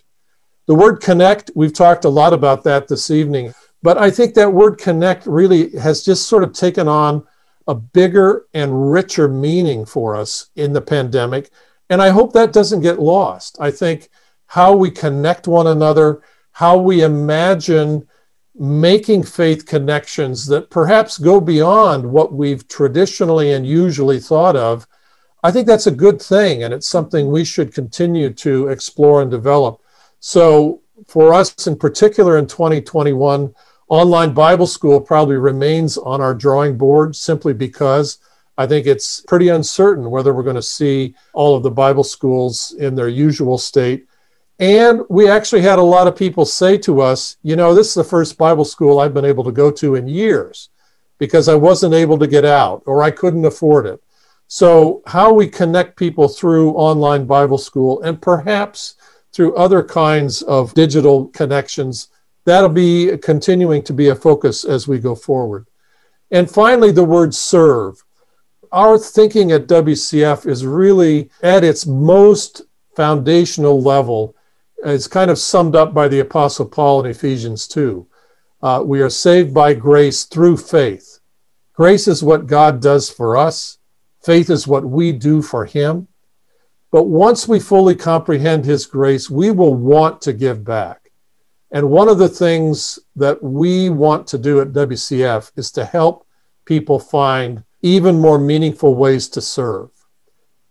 The 0.66 0.74
word 0.74 1.00
connect, 1.00 1.50
we've 1.54 1.72
talked 1.72 2.04
a 2.04 2.08
lot 2.08 2.32
about 2.32 2.64
that 2.64 2.88
this 2.88 3.10
evening, 3.10 3.54
but 3.82 3.98
I 3.98 4.10
think 4.10 4.34
that 4.34 4.52
word 4.52 4.78
connect 4.78 5.26
really 5.26 5.70
has 5.78 6.04
just 6.04 6.28
sort 6.28 6.44
of 6.44 6.52
taken 6.52 6.86
on 6.86 7.26
a 7.66 7.74
bigger 7.74 8.46
and 8.52 8.92
richer 8.92 9.28
meaning 9.28 9.84
for 9.84 10.16
us 10.16 10.50
in 10.56 10.72
the 10.72 10.80
pandemic. 10.80 11.50
And 11.88 12.00
I 12.02 12.10
hope 12.10 12.32
that 12.32 12.52
doesn't 12.52 12.82
get 12.82 13.00
lost. 13.00 13.56
I 13.60 13.70
think 13.70 14.08
how 14.46 14.74
we 14.74 14.90
connect 14.90 15.48
one 15.48 15.66
another, 15.66 16.22
how 16.52 16.76
we 16.76 17.02
imagine 17.02 18.06
making 18.54 19.22
faith 19.22 19.64
connections 19.64 20.46
that 20.46 20.70
perhaps 20.70 21.18
go 21.18 21.40
beyond 21.40 22.04
what 22.04 22.32
we've 22.32 22.66
traditionally 22.68 23.52
and 23.52 23.66
usually 23.66 24.20
thought 24.20 24.56
of, 24.56 24.86
I 25.42 25.50
think 25.50 25.66
that's 25.66 25.86
a 25.86 25.92
good 25.92 26.20
thing. 26.20 26.62
And 26.62 26.74
it's 26.74 26.88
something 26.88 27.30
we 27.30 27.44
should 27.44 27.72
continue 27.72 28.30
to 28.34 28.68
explore 28.68 29.22
and 29.22 29.30
develop. 29.30 29.80
So, 30.20 30.82
for 31.08 31.32
us 31.32 31.66
in 31.66 31.76
particular 31.76 32.36
in 32.36 32.46
2021, 32.46 33.54
online 33.88 34.32
Bible 34.34 34.66
school 34.66 35.00
probably 35.00 35.36
remains 35.36 35.96
on 35.96 36.20
our 36.20 36.34
drawing 36.34 36.76
board 36.76 37.16
simply 37.16 37.54
because 37.54 38.18
I 38.58 38.66
think 38.66 38.86
it's 38.86 39.22
pretty 39.22 39.48
uncertain 39.48 40.10
whether 40.10 40.34
we're 40.34 40.42
going 40.42 40.56
to 40.56 40.62
see 40.62 41.14
all 41.32 41.56
of 41.56 41.62
the 41.62 41.70
Bible 41.70 42.04
schools 42.04 42.74
in 42.78 42.94
their 42.94 43.08
usual 43.08 43.56
state. 43.56 44.06
And 44.58 45.00
we 45.08 45.30
actually 45.30 45.62
had 45.62 45.78
a 45.78 45.82
lot 45.82 46.06
of 46.06 46.14
people 46.14 46.44
say 46.44 46.76
to 46.78 47.00
us, 47.00 47.38
you 47.42 47.56
know, 47.56 47.74
this 47.74 47.88
is 47.88 47.94
the 47.94 48.04
first 48.04 48.36
Bible 48.36 48.66
school 48.66 49.00
I've 49.00 49.14
been 49.14 49.24
able 49.24 49.44
to 49.44 49.52
go 49.52 49.70
to 49.70 49.94
in 49.94 50.06
years 50.06 50.68
because 51.16 51.48
I 51.48 51.54
wasn't 51.54 51.94
able 51.94 52.18
to 52.18 52.26
get 52.26 52.44
out 52.44 52.82
or 52.84 53.02
I 53.02 53.10
couldn't 53.10 53.46
afford 53.46 53.86
it. 53.86 54.02
So, 54.48 55.00
how 55.06 55.32
we 55.32 55.46
connect 55.46 55.96
people 55.96 56.28
through 56.28 56.72
online 56.72 57.24
Bible 57.24 57.56
school 57.56 58.02
and 58.02 58.20
perhaps 58.20 58.96
through 59.32 59.54
other 59.54 59.82
kinds 59.82 60.42
of 60.42 60.74
digital 60.74 61.26
connections. 61.28 62.08
That'll 62.44 62.68
be 62.68 63.16
continuing 63.18 63.82
to 63.84 63.92
be 63.92 64.08
a 64.08 64.14
focus 64.14 64.64
as 64.64 64.88
we 64.88 64.98
go 64.98 65.14
forward. 65.14 65.66
And 66.30 66.50
finally, 66.50 66.92
the 66.92 67.04
word 67.04 67.34
serve. 67.34 68.02
Our 68.72 68.98
thinking 68.98 69.50
at 69.52 69.66
WCF 69.66 70.46
is 70.46 70.64
really 70.64 71.30
at 71.42 71.64
its 71.64 71.86
most 71.86 72.62
foundational 72.94 73.82
level. 73.82 74.36
It's 74.84 75.08
kind 75.08 75.30
of 75.30 75.38
summed 75.38 75.74
up 75.74 75.92
by 75.92 76.08
the 76.08 76.20
Apostle 76.20 76.66
Paul 76.66 77.04
in 77.04 77.10
Ephesians 77.10 77.66
2. 77.68 78.06
Uh, 78.62 78.82
we 78.84 79.00
are 79.00 79.10
saved 79.10 79.52
by 79.52 79.74
grace 79.74 80.24
through 80.24 80.56
faith. 80.56 81.18
Grace 81.72 82.06
is 82.06 82.22
what 82.22 82.46
God 82.46 82.80
does 82.80 83.10
for 83.10 83.36
us, 83.36 83.78
faith 84.22 84.50
is 84.50 84.66
what 84.66 84.84
we 84.84 85.12
do 85.12 85.40
for 85.40 85.64
Him. 85.64 86.08
But 86.90 87.04
once 87.04 87.46
we 87.46 87.60
fully 87.60 87.94
comprehend 87.94 88.64
His 88.64 88.86
grace, 88.86 89.30
we 89.30 89.50
will 89.50 89.74
want 89.74 90.20
to 90.22 90.32
give 90.32 90.64
back. 90.64 91.10
And 91.70 91.90
one 91.90 92.08
of 92.08 92.18
the 92.18 92.28
things 92.28 92.98
that 93.14 93.42
we 93.42 93.90
want 93.90 94.26
to 94.28 94.38
do 94.38 94.60
at 94.60 94.72
WCF 94.72 95.52
is 95.56 95.70
to 95.72 95.84
help 95.84 96.26
people 96.64 96.98
find 96.98 97.62
even 97.82 98.20
more 98.20 98.38
meaningful 98.38 98.94
ways 98.94 99.28
to 99.28 99.40
serve. 99.40 99.90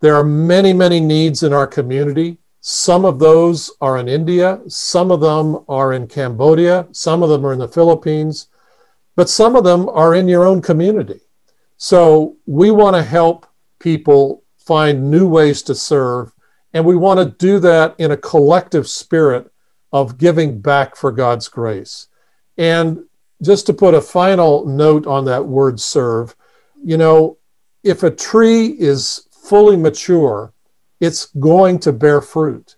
There 0.02 0.16
are 0.16 0.24
many, 0.24 0.74
many 0.74 1.00
needs 1.00 1.44
in 1.44 1.54
our 1.54 1.68
community. 1.68 2.38
Some 2.62 3.06
of 3.06 3.20
those 3.20 3.72
are 3.80 3.98
in 3.98 4.10
India, 4.10 4.60
some 4.68 5.12
of 5.12 5.22
them 5.22 5.64
are 5.70 5.94
in 5.94 6.08
Cambodia, 6.08 6.88
some 6.92 7.24
of 7.24 7.30
them 7.30 7.46
are 7.46 7.54
in 7.54 7.60
the 7.60 7.68
Philippines, 7.68 8.48
but 9.16 9.30
some 9.30 9.56
of 9.56 9.64
them 9.64 9.88
are 9.90 10.14
in 10.14 10.28
your 10.28 10.46
own 10.46 10.62
community. 10.62 11.22
So 11.78 12.36
we 12.46 12.72
want 12.72 12.98
to 12.98 13.04
help 13.04 13.48
people 13.80 14.39
find 14.70 15.10
new 15.10 15.28
ways 15.28 15.64
to 15.64 15.74
serve, 15.74 16.32
and 16.74 16.86
we 16.86 16.96
want 16.96 17.20
to 17.20 17.38
do 17.44 17.58
that 17.58 17.96
in 17.98 18.12
a 18.12 18.18
collective 18.18 18.88
spirit 18.88 19.52
of 19.92 20.20
giving 20.20 20.62
back 20.62 20.96
for 20.96 21.12
God's 21.12 21.48
grace. 21.48 22.06
And 22.56 23.06
just 23.42 23.66
to 23.66 23.74
put 23.74 23.96
a 23.96 24.02
final 24.02 24.68
note 24.68 25.08
on 25.08 25.26
that 25.26 25.44
word 25.44 25.80
serve, 25.80 26.36
you 26.84 26.98
know, 26.98 27.40
if 27.84 28.04
a 28.04 28.12
tree 28.12 28.68
is 28.68 29.28
fully 29.32 29.76
mature, 29.76 30.54
it's 31.00 31.26
going 31.40 31.80
to 31.80 31.92
bear 31.92 32.22
fruit. 32.22 32.76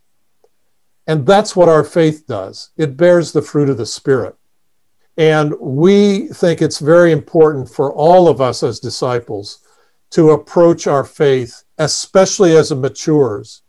And 1.07 1.25
that's 1.25 1.57
what 1.57 1.67
our 1.67 1.83
faith 1.83 2.25
does 2.25 2.69
it 2.77 2.95
bears 2.95 3.33
the 3.33 3.41
fruit 3.41 3.67
of 3.67 3.75
the 3.75 3.85
Spirit. 3.85 4.37
And 5.17 5.53
we 5.59 6.29
think 6.29 6.61
it's 6.61 6.79
very 6.79 7.11
important 7.11 7.67
for 7.67 7.91
all 7.91 8.29
of 8.29 8.39
us 8.39 8.63
as 8.63 8.79
disciples 8.79 9.59
to 10.11 10.31
approach 10.31 10.87
our 10.87 11.03
faith, 11.03 11.63
especially 11.77 12.55
as 12.55 12.71
it 12.71 12.75
matures, 12.75 13.63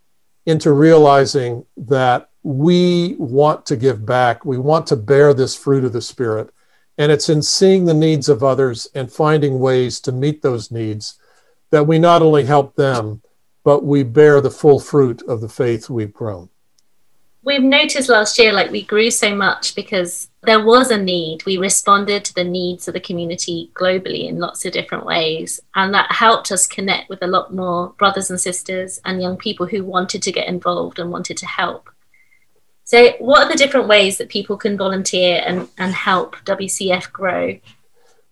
into 0.45 0.73
realizing 0.73 1.65
that 1.77 2.31
we 2.43 3.15
want 3.19 3.65
to 3.67 3.77
give 3.77 4.05
back. 4.05 4.45
We 4.45 4.59
want 4.59 4.87
to 4.89 4.97
bear 4.97 5.33
this 5.33 5.55
fruit 5.55 5.85
of 5.85 5.93
the 5.93 6.01
Spirit. 6.01 6.51
And 6.99 7.11
it's 7.11 7.29
in 7.29 7.43
seeing 7.43 7.85
the 7.85 7.95
needs 7.95 8.29
of 8.29 8.43
others 8.43 8.89
and 8.95 9.11
finding 9.11 9.61
ways 9.61 10.01
to 10.01 10.13
meet 10.13 10.43
those 10.43 10.71
needs 10.71 11.19
that 11.71 11.87
we 11.87 11.99
not 11.99 12.23
only 12.23 12.45
help 12.45 12.77
them, 12.77 13.23
but 13.65 13.85
we 13.85 14.03
bear 14.03 14.41
the 14.41 14.51
full 14.51 14.79
fruit 14.79 15.23
of 15.23 15.41
the 15.41 15.49
faith 15.49 15.89
we've 15.89 16.13
grown. 16.13 16.49
We've 17.45 17.63
noticed 17.63 18.09
last 18.09 18.39
year, 18.39 18.53
like 18.53 18.71
we 18.71 18.83
grew 18.83 19.11
so 19.11 19.35
much 19.35 19.75
because 19.75 20.29
there 20.45 20.65
was 20.65 20.93
a 20.93 20.99
need. 20.99 21.45
We 21.45 21.57
responded 21.57 22.25
to 22.25 22.35
the 22.35 22.45
needs 22.45 22.87
of 22.87 22.95
the 22.95 23.01
community 23.01 23.73
globally 23.75 24.29
in 24.29 24.39
lots 24.39 24.65
of 24.65 24.73
different 24.73 25.05
ways. 25.05 25.59
And 25.75 25.93
that 25.93 26.13
helped 26.13 26.53
us 26.53 26.69
connect 26.69 27.09
with 27.09 27.21
a 27.23 27.27
lot 27.27 27.53
more 27.53 27.95
brothers 27.99 28.31
and 28.31 28.41
sisters 28.41 29.01
and 29.05 29.21
young 29.21 29.37
people 29.37 29.67
who 29.67 29.85
wanted 29.85 30.23
to 30.23 30.33
get 30.33 30.47
involved 30.47 31.01
and 31.01 31.11
wanted 31.11 31.37
to 31.39 31.47
help. 31.47 31.91
So, 32.85 33.13
what 33.19 33.43
are 33.43 33.49
the 33.51 33.59
different 33.59 33.89
ways 33.89 34.19
that 34.19 34.29
people 34.29 34.57
can 34.57 34.77
volunteer 34.77 35.43
and, 35.45 35.69
and 35.79 35.95
help 35.95 36.37
WCF 36.45 37.11
grow? 37.11 37.59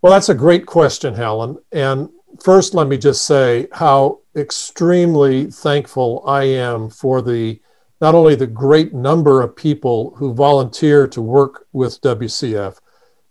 Well, 0.02 0.12
that's 0.12 0.28
a 0.28 0.34
great 0.34 0.66
question, 0.66 1.14
Helen. 1.14 1.58
And 1.72 2.10
first, 2.42 2.74
let 2.74 2.86
me 2.86 2.96
just 2.96 3.24
say 3.24 3.66
how 3.72 4.20
extremely 4.36 5.50
thankful 5.50 6.22
I 6.26 6.44
am 6.44 6.90
for 6.90 7.22
the 7.22 7.60
not 8.00 8.14
only 8.14 8.34
the 8.34 8.46
great 8.46 8.94
number 8.94 9.42
of 9.42 9.56
people 9.56 10.14
who 10.16 10.34
volunteer 10.34 11.06
to 11.08 11.20
work 11.20 11.66
with 11.72 12.00
WCF, 12.00 12.78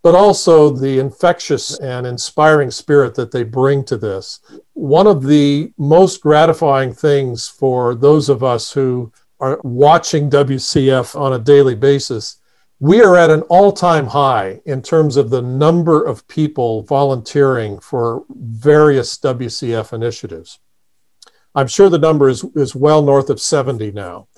but 0.01 0.15
also 0.15 0.69
the 0.69 0.99
infectious 0.99 1.77
and 1.79 2.07
inspiring 2.07 2.71
spirit 2.71 3.15
that 3.15 3.31
they 3.31 3.43
bring 3.43 3.83
to 3.83 3.97
this. 3.97 4.39
One 4.73 5.07
of 5.07 5.23
the 5.23 5.73
most 5.77 6.21
gratifying 6.21 6.93
things 6.93 7.47
for 7.47 7.95
those 7.95 8.29
of 8.29 8.43
us 8.43 8.71
who 8.71 9.11
are 9.39 9.59
watching 9.63 10.29
WCF 10.29 11.19
on 11.19 11.33
a 11.33 11.39
daily 11.39 11.75
basis 11.75 12.39
we 12.79 13.01
are 13.01 13.17
at 13.17 13.29
an 13.29 13.41
all 13.43 13.73
time 13.73 14.07
high 14.07 14.61
in 14.65 14.81
terms 14.81 15.17
of 15.17 15.29
the 15.29 15.41
number 15.41 16.03
of 16.03 16.27
people 16.27 16.83
volunteering 16.83 17.79
for 17.79 18.23
various 18.29 19.17
WCF 19.17 19.91
initiatives. 19.91 20.59
I'm 21.53 21.67
sure 21.67 21.89
the 21.89 21.97
number 21.97 22.29
is, 22.29 22.45
is 22.55 22.75
well 22.75 23.01
north 23.01 23.29
of 23.29 23.41
70 23.41 23.91
now. 23.91 24.28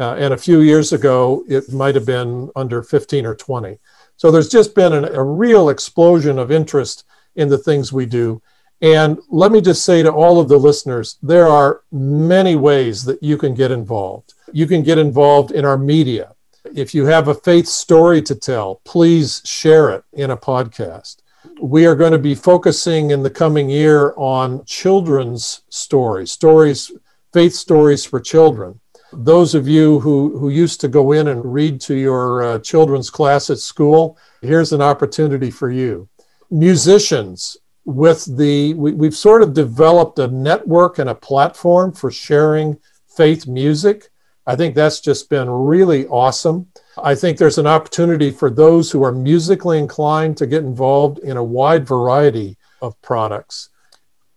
Uh, 0.00 0.14
and 0.14 0.32
a 0.32 0.38
few 0.38 0.62
years 0.62 0.94
ago, 0.94 1.44
it 1.46 1.70
might 1.70 1.94
have 1.94 2.06
been 2.06 2.50
under 2.56 2.82
15 2.82 3.26
or 3.26 3.34
20. 3.34 3.78
So 4.16 4.30
there's 4.30 4.48
just 4.48 4.74
been 4.74 4.94
an, 4.94 5.04
a 5.04 5.22
real 5.22 5.68
explosion 5.68 6.38
of 6.38 6.50
interest 6.50 7.04
in 7.36 7.50
the 7.50 7.58
things 7.58 7.92
we 7.92 8.06
do. 8.06 8.40
And 8.80 9.18
let 9.28 9.52
me 9.52 9.60
just 9.60 9.84
say 9.84 10.02
to 10.02 10.10
all 10.10 10.40
of 10.40 10.48
the 10.48 10.56
listeners 10.56 11.18
there 11.22 11.46
are 11.46 11.82
many 11.92 12.56
ways 12.56 13.04
that 13.04 13.22
you 13.22 13.36
can 13.36 13.54
get 13.54 13.70
involved. 13.70 14.32
You 14.52 14.66
can 14.66 14.82
get 14.82 14.96
involved 14.96 15.50
in 15.50 15.66
our 15.66 15.76
media. 15.76 16.34
If 16.74 16.94
you 16.94 17.04
have 17.04 17.28
a 17.28 17.34
faith 17.34 17.66
story 17.66 18.22
to 18.22 18.34
tell, 18.34 18.80
please 18.84 19.42
share 19.44 19.90
it 19.90 20.04
in 20.14 20.30
a 20.30 20.36
podcast. 20.36 21.16
We 21.60 21.84
are 21.84 21.94
going 21.94 22.12
to 22.12 22.18
be 22.18 22.34
focusing 22.34 23.10
in 23.10 23.22
the 23.22 23.30
coming 23.30 23.68
year 23.68 24.14
on 24.16 24.64
children's 24.64 25.60
stories, 25.68 26.32
stories, 26.32 26.90
faith 27.34 27.52
stories 27.52 28.06
for 28.06 28.18
children. 28.18 28.80
Those 29.12 29.54
of 29.54 29.66
you 29.66 30.00
who, 30.00 30.38
who 30.38 30.48
used 30.48 30.80
to 30.82 30.88
go 30.88 31.12
in 31.12 31.28
and 31.28 31.44
read 31.44 31.80
to 31.82 31.94
your 31.94 32.42
uh, 32.42 32.58
children's 32.60 33.10
class 33.10 33.50
at 33.50 33.58
school, 33.58 34.18
here's 34.40 34.72
an 34.72 34.82
opportunity 34.82 35.50
for 35.50 35.70
you. 35.70 36.08
Musicians, 36.50 37.56
with 37.84 38.36
the, 38.36 38.74
we, 38.74 38.92
we've 38.92 39.16
sort 39.16 39.42
of 39.42 39.54
developed 39.54 40.18
a 40.18 40.28
network 40.28 40.98
and 40.98 41.10
a 41.10 41.14
platform 41.14 41.92
for 41.92 42.10
sharing 42.10 42.78
faith 43.08 43.46
music. 43.46 44.10
I 44.46 44.56
think 44.56 44.74
that's 44.74 45.00
just 45.00 45.28
been 45.28 45.48
really 45.50 46.06
awesome. 46.06 46.68
I 47.02 47.14
think 47.14 47.36
there's 47.36 47.58
an 47.58 47.66
opportunity 47.66 48.30
for 48.30 48.50
those 48.50 48.90
who 48.90 49.02
are 49.02 49.12
musically 49.12 49.78
inclined 49.78 50.36
to 50.38 50.46
get 50.46 50.64
involved 50.64 51.18
in 51.20 51.36
a 51.36 51.44
wide 51.44 51.86
variety 51.86 52.56
of 52.80 53.00
products. 53.02 53.68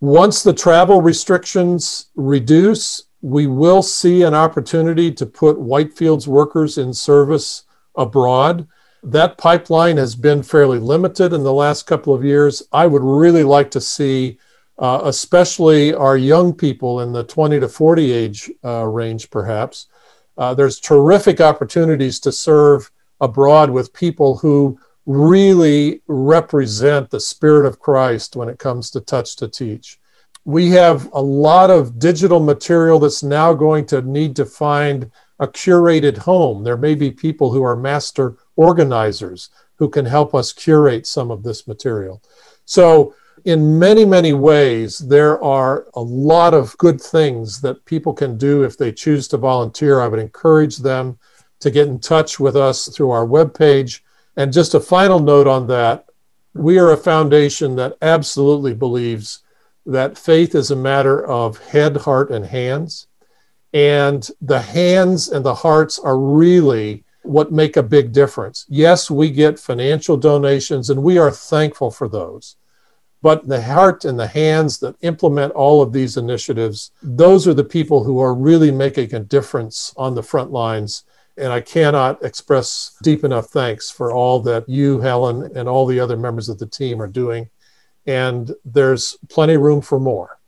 Once 0.01 0.43
the 0.43 0.53
travel 0.53 1.01
restrictions 1.01 2.07
reduce, 2.15 3.03
we 3.23 3.47
will 3.47 3.81
see 3.81 4.21
an 4.21 4.33
opportunity 4.33 5.09
to 5.09 5.25
put 5.25 5.57
Whitefields 5.57 6.27
workers 6.27 6.77
in 6.77 6.93
service 6.93 7.63
abroad. 7.95 8.67
That 9.01 9.37
pipeline 9.37 9.95
has 9.95 10.13
been 10.13 10.43
fairly 10.43 10.77
limited 10.77 11.31
in 11.31 11.41
the 11.41 11.53
last 11.53 11.87
couple 11.87 12.13
of 12.13 12.25
years. 12.25 12.61
I 12.73 12.85
would 12.85 13.01
really 13.01 13.43
like 13.43 13.71
to 13.71 13.81
see, 13.81 14.39
uh, 14.77 15.03
especially 15.05 15.93
our 15.93 16.17
young 16.17 16.53
people 16.53 16.99
in 16.99 17.13
the 17.13 17.23
20 17.23 17.61
to 17.61 17.69
40 17.69 18.11
age 18.11 18.51
uh, 18.61 18.83
range, 18.85 19.31
perhaps, 19.31 19.87
uh, 20.37 20.53
there's 20.53 20.81
terrific 20.81 21.39
opportunities 21.39 22.19
to 22.19 22.31
serve 22.31 22.91
abroad 23.21 23.69
with 23.69 23.93
people 23.93 24.35
who 24.35 24.77
really 25.05 26.01
represent 26.07 27.09
the 27.09 27.21
Spirit 27.21 27.65
of 27.65 27.79
Christ 27.79 28.35
when 28.35 28.49
it 28.49 28.59
comes 28.59 28.91
to 28.91 28.99
touch 28.99 29.37
to 29.37 29.47
teach. 29.47 29.97
We 30.45 30.69
have 30.71 31.09
a 31.13 31.21
lot 31.21 31.69
of 31.69 31.99
digital 31.99 32.39
material 32.39 32.99
that's 32.99 33.23
now 33.23 33.53
going 33.53 33.85
to 33.87 34.01
need 34.01 34.35
to 34.35 34.45
find 34.45 35.09
a 35.39 35.47
curated 35.47 36.17
home. 36.17 36.63
There 36.63 36.77
may 36.77 36.95
be 36.95 37.11
people 37.11 37.51
who 37.51 37.63
are 37.63 37.75
master 37.75 38.37
organizers 38.55 39.49
who 39.75 39.89
can 39.89 40.05
help 40.05 40.35
us 40.35 40.53
curate 40.53 41.07
some 41.07 41.31
of 41.31 41.43
this 41.43 41.67
material. 41.67 42.21
So 42.65 43.15
in 43.45 43.77
many, 43.77 44.05
many 44.05 44.33
ways, 44.33 44.99
there 44.99 45.43
are 45.43 45.87
a 45.95 46.01
lot 46.01 46.53
of 46.53 46.77
good 46.77 47.01
things 47.01 47.59
that 47.61 47.83
people 47.85 48.13
can 48.13 48.37
do 48.37 48.63
if 48.63 48.77
they 48.77 48.91
choose 48.91 49.27
to 49.29 49.37
volunteer. 49.37 49.99
I 49.99 50.07
would 50.07 50.19
encourage 50.19 50.77
them 50.77 51.19
to 51.59 51.71
get 51.71 51.87
in 51.87 51.99
touch 51.99 52.39
with 52.39 52.55
us 52.55 52.87
through 52.87 53.11
our 53.11 53.25
webpage. 53.25 54.01
And 54.37 54.53
just 54.53 54.73
a 54.73 54.79
final 54.79 55.19
note 55.19 55.47
on 55.47 55.67
that 55.67 56.05
we 56.53 56.77
are 56.77 56.91
a 56.91 56.97
foundation 56.97 57.75
that 57.75 57.97
absolutely 58.01 58.73
believes 58.73 59.42
that 59.85 60.17
faith 60.17 60.55
is 60.55 60.71
a 60.71 60.75
matter 60.75 61.25
of 61.25 61.57
head, 61.57 61.97
heart, 61.97 62.29
and 62.31 62.45
hands. 62.45 63.07
And 63.73 64.27
the 64.41 64.61
hands 64.61 65.27
and 65.27 65.45
the 65.45 65.55
hearts 65.55 65.99
are 65.99 66.17
really 66.17 67.03
what 67.23 67.51
make 67.51 67.77
a 67.77 67.83
big 67.83 68.11
difference. 68.11 68.65
Yes, 68.69 69.09
we 69.09 69.29
get 69.29 69.59
financial 69.59 70.17
donations, 70.17 70.89
and 70.89 71.03
we 71.03 71.17
are 71.17 71.31
thankful 71.31 71.89
for 71.89 72.07
those 72.07 72.55
but 73.23 73.47
the 73.47 73.61
heart 73.61 74.03
and 74.03 74.19
the 74.19 74.27
hands 74.27 74.79
that 74.79 74.97
implement 74.99 75.53
all 75.53 75.81
of 75.81 75.93
these 75.93 76.17
initiatives, 76.17 76.91
those 77.01 77.47
are 77.47 77.53
the 77.53 77.63
people 77.63 78.03
who 78.03 78.19
are 78.19 78.35
really 78.35 78.69
making 78.69 79.13
a 79.15 79.19
difference 79.21 79.93
on 79.95 80.13
the 80.13 80.21
front 80.21 80.51
lines. 80.51 81.05
And 81.37 81.53
I 81.53 81.61
cannot 81.61 82.21
express 82.21 82.97
deep 83.01 83.23
enough 83.23 83.47
thanks 83.47 83.89
for 83.89 84.11
all 84.11 84.41
that 84.41 84.67
you, 84.67 84.99
Helen, 84.99 85.55
and 85.55 85.69
all 85.69 85.85
the 85.85 86.01
other 86.01 86.17
members 86.17 86.49
of 86.49 86.59
the 86.59 86.67
team 86.67 87.01
are 87.01 87.07
doing. 87.07 87.49
And 88.05 88.53
there's 88.65 89.17
plenty 89.29 89.53
of 89.53 89.61
room 89.61 89.81
for 89.81 89.99
more. 89.99 90.39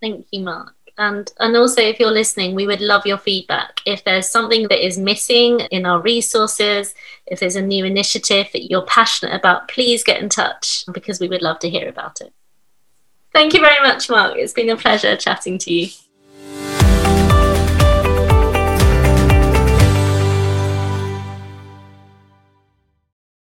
Thank 0.00 0.26
you, 0.30 0.40
Mark. 0.40 0.74
And 0.96 1.32
and 1.40 1.56
also 1.56 1.80
if 1.80 1.98
you're 1.98 2.12
listening 2.12 2.54
we 2.54 2.68
would 2.68 2.80
love 2.80 3.04
your 3.04 3.18
feedback. 3.18 3.80
If 3.84 4.04
there's 4.04 4.28
something 4.28 4.68
that 4.68 4.84
is 4.84 4.96
missing 4.96 5.60
in 5.72 5.86
our 5.86 6.00
resources 6.00 6.94
if 7.26 7.40
there's 7.40 7.56
a 7.56 7.62
new 7.62 7.84
initiative 7.84 8.48
that 8.52 8.70
you're 8.70 8.86
passionate 8.86 9.34
about 9.34 9.66
please 9.66 10.04
get 10.04 10.22
in 10.22 10.28
touch 10.28 10.84
because 10.92 11.18
we 11.18 11.26
would 11.26 11.42
love 11.42 11.58
to 11.60 11.70
hear 11.70 11.88
about 11.88 12.20
it. 12.20 12.32
Thank 13.32 13.54
you 13.54 13.60
very 13.60 13.82
much 13.82 14.08
mark. 14.08 14.36
It's 14.36 14.52
been 14.52 14.70
a 14.70 14.76
pleasure 14.76 15.16
chatting 15.16 15.58
to 15.58 15.72
you 15.72 15.88